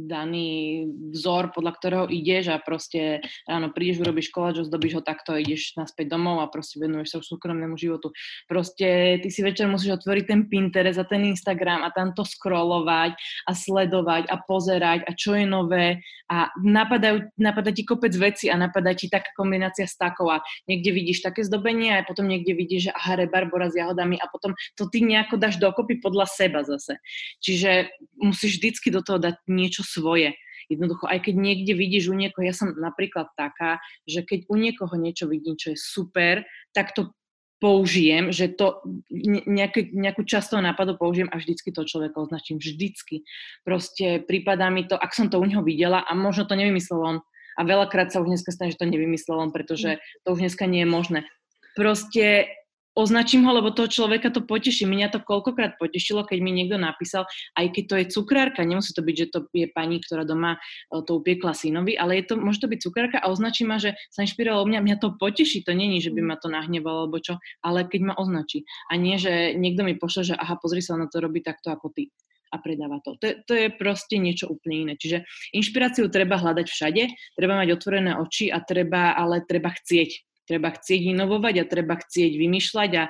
daný 0.09 0.85
vzor, 1.15 1.53
podľa 1.55 1.73
ktorého 1.79 2.05
ideš 2.11 2.53
a 2.53 2.61
proste 2.61 3.23
ráno 3.49 3.73
prídeš, 3.73 4.05
urobíš 4.05 4.29
koláč, 4.29 4.65
zdobíš 4.65 5.01
ho 5.01 5.03
takto, 5.05 5.37
ideš 5.37 5.77
naspäť 5.79 6.13
domov 6.13 6.45
a 6.45 6.51
proste 6.53 6.81
venuješ 6.81 7.09
sa 7.13 7.17
už 7.23 7.27
súkromnému 7.37 7.77
životu. 7.77 8.13
Proste 8.49 9.21
ty 9.23 9.29
si 9.33 9.41
večer 9.41 9.71
musíš 9.71 10.03
otvoriť 10.03 10.25
ten 10.29 10.41
Pinterest 10.49 11.01
a 11.01 11.09
ten 11.09 11.25
Instagram 11.29 11.87
a 11.87 11.95
tam 11.95 12.13
to 12.13 12.27
scrollovať 12.27 13.17
a 13.49 13.53
sledovať 13.53 14.29
a 14.29 14.37
pozerať 14.43 15.01
a 15.09 15.11
čo 15.17 15.37
je 15.37 15.47
nové 15.49 16.03
a 16.33 16.49
napadajú, 16.65 17.29
napadá 17.37 17.69
ti 17.77 17.85
kopec 17.85 18.17
veci 18.17 18.49
a 18.49 18.57
napadá 18.57 18.97
ti 18.97 19.13
taká 19.13 19.29
kombinácia 19.37 19.85
stakov 19.85 20.33
a 20.33 20.41
niekde 20.65 20.89
vidíš 20.89 21.21
také 21.21 21.45
zdobenie 21.45 22.01
a 22.01 22.07
potom 22.09 22.25
niekde 22.25 22.57
vidíš, 22.57 22.89
že 22.89 22.93
aha, 22.97 23.21
rebarbora 23.21 23.69
s 23.69 23.77
jahodami 23.77 24.17
a 24.17 24.25
potom 24.33 24.57
to 24.73 24.89
ty 24.89 25.05
nejako 25.05 25.37
dáš 25.37 25.61
dokopy 25.61 26.01
podľa 26.01 26.25
seba 26.33 26.65
zase. 26.65 26.97
Čiže 27.45 27.93
musíš 28.17 28.57
vždycky 28.57 28.89
do 28.89 29.05
toho 29.05 29.21
dať 29.21 29.42
niečo 29.49 29.83
svoje. 29.87 30.35
Jednoducho, 30.71 31.11
aj 31.11 31.27
keď 31.27 31.35
niekde 31.37 31.73
vidíš 31.75 32.09
u 32.09 32.17
niekoho, 32.17 32.47
ja 32.47 32.55
som 32.55 32.73
napríklad 32.73 33.29
taká, 33.35 33.83
že 34.07 34.23
keď 34.23 34.47
u 34.49 34.57
niekoho 34.57 34.95
niečo 34.95 35.27
vidím, 35.27 35.59
čo 35.59 35.75
je 35.75 35.79
super, 35.79 36.47
tak 36.73 36.95
to 36.95 37.13
použijem, 37.63 38.35
že 38.35 38.51
to 38.51 38.83
nejaký, 39.47 39.95
nejakú 39.95 40.27
časť 40.27 40.59
toho 40.59 40.63
nápadu 40.67 40.99
použijem 40.99 41.31
a 41.31 41.39
vždycky 41.39 41.71
to 41.71 41.87
človeka 41.87 42.19
označím. 42.19 42.59
Vždycky. 42.59 43.23
Proste 43.63 44.19
prípada 44.27 44.67
mi 44.67 44.83
to, 44.83 44.99
ak 44.99 45.15
som 45.15 45.31
to 45.31 45.39
u 45.39 45.47
neho 45.47 45.63
videla 45.63 46.03
a 46.03 46.11
možno 46.19 46.51
to 46.51 46.59
nevymyslel 46.59 46.99
on. 46.99 47.19
A 47.55 47.63
veľakrát 47.63 48.11
sa 48.11 48.19
už 48.19 48.35
dneska 48.35 48.51
stane, 48.51 48.75
že 48.75 48.83
to 48.83 48.91
nevymyslel 48.91 49.39
on, 49.39 49.55
pretože 49.55 50.03
to 50.27 50.35
už 50.35 50.43
dneska 50.43 50.67
nie 50.67 50.83
je 50.83 50.91
možné. 50.91 51.19
Proste 51.79 52.51
označím 52.93 53.45
ho, 53.49 53.53
lebo 53.57 53.73
toho 53.73 53.89
človeka 53.89 54.29
to 54.29 54.45
poteší. 54.45 54.85
Mňa 54.85 55.17
to 55.17 55.19
koľkokrát 55.25 55.81
potešilo, 55.81 56.25
keď 56.29 56.39
mi 56.45 56.53
niekto 56.53 56.77
napísal, 56.77 57.25
aj 57.57 57.67
keď 57.73 57.85
to 57.89 57.95
je 57.97 58.05
cukrárka, 58.13 58.61
nemusí 58.65 58.93
to 58.93 59.01
byť, 59.01 59.17
že 59.17 59.27
to 59.33 59.39
je 59.57 59.69
pani, 59.73 60.01
ktorá 60.01 60.29
doma 60.29 60.57
e, 60.57 61.01
to 61.05 61.17
upiekla 61.17 61.57
synovi, 61.57 61.97
ale 61.97 62.21
je 62.21 62.33
to, 62.33 62.35
môže 62.37 62.61
to 62.61 62.69
byť 62.69 62.79
cukrárka 62.85 63.19
a 63.21 63.33
označí 63.33 63.65
ma, 63.65 63.81
že 63.81 63.97
sa 64.13 64.25
inšpirovalo 64.25 64.69
mňa, 64.69 64.81
mňa 64.85 64.97
to 65.01 65.17
poteší, 65.17 65.65
to 65.65 65.73
není, 65.73 66.05
že 66.05 66.13
by 66.13 66.21
ma 66.21 66.37
to 66.37 66.53
nahnevalo 66.53 67.09
alebo 67.09 67.19
čo, 67.21 67.41
ale 67.65 67.89
keď 67.89 68.13
ma 68.13 68.15
označí. 68.17 68.69
A 68.93 69.01
nie, 69.01 69.17
že 69.17 69.57
niekto 69.57 69.83
mi 69.85 69.97
pošle, 69.97 70.33
že 70.33 70.35
aha, 70.37 70.61
pozri 70.61 70.85
sa, 70.85 71.01
na 71.01 71.09
to 71.09 71.25
robí 71.25 71.41
takto 71.41 71.73
ako 71.73 71.93
ty 71.97 72.13
a 72.53 72.61
predáva 72.61 73.01
to. 73.01 73.17
To 73.17 73.27
to 73.49 73.53
je 73.57 73.73
proste 73.73 74.21
niečo 74.21 74.53
úplne 74.53 74.85
iné. 74.85 74.95
Čiže 75.01 75.25
inšpiráciu 75.57 76.13
treba 76.13 76.37
hľadať 76.37 76.67
všade, 76.69 77.03
treba 77.33 77.57
mať 77.57 77.69
otvorené 77.73 78.13
oči 78.21 78.53
a 78.53 78.61
treba, 78.61 79.17
ale 79.17 79.41
treba 79.49 79.73
chcieť 79.73 80.32
treba 80.53 80.69
chcieť 80.69 81.17
inovovať 81.17 81.65
a 81.65 81.71
treba 81.71 81.97
chcieť 81.97 82.37
vymýšľať 82.37 82.91
a 83.01 83.05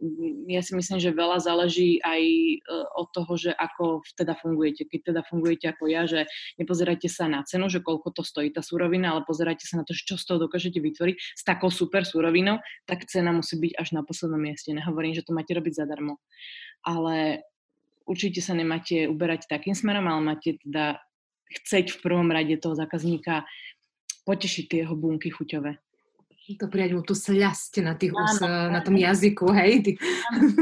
mm, 0.00 0.48
ja 0.48 0.64
si 0.64 0.72
myslím, 0.72 0.96
že 0.96 1.12
veľa 1.12 1.44
záleží 1.44 2.00
aj 2.00 2.22
e, 2.24 2.56
od 2.96 3.12
toho, 3.12 3.36
že 3.36 3.52
ako 3.52 4.00
teda 4.16 4.32
fungujete. 4.40 4.88
Keď 4.88 5.12
teda 5.12 5.20
fungujete 5.28 5.68
ako 5.68 5.92
ja, 5.92 6.08
že 6.08 6.24
nepozerajte 6.56 7.12
sa 7.12 7.28
na 7.28 7.44
cenu, 7.44 7.68
že 7.68 7.84
koľko 7.84 8.16
to 8.16 8.24
stojí 8.24 8.48
tá 8.48 8.64
surovina, 8.64 9.12
ale 9.12 9.28
pozerajte 9.28 9.68
sa 9.68 9.76
na 9.76 9.84
to, 9.84 9.92
čo 9.92 10.16
z 10.16 10.24
toho 10.24 10.48
dokážete 10.48 10.80
vytvoriť 10.80 11.16
s 11.20 11.42
takou 11.44 11.68
super 11.68 12.08
surovinou, 12.08 12.64
tak 12.88 13.04
cena 13.04 13.28
musí 13.36 13.60
byť 13.60 13.76
až 13.76 13.92
na 13.92 14.00
poslednom 14.00 14.40
mieste. 14.40 14.72
Nehovorím, 14.72 15.12
že 15.12 15.28
to 15.28 15.36
máte 15.36 15.52
robiť 15.52 15.84
zadarmo. 15.84 16.16
Ale 16.80 17.44
určite 18.08 18.40
sa 18.40 18.56
nemáte 18.56 19.04
uberať 19.04 19.52
takým 19.52 19.76
smerom, 19.76 20.08
ale 20.08 20.22
máte 20.24 20.56
teda 20.64 21.04
chceť 21.46 21.92
v 21.92 22.00
prvom 22.00 22.32
rade 22.32 22.56
toho 22.56 22.72
zákazníka 22.72 23.44
potešiť 24.26 24.64
tie 24.66 24.78
jeho 24.82 24.98
bunky 24.98 25.30
chuťové 25.30 25.85
to 26.54 26.70
prijať 26.70 26.94
mu 26.94 27.02
tú 27.02 27.18
sľasť 27.18 27.82
na, 27.82 27.98
tých, 27.98 28.14
áno, 28.14 28.70
na 28.70 28.78
tom 28.78 28.94
jazyku, 28.94 29.50
hej? 29.50 29.98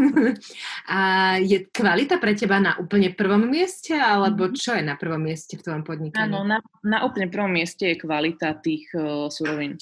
A 0.96 0.98
je 1.44 1.68
kvalita 1.68 2.16
pre 2.16 2.32
teba 2.32 2.56
na 2.56 2.72
úplne 2.80 3.12
prvom 3.12 3.44
mieste, 3.44 3.92
alebo 3.92 4.48
mhm. 4.48 4.56
čo 4.56 4.72
je 4.80 4.82
na 4.88 4.96
prvom 4.96 5.20
mieste 5.20 5.60
v 5.60 5.64
tvojom 5.68 5.84
podnikaní? 5.84 6.32
Áno, 6.32 6.40
na, 6.48 6.64
na 6.80 7.04
úplne 7.04 7.28
prvom 7.28 7.52
mieste 7.52 7.92
je 7.92 8.00
kvalita 8.00 8.56
tých 8.64 8.88
uh, 8.96 9.28
surovín. 9.28 9.76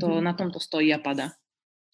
To, 0.00 0.16
mm. 0.16 0.24
Na 0.24 0.32
tom 0.32 0.48
to 0.48 0.62
stojí 0.62 0.94
a 0.94 1.02
pada. 1.02 1.34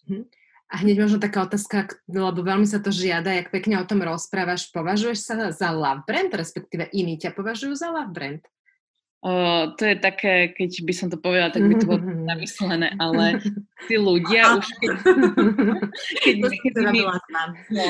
Mm. 0.04 0.28
A 0.68 0.74
hneď 0.80 1.06
možno 1.06 1.18
taká 1.22 1.44
otázka, 1.44 1.92
lebo 2.08 2.40
veľmi 2.40 2.66
sa 2.66 2.80
to 2.80 2.88
žiada, 2.90 3.30
jak 3.30 3.52
pekne 3.52 3.78
o 3.80 3.88
tom 3.88 4.02
rozprávaš. 4.02 4.72
Považuješ 4.72 5.18
sa 5.20 5.34
za 5.52 5.68
love 5.70 6.02
brand, 6.08 6.32
respektíve 6.32 6.88
iní 6.92 7.20
ťa 7.20 7.36
považujú 7.36 7.78
za 7.78 7.92
love 7.92 8.10
brand? 8.10 8.42
Uh, 9.24 9.72
to 9.80 9.88
je 9.88 9.96
také, 9.96 10.52
keď 10.52 10.84
by 10.84 10.92
som 10.92 11.08
to 11.08 11.16
povedala, 11.16 11.48
tak 11.48 11.64
by 11.64 11.80
to 11.80 11.88
bolo 11.88 12.04
namyslené, 12.28 12.92
ale 13.00 13.40
tí 13.88 13.96
ľudia 13.96 14.60
už 14.60 14.68
keď, 14.76 14.92
keď, 16.28 16.34
niekedy 16.44 16.80
mi, 16.92 17.00
no, 17.72 17.86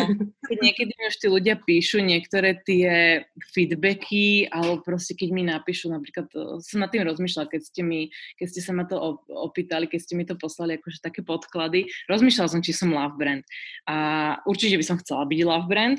keď 0.47 0.59
niekedy 0.63 0.93
mi 0.95 1.05
už 1.11 1.17
tí 1.19 1.27
ľudia 1.27 1.59
píšu 1.59 2.07
niektoré 2.07 2.63
tie 2.63 3.27
feedbacky, 3.51 4.47
alebo 4.47 4.87
proste 4.87 5.19
keď 5.19 5.29
mi 5.35 5.43
napíšu, 5.43 5.91
napríklad, 5.91 6.31
som 6.63 6.79
nad 6.79 6.95
tým 6.95 7.03
rozmýšľala, 7.03 7.51
keď 7.51 7.63
ste, 7.67 7.83
mi, 7.83 8.15
keď 8.39 8.47
ste 8.55 8.61
sa 8.63 8.71
ma 8.71 8.87
to 8.87 8.95
opýtali, 9.27 9.91
keď 9.91 10.01
ste 10.07 10.15
mi 10.15 10.23
to 10.23 10.39
poslali, 10.39 10.79
akože 10.79 11.03
také 11.03 11.27
podklady, 11.27 11.91
rozmýšľala 12.07 12.47
som, 12.47 12.63
či 12.63 12.71
som 12.71 12.95
love 12.95 13.19
brand. 13.19 13.43
A 13.91 14.39
určite 14.47 14.79
by 14.79 14.87
som 14.87 15.03
chcela 15.03 15.27
byť 15.27 15.41
love 15.43 15.67
brand, 15.67 15.99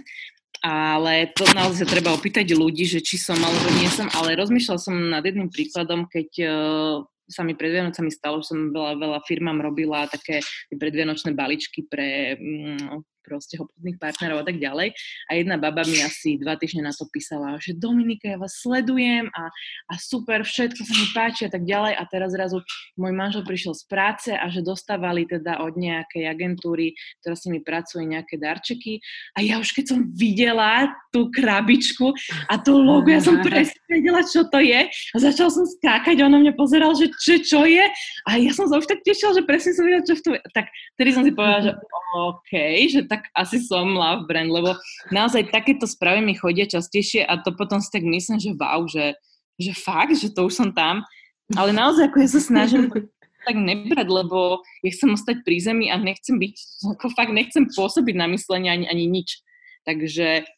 ale 0.65 1.29
to 1.37 1.45
naozaj 1.53 1.85
treba 1.85 2.09
opýtať 2.17 2.57
ľudí, 2.57 2.89
že 2.89 2.97
či 3.05 3.21
som 3.21 3.37
alebo 3.37 3.69
nie 3.77 3.85
som, 3.93 4.09
ale 4.17 4.33
rozmýšľal 4.33 4.77
som 4.81 4.97
nad 4.97 5.21
jedným 5.21 5.53
príkladom, 5.53 6.09
keď 6.09 6.29
uh, 6.41 7.05
sa 7.29 7.45
mi 7.45 7.53
pred 7.53 7.69
Vianocami 7.69 8.09
stalo, 8.09 8.41
že 8.41 8.49
som 8.49 8.73
veľa, 8.73 8.97
veľa 8.97 9.19
firmám 9.29 9.61
robila 9.61 10.09
také 10.09 10.41
predvianočné 10.73 11.37
baličky 11.37 11.85
pre 11.85 12.33
um, 12.41 13.05
proste 13.25 13.57
obchodných 13.57 13.97
partnerov 13.97 14.41
a 14.41 14.45
tak 14.45 14.61
ďalej. 14.61 14.93
A 15.27 15.31
jedna 15.35 15.57
baba 15.57 15.81
mi 15.83 15.99
asi 16.05 16.37
dva 16.37 16.55
týždne 16.55 16.85
na 16.85 16.93
to 16.93 17.09
písala, 17.09 17.57
že 17.57 17.73
Dominika, 17.73 18.29
ja 18.29 18.37
vás 18.37 18.61
sledujem 18.61 19.27
a, 19.33 19.49
a 19.89 19.93
super, 19.97 20.45
všetko 20.45 20.81
sa 20.85 20.93
mi 20.93 21.07
páči 21.17 21.41
a 21.49 21.51
tak 21.51 21.65
ďalej. 21.65 21.97
A 21.97 22.03
teraz 22.05 22.37
zrazu 22.37 22.61
môj 22.95 23.11
manžel 23.11 23.41
prišiel 23.41 23.73
z 23.73 23.83
práce 23.89 24.31
a 24.31 24.45
že 24.53 24.61
dostávali 24.61 25.25
teda 25.25 25.65
od 25.65 25.73
nejakej 25.75 26.29
agentúry, 26.29 26.93
ktorá 27.25 27.33
s 27.33 27.45
nimi 27.49 27.65
pracuje, 27.65 28.05
nejaké 28.05 28.37
darčeky. 28.37 29.01
A 29.33 29.41
ja 29.41 29.57
už 29.57 29.73
keď 29.73 29.85
som 29.95 29.99
videla 30.13 30.93
tú 31.09 31.31
krabičku 31.31 32.11
a 32.51 32.59
to 32.59 32.75
logo, 32.75 33.07
ja 33.07 33.23
som 33.23 33.39
presne 33.39 33.79
vedela, 33.87 34.21
čo 34.21 34.43
to 34.51 34.59
je. 34.59 34.91
A 34.91 35.17
začal 35.17 35.47
som 35.47 35.63
skákať, 35.63 36.19
on 36.19 36.35
na 36.35 36.39
mňa 36.43 36.53
pozeral, 36.59 36.91
že 36.91 37.07
čo, 37.15 37.39
čo 37.39 37.59
je. 37.63 37.87
A 38.27 38.35
ja 38.35 38.51
som 38.51 38.67
sa 38.67 38.75
už 38.75 38.87
tak 38.87 38.99
tešila, 39.07 39.31
že 39.31 39.47
presne 39.47 39.71
som 39.71 39.87
videla, 39.87 40.03
čo 40.03 40.15
v 40.19 40.23
tom 40.23 40.33
je. 40.35 40.41
Tak 40.51 40.65
vtedy 40.99 41.09
som 41.15 41.23
si 41.23 41.31
povedala, 41.31 41.61
že 41.63 41.71
OK, 42.35 42.51
že 42.91 43.01
tak 43.07 43.14
asi 43.35 43.61
som 43.63 43.95
love 43.95 44.25
brand, 44.27 44.49
lebo 44.49 44.75
naozaj 45.13 45.53
takéto 45.53 45.85
správy 45.85 46.23
mi 46.25 46.33
chodia 46.35 46.65
častejšie 46.65 47.23
a 47.23 47.39
to 47.39 47.55
potom 47.55 47.79
si 47.79 47.89
tak 47.91 48.03
myslím, 48.03 48.37
že 48.41 48.51
wow, 48.55 48.83
že, 48.89 49.15
že 49.59 49.71
fakt, 49.75 50.15
že 50.17 50.33
to 50.33 50.47
už 50.49 50.53
som 50.53 50.69
tam. 50.73 51.05
Ale 51.53 51.71
naozaj 51.71 52.09
ako 52.09 52.17
ja 52.25 52.29
sa 52.29 52.41
snažím 52.41 52.89
tak 53.47 53.55
nebrať, 53.55 54.07
lebo 54.09 54.65
ja 54.81 54.89
chcem 54.89 55.13
ostať 55.13 55.45
pri 55.45 55.61
zemi 55.61 55.93
a 55.93 56.01
nechcem 56.01 56.41
byť, 56.41 56.55
ako 56.97 57.05
fakt 57.13 57.31
nechcem 57.31 57.69
pôsobiť 57.69 58.15
na 58.17 58.25
myslenie 58.33 58.73
ani, 58.73 58.85
ani 58.89 59.05
nič. 59.05 59.45
Takže 59.85 60.49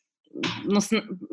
no, 0.64 0.80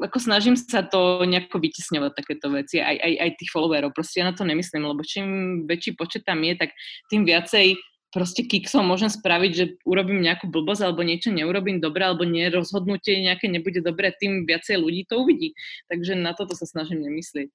ako 0.02 0.18
snažím 0.18 0.58
sa 0.58 0.82
to 0.82 1.22
nejako 1.22 1.62
vytisňovať 1.62 2.12
takéto 2.18 2.50
veci, 2.50 2.82
aj, 2.82 2.98
aj, 2.98 3.12
aj 3.22 3.30
tých 3.38 3.50
followerov. 3.54 3.94
Proste 3.94 4.20
ja 4.22 4.30
na 4.30 4.34
to 4.34 4.42
nemyslím, 4.42 4.82
lebo 4.82 5.06
čím 5.06 5.26
väčší 5.70 5.94
počet 5.94 6.26
tam 6.26 6.42
je, 6.42 6.58
tak 6.58 6.74
tým 7.06 7.22
viacej 7.22 7.78
proste 8.14 8.46
kiksom 8.46 8.86
môžem 8.86 9.10
spraviť, 9.10 9.50
že 9.50 9.64
urobím 9.82 10.22
nejakú 10.22 10.46
blbosť 10.46 10.86
alebo 10.86 11.02
niečo 11.02 11.34
neurobím 11.34 11.82
dobre 11.82 12.06
alebo 12.06 12.22
nerozhodnutie 12.22 13.18
nejaké 13.26 13.50
nebude 13.50 13.82
dobre, 13.82 14.14
tým 14.14 14.46
viacej 14.46 14.78
ľudí 14.78 15.02
to 15.10 15.18
uvidí. 15.18 15.58
Takže 15.90 16.14
na 16.14 16.30
toto 16.38 16.54
sa 16.54 16.62
snažím 16.62 17.02
nemyslieť. 17.02 17.50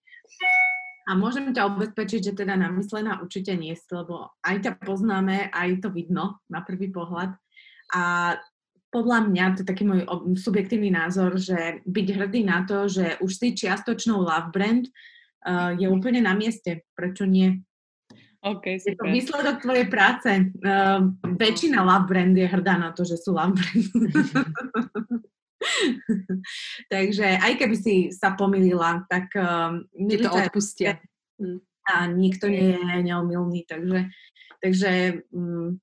A 1.10 1.18
môžem 1.18 1.50
ťa 1.56 1.72
ubezpečiť, 1.74 2.22
že 2.22 2.38
teda 2.38 2.60
namyslená 2.60 3.24
určite 3.24 3.56
nie 3.56 3.74
si, 3.74 3.88
lebo 3.90 4.30
aj 4.44 4.68
ťa 4.68 4.72
poznáme, 4.84 5.50
aj 5.50 5.82
to 5.82 5.90
vidno 5.90 6.38
na 6.52 6.62
prvý 6.62 6.92
pohľad. 6.92 7.34
A 7.96 8.36
podľa 8.94 9.26
mňa, 9.26 9.46
to 9.58 9.60
je 9.64 9.70
taký 9.70 9.88
môj 9.88 10.06
subjektívny 10.38 10.94
názor, 10.94 11.40
že 11.40 11.82
byť 11.88 12.08
hrdý 12.14 12.42
na 12.46 12.68
to, 12.68 12.86
že 12.86 13.18
už 13.26 13.32
si 13.32 13.58
čiastočnou 13.58 14.22
love 14.22 14.54
brand, 14.54 14.86
uh, 14.86 15.74
je 15.74 15.90
úplne 15.90 16.22
na 16.22 16.38
mieste. 16.38 16.86
Prečo 16.94 17.26
nie? 17.26 17.66
Okay, 18.40 18.80
super. 18.80 18.92
Je 18.92 18.96
to 18.96 19.06
výsledok 19.12 19.60
tvojej 19.60 19.88
práce. 19.92 20.32
Uh, 20.64 21.12
väčšina 21.28 21.84
love 21.84 22.08
brand 22.08 22.32
je 22.32 22.48
hrdá 22.48 22.80
na 22.80 22.96
to, 22.96 23.04
že 23.04 23.20
sú 23.20 23.36
love 23.36 23.52
brand. 23.52 23.88
Takže 26.94 27.36
aj 27.36 27.54
keby 27.60 27.76
si 27.76 27.96
sa 28.16 28.40
pomýlila, 28.40 29.04
tak 29.12 29.36
uh, 29.36 29.76
to 29.92 30.30
odpustia. 30.32 31.04
A 31.90 32.08
nikto 32.08 32.48
nie 32.48 32.80
je 32.80 33.02
neomilný, 33.02 33.66
takže, 33.66 34.14
takže 34.62 34.92
um, 35.34 35.82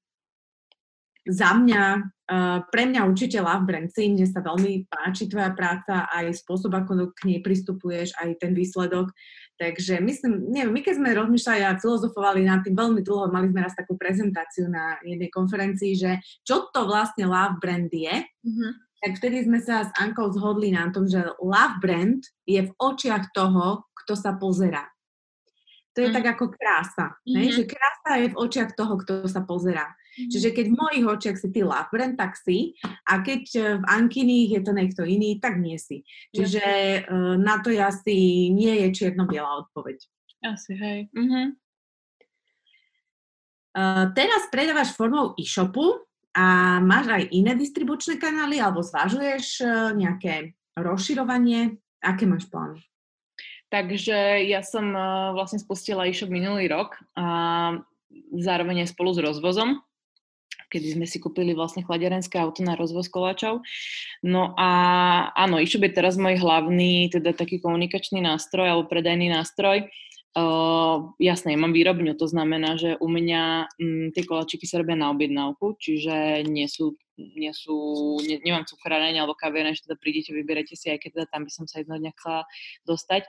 za 1.27 1.51
mňa, 1.59 1.85
uh, 2.31 2.59
pre 2.71 2.87
mňa 2.87 3.05
určite 3.05 3.43
love 3.43 3.67
brand 3.67 3.91
si, 3.91 4.09
mne 4.09 4.25
sa 4.25 4.39
veľmi 4.41 4.87
páči 4.87 5.27
tvoja 5.27 5.51
práca, 5.53 6.07
aj 6.09 6.31
spôsob, 6.41 6.73
ako 6.73 7.11
k 7.13 7.21
nej 7.27 7.41
pristupuješ, 7.43 8.15
aj 8.23 8.39
ten 8.39 8.55
výsledok. 8.55 9.11
Takže 9.57 10.05
myslím, 10.05 10.53
neviem, 10.53 10.73
my 10.77 10.81
keď 10.85 10.95
sme 11.01 11.17
rozmýšľali 11.17 11.63
a 11.65 11.81
filozofovali 11.81 12.45
nad 12.45 12.61
tým 12.61 12.77
veľmi 12.77 13.01
dlho, 13.01 13.33
mali 13.33 13.49
sme 13.49 13.65
raz 13.65 13.73
takú 13.73 13.97
prezentáciu 13.97 14.69
na 14.69 15.01
jednej 15.01 15.33
konferencii, 15.33 15.97
že 15.97 16.21
čo 16.45 16.69
to 16.69 16.85
vlastne 16.85 17.25
love 17.25 17.57
brand 17.57 17.89
je, 17.89 18.21
mm-hmm. 18.21 18.71
tak 19.01 19.17
vtedy 19.17 19.49
sme 19.49 19.65
sa 19.65 19.89
s 19.89 19.91
Ankou 19.97 20.29
zhodli 20.29 20.77
na 20.77 20.93
tom, 20.93 21.09
že 21.09 21.25
love 21.41 21.81
brand 21.81 22.21
je 22.45 22.69
v 22.69 22.71
očiach 22.77 23.33
toho, 23.33 23.89
kto 24.05 24.13
sa 24.13 24.37
pozera. 24.37 24.85
To 25.97 26.05
je 26.05 26.13
mm. 26.13 26.17
tak 26.21 26.27
ako 26.37 26.53
krása. 26.53 27.17
Mm-hmm. 27.25 27.33
Ne? 27.41 27.45
Že 27.49 27.65
krása 27.65 28.13
je 28.21 28.27
v 28.29 28.37
očiach 28.37 28.71
toho, 28.77 28.95
kto 29.01 29.13
sa 29.25 29.41
pozera. 29.41 29.89
Čiže 30.17 30.57
keď 30.57 30.67
v 30.73 30.79
mojich 30.81 31.05
očiach 31.05 31.37
si 31.37 31.49
ty 31.53 31.61
brand, 31.63 32.17
tak 32.17 32.41
si. 32.41 32.73
A 33.05 33.21
keď 33.21 33.43
e, 33.53 33.61
v 33.77 33.85
Ankiných 33.85 34.51
je 34.57 34.63
to 34.65 34.73
niekto 34.73 35.03
iný, 35.05 35.37
tak 35.37 35.61
nie 35.61 35.77
si. 35.77 36.09
Čiže 36.33 36.65
uh, 37.05 37.37
na 37.37 37.61
to 37.61 37.69
asi 37.77 38.49
nie 38.49 38.87
je 38.87 38.89
čierno-biela 38.97 39.69
odpoveď. 39.69 39.99
Asi, 40.47 40.73
hej. 40.73 40.99
Mm-hmm. 41.13 41.47
Uh, 43.77 44.09
teraz 44.17 44.49
predávaš 44.49 44.97
formou 44.97 45.37
e-shopu 45.37 46.09
a 46.33 46.79
máš 46.81 47.13
aj 47.13 47.25
iné 47.29 47.53
distribučné 47.53 48.17
kanály 48.17 48.57
alebo 48.57 48.81
zvažuješ 48.81 49.47
uh, 49.61 49.93
nejaké 49.93 50.57
rozširovanie? 50.77 51.77
Aké 52.01 52.25
máš 52.25 52.49
plány? 52.49 52.81
Takže 53.69 54.49
ja 54.49 54.65
som 54.65 54.97
uh, 54.97 55.37
vlastne 55.37 55.61
spustila 55.61 56.09
e-shop 56.09 56.33
minulý 56.33 56.73
rok 56.73 56.97
a 57.19 57.77
zároveň 58.33 58.87
aj 58.87 58.97
spolu 58.97 59.11
s 59.13 59.21
rozvozom, 59.21 59.83
kedy 60.77 60.93
sme 60.93 61.09
si 61.09 61.17
kúpili 61.17 61.57
vlastne 61.57 61.81
chladiarenské 61.81 62.37
auto 62.37 62.61
na 62.61 62.77
rozvoz 62.77 63.09
koláčov. 63.09 63.65
No 64.21 64.53
a 64.61 64.71
áno, 65.33 65.57
e-shop 65.57 65.89
je 65.89 65.97
teraz 65.97 66.21
môj 66.21 66.37
hlavný, 66.37 67.09
teda 67.09 67.33
taký 67.33 67.65
komunikačný 67.65 68.21
nástroj 68.21 68.69
alebo 68.69 68.93
predajný 68.93 69.33
nástroj. 69.33 69.89
Uh, 70.37 71.17
jasné, 71.17 71.57
mám 71.57 71.73
výrobňu, 71.73 72.13
to 72.13 72.29
znamená, 72.29 72.77
že 72.77 73.01
u 73.01 73.09
mňa 73.09 73.73
m, 73.81 74.13
tie 74.13 74.21
koláčiky 74.21 74.69
sa 74.69 74.85
robia 74.85 74.93
na 74.93 75.09
objednávku, 75.09 75.81
čiže 75.81 76.45
nie 76.45 76.69
sú, 76.69 76.93
nie 77.17 77.57
sú 77.57 77.73
ne, 78.21 78.37
nemám 78.45 78.69
cukráreň 78.69 79.17
alebo 79.17 79.33
kaviareň, 79.33 79.73
že 79.73 79.89
teda 79.89 79.97
prídete, 79.97 80.37
vyberete 80.37 80.77
si, 80.77 80.93
aj 80.93 81.01
keď 81.01 81.11
teda 81.17 81.27
tam 81.33 81.49
by 81.49 81.51
som 81.57 81.65
sa 81.65 81.81
jedno 81.81 81.97
dňa 81.97 82.13
chcela 82.21 82.45
dostať. 82.85 83.25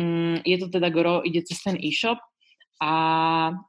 Um, 0.00 0.40
je 0.40 0.56
to 0.56 0.72
teda 0.72 0.88
goro, 0.88 1.20
ide 1.20 1.44
cez 1.44 1.60
ten 1.60 1.76
e-shop 1.76 2.16
a 2.80 2.90
Mm, 3.52 3.60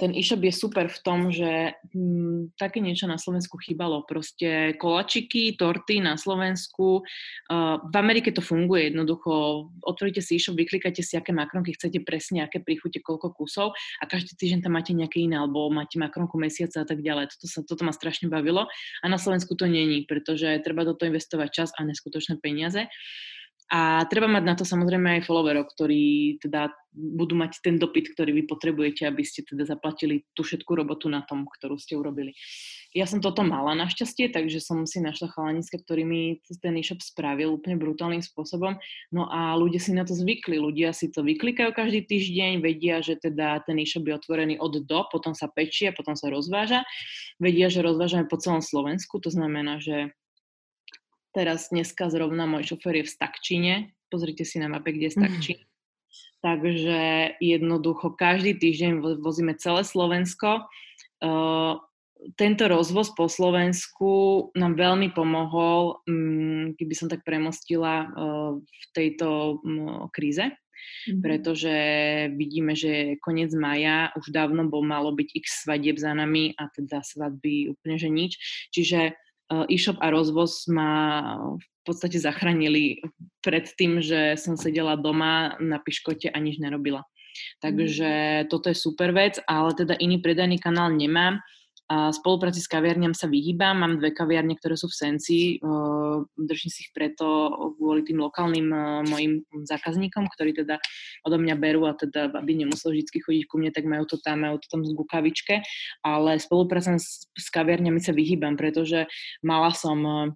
ten 0.00 0.16
e-shop 0.16 0.40
je 0.40 0.56
super 0.56 0.88
v 0.88 0.98
tom, 1.04 1.28
že 1.28 1.76
hm, 1.92 2.56
také 2.56 2.80
niečo 2.80 3.04
na 3.04 3.20
Slovensku 3.20 3.60
chýbalo. 3.60 4.08
Proste 4.08 4.72
kolačiky, 4.80 5.52
torty 5.60 6.00
na 6.00 6.16
Slovensku. 6.16 7.04
Uh, 7.44 7.76
v 7.84 7.94
Amerike 8.00 8.32
to 8.32 8.40
funguje 8.40 8.88
jednoducho. 8.88 9.68
Otvoríte 9.84 10.24
si 10.24 10.40
e-shop, 10.40 10.56
vyklikáte 10.56 11.04
si, 11.04 11.12
aké 11.12 11.36
makronky 11.36 11.76
chcete 11.76 12.00
presne, 12.00 12.40
aké 12.40 12.64
príchute, 12.64 13.04
koľko 13.04 13.36
kusov 13.36 13.76
a 14.00 14.08
každý 14.08 14.32
týždeň 14.32 14.64
tam 14.64 14.80
máte 14.80 14.96
nejaké 14.96 15.28
iné, 15.28 15.36
alebo 15.36 15.68
máte 15.68 16.00
makronku 16.00 16.40
mesiaca 16.40 16.80
a 16.80 16.86
tak 16.88 17.04
ďalej. 17.04 17.28
Toto, 17.36 17.44
sa, 17.44 17.60
toto 17.60 17.84
ma 17.84 17.92
strašne 17.92 18.32
bavilo 18.32 18.64
a 19.04 19.06
na 19.12 19.20
Slovensku 19.20 19.60
to 19.60 19.68
není, 19.68 20.08
pretože 20.08 20.64
treba 20.64 20.88
do 20.88 20.96
toho 20.96 21.12
investovať 21.12 21.48
čas 21.52 21.68
a 21.76 21.84
neskutočné 21.84 22.40
peniaze. 22.40 22.88
A 23.70 24.02
treba 24.10 24.26
mať 24.26 24.42
na 24.42 24.54
to 24.58 24.66
samozrejme 24.66 25.22
aj 25.22 25.26
followerov, 25.30 25.70
ktorí 25.70 26.36
teda 26.42 26.74
budú 26.90 27.38
mať 27.38 27.62
ten 27.62 27.78
dopyt, 27.78 28.18
ktorý 28.18 28.34
vy 28.34 28.42
potrebujete, 28.50 29.06
aby 29.06 29.22
ste 29.22 29.46
teda 29.46 29.62
zaplatili 29.62 30.26
tú 30.34 30.42
všetku 30.42 30.74
robotu 30.74 31.06
na 31.06 31.22
tom, 31.22 31.46
ktorú 31.46 31.78
ste 31.78 31.94
urobili. 31.94 32.34
Ja 32.90 33.06
som 33.06 33.22
toto 33.22 33.46
mala 33.46 33.78
našťastie, 33.78 34.34
takže 34.34 34.58
som 34.58 34.82
si 34.90 34.98
našla 34.98 35.30
chalaniska, 35.30 35.78
ktorý 35.86 36.02
mi 36.02 36.22
ten 36.58 36.74
e-shop 36.74 36.98
spravil 36.98 37.54
úplne 37.54 37.78
brutálnym 37.78 38.18
spôsobom. 38.18 38.74
No 39.14 39.30
a 39.30 39.54
ľudia 39.54 39.78
si 39.78 39.94
na 39.94 40.02
to 40.02 40.18
zvykli. 40.18 40.58
Ľudia 40.58 40.90
si 40.90 41.06
to 41.14 41.22
vyklikajú 41.22 41.70
každý 41.70 42.02
týždeň, 42.10 42.58
vedia, 42.58 42.98
že 42.98 43.22
teda 43.22 43.62
ten 43.62 43.78
e-shop 43.78 44.02
je 44.02 44.18
otvorený 44.18 44.58
od 44.58 44.82
do, 44.82 45.00
potom 45.14 45.30
sa 45.30 45.46
pečie, 45.46 45.94
potom 45.94 46.18
sa 46.18 46.26
rozváža. 46.26 46.82
Vedia, 47.38 47.70
že 47.70 47.86
rozvážame 47.86 48.26
po 48.26 48.34
celom 48.42 48.66
Slovensku, 48.66 49.22
to 49.22 49.30
znamená, 49.30 49.78
že 49.78 50.10
Teraz 51.30 51.70
dneska 51.70 52.10
zrovna 52.10 52.42
môj 52.50 52.74
šofer 52.74 53.00
je 53.00 53.04
v 53.06 53.14
Stakčine. 53.14 53.74
Pozrite 54.10 54.42
si 54.42 54.58
na 54.58 54.66
mape, 54.66 54.90
kde 54.90 55.06
je 55.06 55.14
Stakčín. 55.14 55.58
Mm. 55.62 55.68
Takže 56.40 57.00
jednoducho 57.38 58.16
každý 58.16 58.56
týždeň 58.56 59.20
vozíme 59.20 59.54
celé 59.60 59.84
Slovensko. 59.84 60.66
Uh, 61.20 61.76
tento 62.36 62.64
rozvoz 62.68 63.12
po 63.12 63.28
Slovensku 63.28 64.48
nám 64.56 64.76
veľmi 64.76 65.12
pomohol, 65.12 66.00
um, 66.08 66.72
keby 66.74 66.94
som 66.96 67.08
tak 67.12 67.22
premostila 67.28 68.08
uh, 68.08 68.50
v 68.56 68.84
tejto 68.96 69.60
um, 69.60 70.08
kríze, 70.12 70.48
mm-hmm. 70.48 71.20
pretože 71.20 71.76
vidíme, 72.36 72.72
že 72.72 73.20
koniec 73.20 73.52
maja 73.52 74.12
už 74.16 74.32
dávno 74.32 74.64
bol 74.68 74.80
malo 74.80 75.12
byť 75.12 75.28
x 75.44 75.68
svadieb 75.68 76.00
za 76.00 76.16
nami 76.16 76.56
a 76.56 76.72
teda 76.72 77.04
svadby 77.04 77.72
úplne 77.72 77.96
že 78.00 78.08
nič. 78.08 78.32
Čiže 78.72 79.12
e-shop 79.70 79.98
a 79.98 80.10
rozvoz 80.14 80.70
ma 80.70 80.90
v 81.58 81.82
podstate 81.82 82.20
zachránili 82.20 83.02
pred 83.40 83.66
tým, 83.74 84.04
že 84.04 84.36
som 84.36 84.54
sedela 84.54 84.94
doma 84.94 85.56
na 85.58 85.80
piškote 85.80 86.30
a 86.30 86.38
nič 86.38 86.60
nerobila. 86.60 87.02
Takže 87.64 88.10
mm. 88.10 88.46
toto 88.50 88.68
je 88.68 88.76
super 88.76 89.14
vec, 89.16 89.40
ale 89.48 89.72
teda 89.74 89.96
iný 89.98 90.20
predajný 90.20 90.60
kanál 90.60 90.92
nemám. 90.92 91.40
A 91.90 92.14
spolupráci 92.14 92.62
s 92.62 92.70
kaviarniam 92.70 93.10
sa 93.18 93.26
vyhýbam. 93.26 93.82
Mám 93.82 93.98
dve 93.98 94.14
kaviarne, 94.14 94.54
ktoré 94.54 94.78
sú 94.78 94.86
v 94.86 94.94
Senci. 94.94 95.38
Držím 96.38 96.70
si 96.70 96.86
ich 96.86 96.94
preto 96.94 97.50
kvôli 97.74 98.06
tým 98.06 98.22
lokálnym 98.22 98.70
mojim 99.10 99.42
zákazníkom, 99.50 100.30
ktorí 100.30 100.54
teda 100.54 100.78
odo 101.26 101.36
mňa 101.42 101.58
berú 101.58 101.90
a 101.90 101.98
teda, 101.98 102.30
aby 102.30 102.62
nemusel 102.62 102.94
vždy 102.94 103.10
chodiť 103.10 103.44
ku 103.50 103.58
mne, 103.58 103.74
tak 103.74 103.90
majú 103.90 104.06
to 104.06 104.22
tam, 104.22 104.46
majú 104.46 104.62
to 104.62 104.70
tam 104.70 104.86
z 104.86 104.94
gukavičke. 104.94 105.66
Ale 106.06 106.38
spoluprácam 106.38 107.02
s, 107.02 107.26
s 107.34 107.50
kaviarniami 107.50 107.98
sa 107.98 108.14
vyhýbam, 108.14 108.54
pretože 108.54 109.10
mala 109.42 109.74
som 109.74 110.30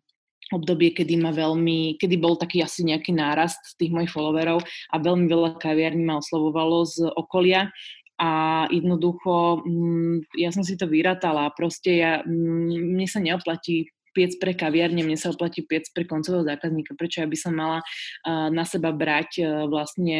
obdobie, 0.52 0.92
kedy 0.92 1.16
ma 1.16 1.32
veľmi, 1.32 1.96
kedy 1.96 2.20
bol 2.20 2.36
taký 2.36 2.60
asi 2.60 2.84
nejaký 2.84 3.16
nárast 3.16 3.78
tých 3.80 3.94
mojich 3.94 4.12
followerov 4.12 4.60
a 4.92 4.96
veľmi 5.00 5.30
veľa 5.30 5.56
kaviarní 5.56 6.04
ma 6.04 6.20
oslovovalo 6.20 6.84
z 6.84 7.08
okolia 7.16 7.72
a 8.18 8.64
jednoducho 8.70 9.66
mm, 9.66 10.38
ja 10.38 10.54
som 10.54 10.62
si 10.62 10.78
to 10.78 10.86
vyratala. 10.86 11.50
Proste 11.54 11.90
ja, 11.98 12.12
mm, 12.22 12.94
mne 12.94 13.06
sa 13.10 13.18
neoplatí 13.18 13.90
piec 14.14 14.38
pre 14.38 14.54
kaviarne, 14.54 15.02
mne 15.02 15.18
sa 15.18 15.34
oplatí 15.34 15.66
piec 15.66 15.90
pre 15.90 16.06
koncového 16.06 16.46
zákazníka, 16.46 16.94
prečo 16.94 17.20
ja 17.20 17.28
by 17.28 17.36
som 17.36 17.52
mala 17.52 17.82
na 18.24 18.62
seba 18.62 18.94
brať 18.94 19.30
uh, 19.42 19.66
vlastne 19.66 20.18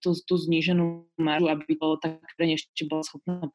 tú, 0.00 0.16
tú 0.24 0.34
zníženú 0.40 1.04
maržu, 1.20 1.52
aby 1.52 1.76
to 1.76 2.00
tak 2.00 2.18
pre 2.34 2.56
ešte 2.56 2.88
bola 2.88 3.04
schopná 3.04 3.52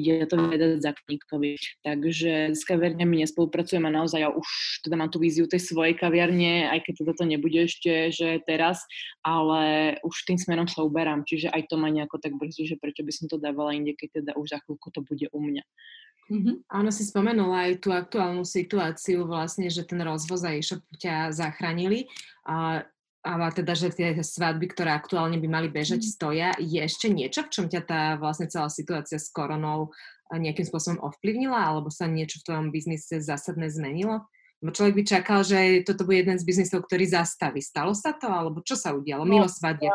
je 0.00 0.24
to 0.26 0.36
vedať 0.36 0.80
zákazníkovi. 0.80 1.50
Takže 1.84 2.56
s 2.56 2.62
kaviarňami 2.64 3.24
nespolupracujem 3.24 3.84
a 3.84 3.94
naozaj 3.94 4.20
ja 4.24 4.30
už 4.32 4.48
teda 4.84 4.96
mám 4.96 5.12
tú 5.12 5.20
víziu 5.20 5.44
tej 5.48 5.62
svojej 5.62 5.96
kaviarne, 5.96 6.68
aj 6.72 6.84
keď 6.84 6.94
teda 7.04 7.12
to 7.16 7.24
nebude 7.28 7.58
ešte, 7.68 7.92
že 8.12 8.40
teraz, 8.48 8.82
ale 9.22 9.96
už 10.02 10.14
tým 10.26 10.38
smerom 10.40 10.68
sa 10.68 10.84
uberám, 10.84 11.24
čiže 11.28 11.52
aj 11.52 11.68
to 11.68 11.76
ma 11.76 11.92
nejako 11.92 12.18
tak 12.18 12.36
brzdí, 12.36 12.68
že 12.68 12.80
prečo 12.80 13.04
by 13.04 13.12
som 13.12 13.26
to 13.28 13.36
dávala 13.40 13.76
inde, 13.76 13.92
keď 13.96 14.24
teda 14.24 14.32
už 14.36 14.46
za 14.52 14.58
chvíľku 14.64 14.88
to 14.92 15.00
bude 15.04 15.26
u 15.32 15.40
mňa. 15.40 15.64
Mm-hmm. 16.32 16.54
Áno, 16.72 16.88
si 16.88 17.04
spomenula 17.04 17.68
aj 17.68 17.84
tú 17.84 17.92
aktuálnu 17.92 18.48
situáciu 18.48 19.28
vlastne, 19.28 19.68
že 19.68 19.84
ten 19.84 20.00
rozvoz 20.00 20.48
a 20.48 20.56
e-shop 20.56 20.80
ťa 20.96 21.28
zachránili. 21.28 22.08
A, 22.48 22.88
a 23.20 23.32
teda, 23.52 23.76
že 23.76 23.92
tie 23.92 24.16
svadby, 24.16 24.72
ktoré 24.72 24.96
aktuálne 24.96 25.36
by 25.36 25.48
mali 25.52 25.68
bežať, 25.68 26.00
mm. 26.00 26.08
stoja. 26.08 26.48
Je 26.56 26.80
ešte 26.80 27.12
niečo, 27.12 27.44
v 27.44 27.52
čom 27.52 27.66
ťa 27.68 27.82
tá 27.84 28.02
vlastne 28.16 28.48
celá 28.48 28.72
situácia 28.72 29.20
s 29.20 29.28
koronou 29.28 29.92
nejakým 30.32 30.64
spôsobom 30.64 31.04
ovplyvnila, 31.04 31.60
alebo 31.60 31.92
sa 31.92 32.08
niečo 32.08 32.40
v 32.40 32.46
tvojom 32.48 32.66
biznise 32.72 33.20
zásadne 33.20 33.68
zmenilo? 33.68 34.24
Lebo 34.64 34.72
človek 34.72 34.94
by 34.96 35.04
čakal, 35.04 35.44
že 35.44 35.84
toto 35.84 36.08
bude 36.08 36.24
jeden 36.24 36.40
z 36.40 36.46
biznisov, 36.48 36.88
ktorý 36.88 37.04
zastaví. 37.12 37.60
Stalo 37.60 37.92
sa 37.92 38.16
to, 38.16 38.30
alebo 38.32 38.64
čo 38.64 38.78
sa 38.78 38.96
udialo? 38.96 39.28
Milo 39.28 39.50
no, 39.50 39.52
svadie. 39.52 39.92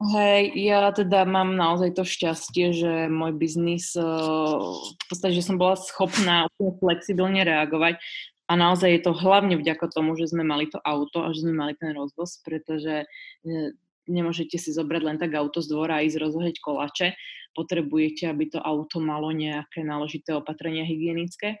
Hej, 0.00 0.56
ja 0.56 0.88
teda 0.96 1.28
mám 1.28 1.60
naozaj 1.60 1.92
to 1.92 2.08
šťastie, 2.08 2.72
že 2.72 2.92
môj 3.12 3.36
biznis, 3.36 3.92
eh, 3.92 4.00
v 4.00 5.04
podstate, 5.12 5.36
že 5.36 5.44
som 5.44 5.60
bola 5.60 5.76
schopná 5.76 6.48
flexibilne 6.56 7.44
reagovať 7.44 8.00
a 8.48 8.52
naozaj 8.56 8.96
je 8.96 9.02
to 9.04 9.12
hlavne 9.12 9.60
vďaka 9.60 9.92
tomu, 9.92 10.16
že 10.16 10.32
sme 10.32 10.40
mali 10.40 10.72
to 10.72 10.80
auto 10.80 11.20
a 11.20 11.36
že 11.36 11.44
sme 11.44 11.52
mali 11.52 11.76
ten 11.76 11.92
rozvoz, 11.92 12.40
pretože 12.40 13.04
eh, 13.04 13.70
nemôžete 14.08 14.56
si 14.56 14.72
zobrať 14.72 15.02
len 15.04 15.18
tak 15.20 15.36
auto 15.36 15.60
z 15.60 15.68
dvora 15.68 16.00
a 16.00 16.04
ísť 16.08 16.16
rozhodeť 16.16 16.56
kolače. 16.64 17.12
Potrebujete, 17.52 18.24
aby 18.32 18.56
to 18.56 18.58
auto 18.62 19.04
malo 19.04 19.36
nejaké 19.36 19.84
náležité 19.84 20.32
opatrenia 20.32 20.88
hygienické. 20.88 21.60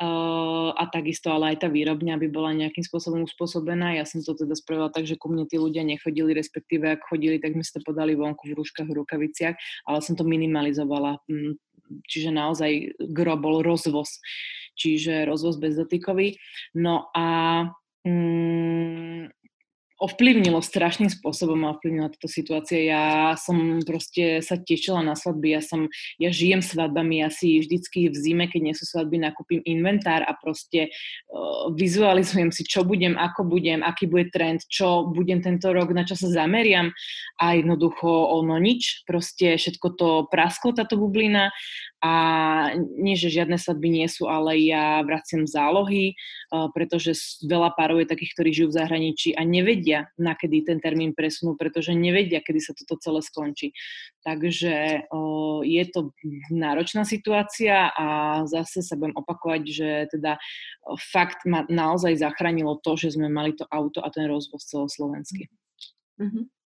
A 0.00 0.82
takisto 0.90 1.30
ale 1.30 1.54
aj 1.54 1.62
tá 1.62 1.68
výrobňa 1.68 2.18
by 2.18 2.28
bola 2.32 2.56
nejakým 2.56 2.82
spôsobom 2.82 3.22
uspôsobená. 3.28 3.94
Ja 3.94 4.08
som 4.08 4.24
to 4.24 4.34
teda 4.34 4.56
spravila 4.56 4.90
tak, 4.90 5.06
že 5.06 5.20
ku 5.20 5.30
mne 5.30 5.46
tí 5.46 5.60
ľudia 5.60 5.84
nechodili, 5.86 6.34
respektíve 6.34 6.96
ak 6.96 7.06
chodili, 7.06 7.38
tak 7.38 7.54
mi 7.54 7.62
ste 7.62 7.84
podali 7.84 8.16
vonku 8.16 8.48
v 8.48 8.56
rúškach, 8.56 8.88
v 8.88 8.98
rukaviciach, 9.04 9.54
ale 9.86 9.98
som 10.02 10.18
to 10.18 10.24
minimalizovala. 10.26 11.22
Mm, 11.28 11.60
čiže 12.08 12.32
naozaj 12.32 12.98
gro 13.12 13.36
bol 13.36 13.60
rozvoz. 13.60 14.18
Čiže 14.74 15.28
rozvoz 15.28 15.60
bezdotykový. 15.60 16.40
No 16.74 17.12
a 17.12 17.26
mm, 18.08 19.11
ovplyvnilo 20.02 20.58
strašným 20.58 21.06
spôsobom 21.06 21.62
a 21.62 21.78
ovplyvnila 21.78 22.10
táto 22.10 22.26
situácia. 22.26 22.82
Ja 22.82 23.04
som 23.38 23.78
proste 23.86 24.42
sa 24.42 24.58
tešila 24.58 25.06
na 25.06 25.14
svadby, 25.14 25.54
ja 25.54 25.62
som, 25.62 25.86
ja 26.18 26.34
žijem 26.34 26.58
svadbami, 26.58 27.22
ja 27.22 27.30
si 27.30 27.62
vždycky 27.62 28.10
v 28.10 28.16
zime, 28.18 28.44
keď 28.50 28.60
nie 28.66 28.74
sú 28.74 28.82
svadby, 28.82 29.22
nakúpim 29.22 29.62
inventár 29.62 30.26
a 30.26 30.34
proste 30.34 30.90
uh, 30.90 31.70
vizualizujem 31.70 32.50
si, 32.50 32.66
čo 32.66 32.82
budem, 32.82 33.14
ako 33.14 33.46
budem, 33.46 33.86
aký 33.86 34.10
bude 34.10 34.26
trend, 34.34 34.66
čo 34.66 35.06
budem 35.06 35.38
tento 35.38 35.70
rok, 35.70 35.94
na 35.94 36.02
čo 36.02 36.18
sa 36.18 36.26
zameriam 36.26 36.90
a 37.38 37.54
jednoducho 37.54 38.10
ono 38.10 38.58
nič, 38.58 39.06
proste 39.06 39.54
všetko 39.54 39.86
to 39.94 40.08
prasklo, 40.26 40.74
táto 40.74 40.98
bublina 40.98 41.54
a 42.02 42.14
nie, 42.98 43.14
že 43.14 43.30
žiadne 43.30 43.54
svadby 43.54 43.86
nie 43.86 44.10
sú, 44.10 44.26
ale 44.26 44.58
ja 44.58 44.98
vraciam 45.06 45.46
zálohy, 45.46 46.18
pretože 46.74 47.14
veľa 47.46 47.78
párov 47.78 48.02
je 48.02 48.10
takých, 48.10 48.32
ktorí 48.34 48.50
žijú 48.50 48.68
v 48.74 48.78
zahraničí 48.82 49.38
a 49.38 49.46
nevedia, 49.46 50.10
na 50.18 50.34
kedy 50.34 50.66
ten 50.66 50.82
termín 50.82 51.14
presunú, 51.14 51.54
pretože 51.54 51.94
nevedia, 51.94 52.42
kedy 52.42 52.58
sa 52.58 52.74
toto 52.74 52.98
celé 52.98 53.22
skončí. 53.22 53.70
Takže 54.26 55.06
je 55.62 55.84
to 55.94 56.10
náročná 56.50 57.06
situácia 57.06 57.94
a 57.94 58.06
zase 58.50 58.82
sa 58.82 58.98
budem 58.98 59.14
opakovať, 59.14 59.62
že 59.62 59.88
teda 60.10 60.42
fakt 60.98 61.46
ma 61.46 61.62
naozaj 61.70 62.18
zachránilo 62.18 62.82
to, 62.82 62.98
že 62.98 63.14
sme 63.14 63.30
mali 63.30 63.54
to 63.54 63.62
auto 63.70 64.02
a 64.02 64.10
ten 64.10 64.26
rozvoz 64.26 64.66
celoslovenský. 64.66 65.46
Mm-hmm 66.18 66.61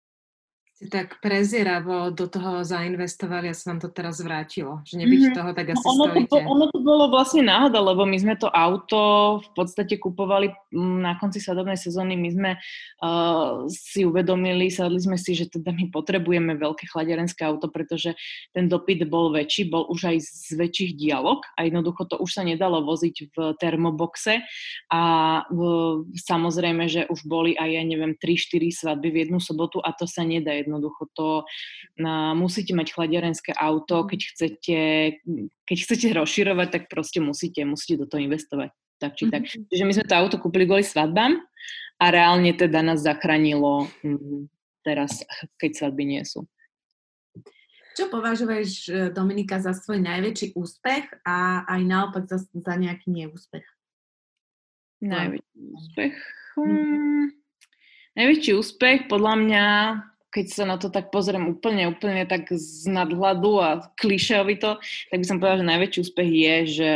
ste 0.76 0.92
tak 0.92 1.24
prezieravo 1.24 2.12
do 2.12 2.28
toho 2.28 2.60
zainvestovali 2.60 3.48
a 3.48 3.56
sa 3.56 3.72
vám 3.72 3.80
to 3.80 3.88
teraz 3.88 4.20
vrátilo. 4.20 4.84
Že 4.84 5.08
nebyť 5.08 5.20
mm-hmm. 5.24 5.36
toho, 5.40 5.50
tak 5.56 5.66
asi 5.72 5.86
ono 5.88 6.04
stojíte. 6.12 6.28
To, 6.28 6.36
ono 6.44 6.64
to 6.68 6.78
bolo 6.84 7.04
vlastne 7.08 7.48
náhoda, 7.48 7.80
lebo 7.80 8.04
my 8.04 8.16
sme 8.20 8.36
to 8.36 8.52
auto 8.52 9.00
v 9.40 9.50
podstate 9.56 9.96
kupovali 9.96 10.52
mm, 10.52 11.00
na 11.00 11.16
konci 11.16 11.40
sadobnej 11.40 11.80
sezóny. 11.80 12.20
My 12.20 12.28
sme 12.28 12.50
uh, 12.60 13.64
si 13.72 14.04
uvedomili, 14.04 14.68
sadli 14.68 15.00
sme 15.00 15.16
si, 15.16 15.32
že 15.32 15.48
teda 15.48 15.72
my 15.72 15.88
potrebujeme 15.88 16.60
veľké 16.60 16.92
chladiarenské 16.92 17.40
auto, 17.48 17.72
pretože 17.72 18.12
ten 18.52 18.68
dopyt 18.68 19.08
bol 19.08 19.32
väčší, 19.32 19.72
bol 19.72 19.88
už 19.88 20.12
aj 20.12 20.28
z 20.28 20.60
väčších 20.60 21.00
dialog 21.00 21.40
a 21.56 21.64
jednoducho 21.64 22.04
to 22.04 22.20
už 22.20 22.36
sa 22.36 22.44
nedalo 22.44 22.84
voziť 22.84 23.32
v 23.32 23.36
termoboxe 23.56 24.44
a 24.92 25.02
uh, 25.40 26.04
samozrejme, 26.20 26.84
že 26.84 27.08
už 27.08 27.24
boli 27.24 27.56
aj, 27.56 27.80
ja 27.80 27.80
neviem, 27.80 28.12
3-4 28.12 28.60
svadby 28.76 29.08
v 29.08 29.16
jednu 29.24 29.40
sobotu 29.40 29.80
a 29.80 29.96
to 29.96 30.04
sa 30.04 30.20
nedá 30.20 30.65
Jednoducho 30.66 31.06
to 31.14 31.46
na, 31.96 32.34
musíte 32.34 32.74
mať 32.74 32.92
chladiarenské 32.92 33.54
auto, 33.54 34.02
keď 34.04 34.20
chcete, 34.34 34.78
keď 35.62 35.76
chcete 35.86 36.06
rozširovať, 36.12 36.68
tak 36.74 36.82
proste 36.90 37.22
musíte, 37.22 37.62
musíte 37.62 38.02
do 38.02 38.06
toho 38.10 38.26
investovať. 38.26 38.74
Tak 38.98 39.14
či 39.14 39.30
tak. 39.30 39.46
Mm-hmm. 39.46 39.68
Čiže 39.70 39.84
my 39.86 39.92
sme 39.94 40.08
to 40.08 40.16
auto 40.18 40.36
kúpili 40.42 40.64
kvôli 40.66 40.84
svadbám 40.84 41.38
a 42.02 42.04
reálne 42.10 42.52
teda 42.52 42.82
nás 42.82 43.04
zachránilo 43.04 43.88
hm, 44.02 44.48
teraz, 44.84 45.24
keď 45.60 45.70
svadby 45.86 46.04
nie 46.04 46.22
sú. 46.26 46.44
Čo 47.96 48.12
považuješ, 48.12 48.70
e, 48.92 48.92
Dominika, 49.08 49.56
za 49.56 49.72
svoj 49.72 50.04
najväčší 50.04 50.52
úspech 50.52 51.24
a 51.24 51.64
aj 51.64 51.80
naopak 51.80 52.28
za, 52.28 52.44
za 52.44 52.74
nejaký 52.76 53.08
neúspech? 53.08 53.64
Najväčší 55.00 55.60
úspech? 55.72 56.14
Hmm, 56.60 57.32
najväčší 58.16 58.52
úspech 58.52 59.08
podľa 59.08 59.34
mňa 59.40 59.64
keď 60.36 60.46
sa 60.52 60.64
na 60.68 60.76
to 60.76 60.92
tak 60.92 61.08
pozriem 61.08 61.48
úplne, 61.48 61.88
úplne 61.88 62.28
tak 62.28 62.52
z 62.52 62.84
nadhľadu 62.92 63.52
a 63.56 63.70
klišeovito, 63.96 64.76
tak 65.08 65.16
by 65.16 65.24
som 65.24 65.40
povedala, 65.40 65.64
že 65.64 65.72
najväčší 65.72 65.98
úspech 66.04 66.28
je, 66.28 66.56
že 66.68 66.92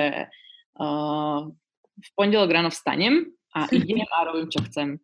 uh, 0.77 1.49
v 1.97 2.09
pondelok 2.21 2.53
ráno 2.53 2.69
vstanem 2.69 3.33
a 3.57 3.65
idem 3.73 4.05
a 4.05 4.29
robím, 4.29 4.53
čo 4.53 4.61
chcem. 4.69 5.01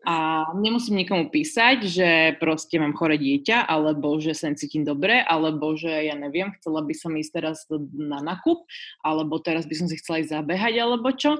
A 0.00 0.48
nemusím 0.56 1.04
nikomu 1.04 1.28
písať, 1.28 1.84
že 1.84 2.10
proste 2.40 2.80
mám 2.80 2.96
chore 2.96 3.20
dieťa, 3.20 3.68
alebo 3.68 4.16
že 4.16 4.32
sa 4.32 4.48
cítim 4.56 4.80
dobre, 4.80 5.20
alebo 5.20 5.76
že 5.76 5.92
ja 5.92 6.16
neviem, 6.16 6.56
chcela 6.56 6.80
by 6.80 6.94
som 6.96 7.12
ísť 7.14 7.32
teraz 7.36 7.68
na 7.92 8.24
nakup, 8.24 8.64
alebo 9.04 9.36
teraz 9.44 9.68
by 9.68 9.76
som 9.76 9.86
si 9.92 10.00
chcela 10.00 10.24
ísť 10.24 10.40
zabehať, 10.40 10.74
alebo 10.80 11.12
čo. 11.12 11.36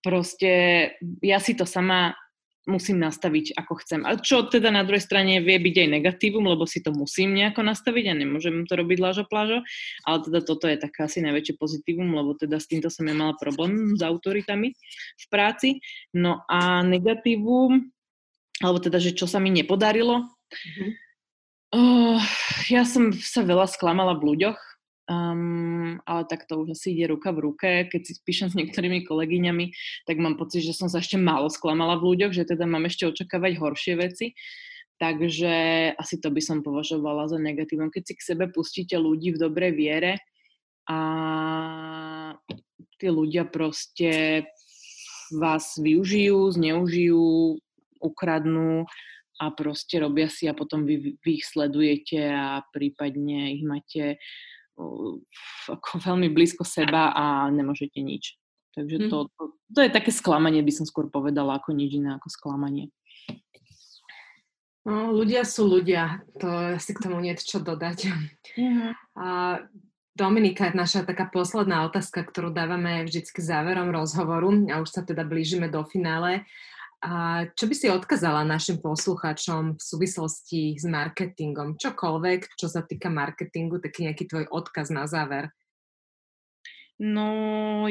Proste 0.00 0.52
ja 1.20 1.36
si 1.36 1.52
to 1.52 1.68
sama 1.68 2.16
musím 2.64 3.00
nastaviť, 3.00 3.56
ako 3.56 3.72
chcem. 3.84 4.00
A 4.08 4.16
čo 4.16 4.48
teda 4.48 4.72
na 4.72 4.84
druhej 4.84 5.04
strane 5.04 5.40
vie 5.44 5.56
byť 5.60 5.76
aj 5.84 5.88
negatívum, 6.00 6.44
lebo 6.48 6.64
si 6.64 6.80
to 6.80 6.90
musím 6.96 7.36
nejako 7.36 7.60
nastaviť 7.60 8.04
a 8.10 8.14
nemôžem 8.16 8.64
to 8.64 8.74
robiť 8.74 8.98
lážo 9.00 9.24
plážo, 9.28 9.60
ale 10.04 10.18
teda 10.24 10.40
toto 10.40 10.64
je 10.68 10.80
také 10.80 11.04
asi 11.04 11.20
najväčšie 11.20 11.54
pozitívum, 11.60 12.08
lebo 12.16 12.32
teda 12.36 12.56
s 12.56 12.68
týmto 12.68 12.88
som 12.88 13.04
ja 13.04 13.14
mala 13.14 13.36
problém 13.36 13.96
s 13.96 14.02
autoritami 14.02 14.72
v 15.20 15.24
práci. 15.28 15.84
No 16.16 16.44
a 16.48 16.80
negatívum, 16.80 17.92
alebo 18.64 18.78
teda, 18.80 18.96
že 18.96 19.12
čo 19.12 19.28
sa 19.28 19.36
mi 19.38 19.52
nepodarilo, 19.52 20.24
mm-hmm. 20.24 20.90
Uh, 21.74 22.22
ja 22.70 22.86
som 22.86 23.10
sa 23.10 23.42
veľa 23.42 23.66
sklamala 23.66 24.14
v 24.14 24.30
ľuďoch, 24.30 24.73
um, 25.08 26.00
ale 26.04 26.22
tak 26.28 26.48
to 26.48 26.64
už 26.64 26.76
asi 26.76 26.96
ide 26.96 27.12
ruka 27.12 27.32
v 27.32 27.50
ruke. 27.50 27.70
Keď 27.88 28.00
si 28.04 28.12
píšem 28.24 28.48
s 28.52 28.58
niektorými 28.58 29.04
kolegyňami, 29.04 29.70
tak 30.08 30.16
mám 30.20 30.40
pocit, 30.40 30.64
že 30.64 30.76
som 30.76 30.88
sa 30.88 31.00
ešte 31.00 31.20
málo 31.20 31.48
sklamala 31.52 32.00
v 32.00 32.14
ľuďoch, 32.14 32.32
že 32.32 32.48
teda 32.48 32.64
mám 32.64 32.88
ešte 32.88 33.08
očakávať 33.08 33.60
horšie 33.60 33.94
veci. 33.98 34.26
Takže 34.94 35.54
asi 35.98 36.22
to 36.22 36.30
by 36.30 36.38
som 36.38 36.62
považovala 36.62 37.26
za 37.26 37.36
negatívne. 37.36 37.90
Keď 37.90 38.02
si 38.06 38.14
k 38.14 38.26
sebe 38.34 38.46
pustíte 38.46 38.94
ľudí 38.94 39.34
v 39.34 39.42
dobrej 39.42 39.72
viere 39.74 40.12
a 40.86 41.00
tí 43.02 43.08
ľudia 43.10 43.42
proste 43.50 44.44
vás 45.34 45.74
využijú, 45.82 46.54
zneužijú, 46.54 47.58
ukradnú 47.98 48.86
a 49.40 49.50
proste 49.50 49.98
robia 49.98 50.30
si 50.30 50.46
a 50.46 50.54
potom 50.54 50.86
vy, 50.86 51.18
vy 51.18 51.30
ich 51.42 51.44
sledujete 51.48 52.30
a 52.30 52.62
prípadne 52.70 53.58
ich 53.58 53.64
máte 53.66 54.22
ako 55.70 55.90
veľmi 56.06 56.28
blízko 56.30 56.66
seba 56.66 57.14
a 57.14 57.48
nemôžete 57.50 58.00
nič. 58.02 58.38
Takže 58.74 59.06
to, 59.06 59.18
mhm. 59.24 59.30
to, 59.38 59.42
to 59.70 59.80
je 59.86 59.90
také 59.94 60.10
sklamanie, 60.10 60.58
by 60.62 60.72
som 60.74 60.86
skôr 60.86 61.06
povedala, 61.06 61.62
ako 61.62 61.70
nič 61.70 61.94
iné 61.94 62.18
ako 62.18 62.28
sklamanie. 62.30 62.90
No, 64.84 65.16
ľudia 65.16 65.48
sú 65.48 65.64
ľudia, 65.64 66.20
to 66.36 66.76
si 66.76 66.92
k 66.92 67.02
tomu 67.08 67.16
nie 67.24 67.32
čo 67.40 67.56
dodať. 67.56 68.12
Mm-hmm. 68.60 68.90
A 69.24 69.28
Dominika, 70.14 70.70
naša 70.76 71.02
taká 71.02 71.26
posledná 71.26 71.88
otázka, 71.88 72.22
ktorú 72.22 72.54
dávame 72.54 73.02
vždycky 73.02 73.42
záverom 73.42 73.90
rozhovoru, 73.90 74.52
a 74.70 74.78
už 74.78 74.92
sa 74.92 75.02
teda 75.02 75.26
blížime 75.26 75.66
do 75.66 75.82
finále. 75.82 76.46
A 77.04 77.44
čo 77.52 77.68
by 77.68 77.74
si 77.76 77.92
odkazala 77.92 78.48
našim 78.48 78.80
poslucháčom 78.80 79.76
v 79.76 79.82
súvislosti 79.82 80.80
s 80.80 80.88
marketingom? 80.88 81.76
Čokoľvek, 81.76 82.56
čo 82.56 82.64
sa 82.64 82.80
týka 82.80 83.12
marketingu, 83.12 83.76
taký 83.76 84.08
nejaký 84.08 84.24
tvoj 84.24 84.48
odkaz 84.48 84.88
na 84.88 85.04
záver. 85.04 85.52
No, 86.96 87.28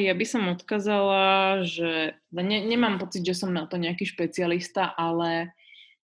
ja 0.01 0.17
by 0.17 0.25
som 0.25 0.49
odkazala, 0.49 1.61
že 1.61 2.17
ne, 2.33 2.65
nemám 2.65 2.97
pocit, 2.97 3.21
že 3.21 3.37
som 3.37 3.53
na 3.53 3.69
to 3.69 3.77
nejaký 3.77 4.09
špecialista, 4.09 4.89
ale 4.97 5.53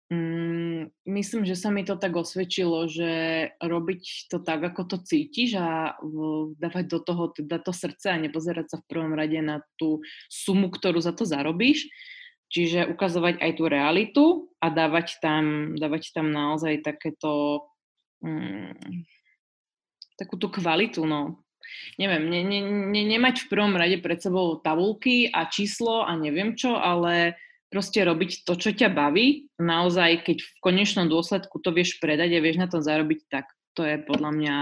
Mm, 0.09 0.89
myslím, 1.05 1.45
že 1.45 1.53
sa 1.53 1.69
mi 1.69 1.85
to 1.85 1.93
tak 1.93 2.17
osvedčilo, 2.17 2.89
že 2.89 3.45
robiť 3.61 4.33
to 4.33 4.41
tak, 4.41 4.73
ako 4.73 4.81
to 4.89 4.97
cítiš 5.05 5.61
a 5.61 5.93
dávať 6.57 6.85
do 6.89 6.97
toho 6.97 7.29
teda 7.29 7.61
to 7.61 7.69
srdce 7.69 8.09
a 8.09 8.17
nepozerať 8.17 8.73
sa 8.73 8.77
v 8.81 8.89
prvom 8.89 9.13
rade 9.13 9.37
na 9.37 9.61
tú 9.77 10.01
sumu, 10.25 10.73
ktorú 10.73 10.97
za 10.97 11.13
to 11.13 11.29
zarobíš. 11.29 11.85
Čiže 12.49 12.89
ukazovať 12.89 13.37
aj 13.45 13.51
tú 13.61 13.63
realitu 13.69 14.25
a 14.57 14.73
dávať 14.73 15.21
tam, 15.21 15.75
dávať 15.77 16.17
tam 16.17 16.33
naozaj 16.33 16.81
takéto 16.81 17.61
mm, 18.25 19.05
takú 20.17 20.35
tú 20.35 20.49
kvalitu, 20.49 21.05
no. 21.05 21.45
Neviem, 22.01 22.25
ne, 22.27 22.41
ne, 22.41 22.59
ne, 22.89 23.03
nemať 23.05 23.45
v 23.45 23.49
prvom 23.53 23.77
rade 23.77 24.01
pred 24.01 24.17
sebou 24.17 24.57
tabulky 24.57 25.29
a 25.29 25.45
číslo 25.45 26.01
a 26.01 26.17
neviem 26.17 26.57
čo, 26.57 26.73
ale 26.73 27.37
proste 27.69 28.01
robiť 28.01 28.43
to, 28.43 28.57
čo 28.57 28.73
ťa 28.73 28.89
baví. 28.89 29.47
Naozaj, 29.61 30.25
keď 30.25 30.37
v 30.41 30.51
konečnom 30.59 31.05
dôsledku 31.05 31.61
to 31.61 31.69
vieš 31.69 32.01
predať 32.01 32.33
a 32.35 32.43
vieš 32.43 32.57
na 32.57 32.67
tom 32.67 32.81
zarobiť, 32.81 33.19
tak 33.29 33.45
to 33.77 33.85
je 33.85 34.01
podľa 34.01 34.31
mňa 34.33 34.55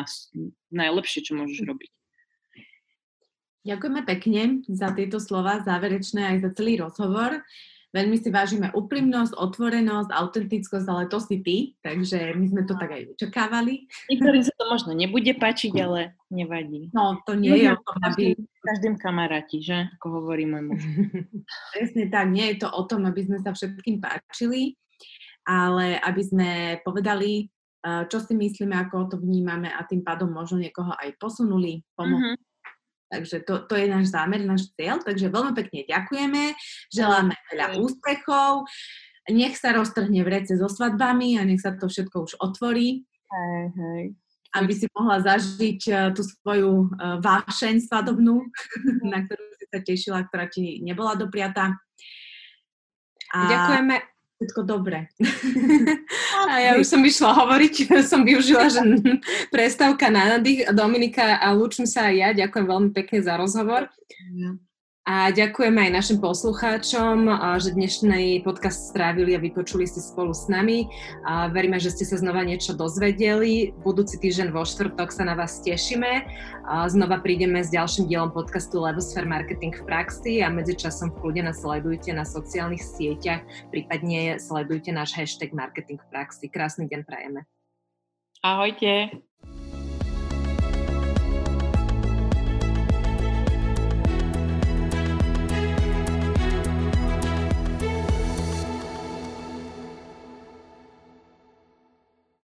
najlepšie, 0.75 1.23
čo 1.23 1.39
môžeš 1.39 1.63
robiť. 1.63 1.89
Ďakujeme 3.67 4.01
pekne 4.07 4.41
za 4.71 4.95
tieto 4.95 5.19
slova 5.19 5.59
záverečné 5.59 6.35
aj 6.35 6.37
za 6.39 6.49
celý 6.55 6.79
rozhovor. 6.79 7.43
Veľmi 7.95 8.19
si 8.19 8.27
vážime 8.27 8.67
úprimnosť, 8.75 9.39
otvorenosť, 9.39 10.11
autentickosť, 10.11 10.87
ale 10.91 11.07
to 11.07 11.23
si 11.23 11.39
ty, 11.39 11.57
takže 11.79 12.35
my 12.35 12.45
sme 12.51 12.61
to 12.67 12.75
tak 12.75 12.91
aj 12.91 13.03
očakávali. 13.15 13.87
Niektorým 14.11 14.43
sa 14.43 14.51
to 14.59 14.65
možno 14.67 14.91
nebude 14.91 15.31
páčiť, 15.39 15.73
ale 15.79 16.19
nevadí. 16.27 16.91
No, 16.91 17.23
to 17.23 17.39
nie 17.39 17.55
je 17.63 17.71
o 17.71 17.79
tom, 17.79 17.97
aby... 18.03 18.35
Každým 18.59 18.99
kamaráti, 18.99 19.63
že? 19.63 19.87
Ako 19.99 20.19
hovorí 20.19 20.43
môj 20.43 20.63
muž. 20.67 20.81
Presne 21.73 22.11
tak, 22.11 22.27
nie 22.27 22.51
je 22.51 22.67
to 22.67 22.67
o 22.67 22.83
tom, 22.83 23.07
aby 23.07 23.23
sme 23.23 23.39
sa 23.39 23.55
všetkým 23.55 24.03
páčili, 24.03 24.75
ale 25.47 25.95
aby 26.03 26.21
sme 26.27 26.49
povedali, 26.83 27.47
eh, 27.87 28.03
čo 28.11 28.19
si 28.19 28.35
myslíme, 28.35 28.75
ako 28.83 29.15
to 29.15 29.17
vnímame 29.17 29.71
a 29.71 29.79
tým 29.87 30.03
pádom 30.03 30.27
možno 30.27 30.59
niekoho 30.59 30.91
aj 30.91 31.15
posunuli, 31.15 31.87
pomohli. 31.95 32.35
Mm-hmm 32.35 32.47
Takže 33.07 33.47
to, 33.47 33.63
to 33.67 33.73
je 33.79 33.87
náš 33.87 34.11
zámer, 34.11 34.43
náš 34.43 34.67
cieľ. 34.75 34.99
Takže 34.99 35.31
veľmi 35.31 35.53
pekne 35.55 35.87
ďakujeme, 35.87 36.43
želáme 36.91 37.33
veľa 37.51 37.67
úspechov, 37.79 38.67
nech 39.31 39.55
sa 39.59 39.75
roztrhne 39.75 40.23
v 40.23 40.31
rece 40.31 40.55
so 40.55 40.67
svadbami 40.67 41.39
a 41.39 41.43
nech 41.43 41.59
sa 41.59 41.75
to 41.75 41.87
všetko 41.87 42.27
už 42.27 42.33
otvorí. 42.39 43.03
Hej, 43.27 43.63
hej. 43.75 44.03
Aby 44.55 44.73
si 44.75 44.87
mohla 44.95 45.19
zažiť 45.19 45.81
uh, 45.91 45.99
tú 46.15 46.23
svoju 46.23 46.87
uh, 46.95 47.19
vášeň 47.19 47.83
svadobnú, 47.83 48.47
na 49.11 49.27
ktorú 49.27 49.43
si 49.59 49.65
sa 49.67 49.79
tešila, 49.83 50.27
ktorá 50.31 50.47
ti 50.47 50.79
nebola 50.79 51.19
dopriata. 51.19 51.75
A... 53.35 53.39
Ďakujeme 53.51 54.16
všetko 54.37 54.61
dobre. 54.63 55.09
A 56.51 56.61
ja 56.61 56.71
už 56.77 56.85
som 56.85 57.01
išla 57.01 57.33
hovoriť, 57.33 57.73
som 58.11 58.21
využila, 58.21 58.69
že 58.69 58.81
prestávka 59.53 60.13
na 60.13 60.37
nádych. 60.37 60.69
Dominika 60.71 61.41
a 61.41 61.51
lúčim 61.51 61.89
sa 61.89 62.13
aj 62.13 62.15
ja. 62.15 62.29
Ďakujem 62.45 62.65
veľmi 62.69 62.89
pekne 62.93 63.19
za 63.25 63.33
rozhovor. 63.35 63.89
A 65.07 65.31
ďakujeme 65.31 65.87
aj 65.87 65.91
našim 66.03 66.19
poslucháčom, 66.19 67.31
že 67.63 67.71
dnešný 67.71 68.43
podcast 68.43 68.91
strávili 68.91 69.39
a 69.39 69.39
vypočuli 69.39 69.87
si 69.87 70.03
spolu 70.03 70.35
s 70.35 70.51
nami. 70.51 70.91
A 71.23 71.47
veríme, 71.47 71.79
že 71.79 71.95
ste 71.95 72.03
sa 72.03 72.19
znova 72.19 72.43
niečo 72.43 72.75
dozvedeli. 72.75 73.71
Budúci 73.87 74.19
týždeň 74.19 74.51
vo 74.51 74.67
štvrtok 74.67 75.07
sa 75.15 75.23
na 75.23 75.39
vás 75.39 75.63
tešíme. 75.63 76.27
A 76.67 76.91
znova 76.91 77.23
prídeme 77.23 77.63
s 77.63 77.71
ďalším 77.71 78.11
dielom 78.11 78.35
podcastu 78.35 78.83
Levosphere 78.83 79.23
Marketing 79.23 79.71
v 79.71 79.87
praxi 79.87 80.43
a 80.43 80.51
medzičasom 80.51 81.15
v 81.15 81.23
kľude 81.23 81.41
nás 81.47 81.63
sledujte 81.63 82.11
na 82.11 82.27
sociálnych 82.27 82.83
sieťach, 82.83 83.47
prípadne 83.71 84.43
sledujte 84.43 84.91
náš 84.91 85.15
hashtag 85.15 85.55
Marketing 85.55 86.03
v 86.03 86.07
praxi. 86.11 86.51
Krásny 86.51 86.91
deň 86.91 87.07
prajeme. 87.07 87.47
Ahojte. 88.43 89.23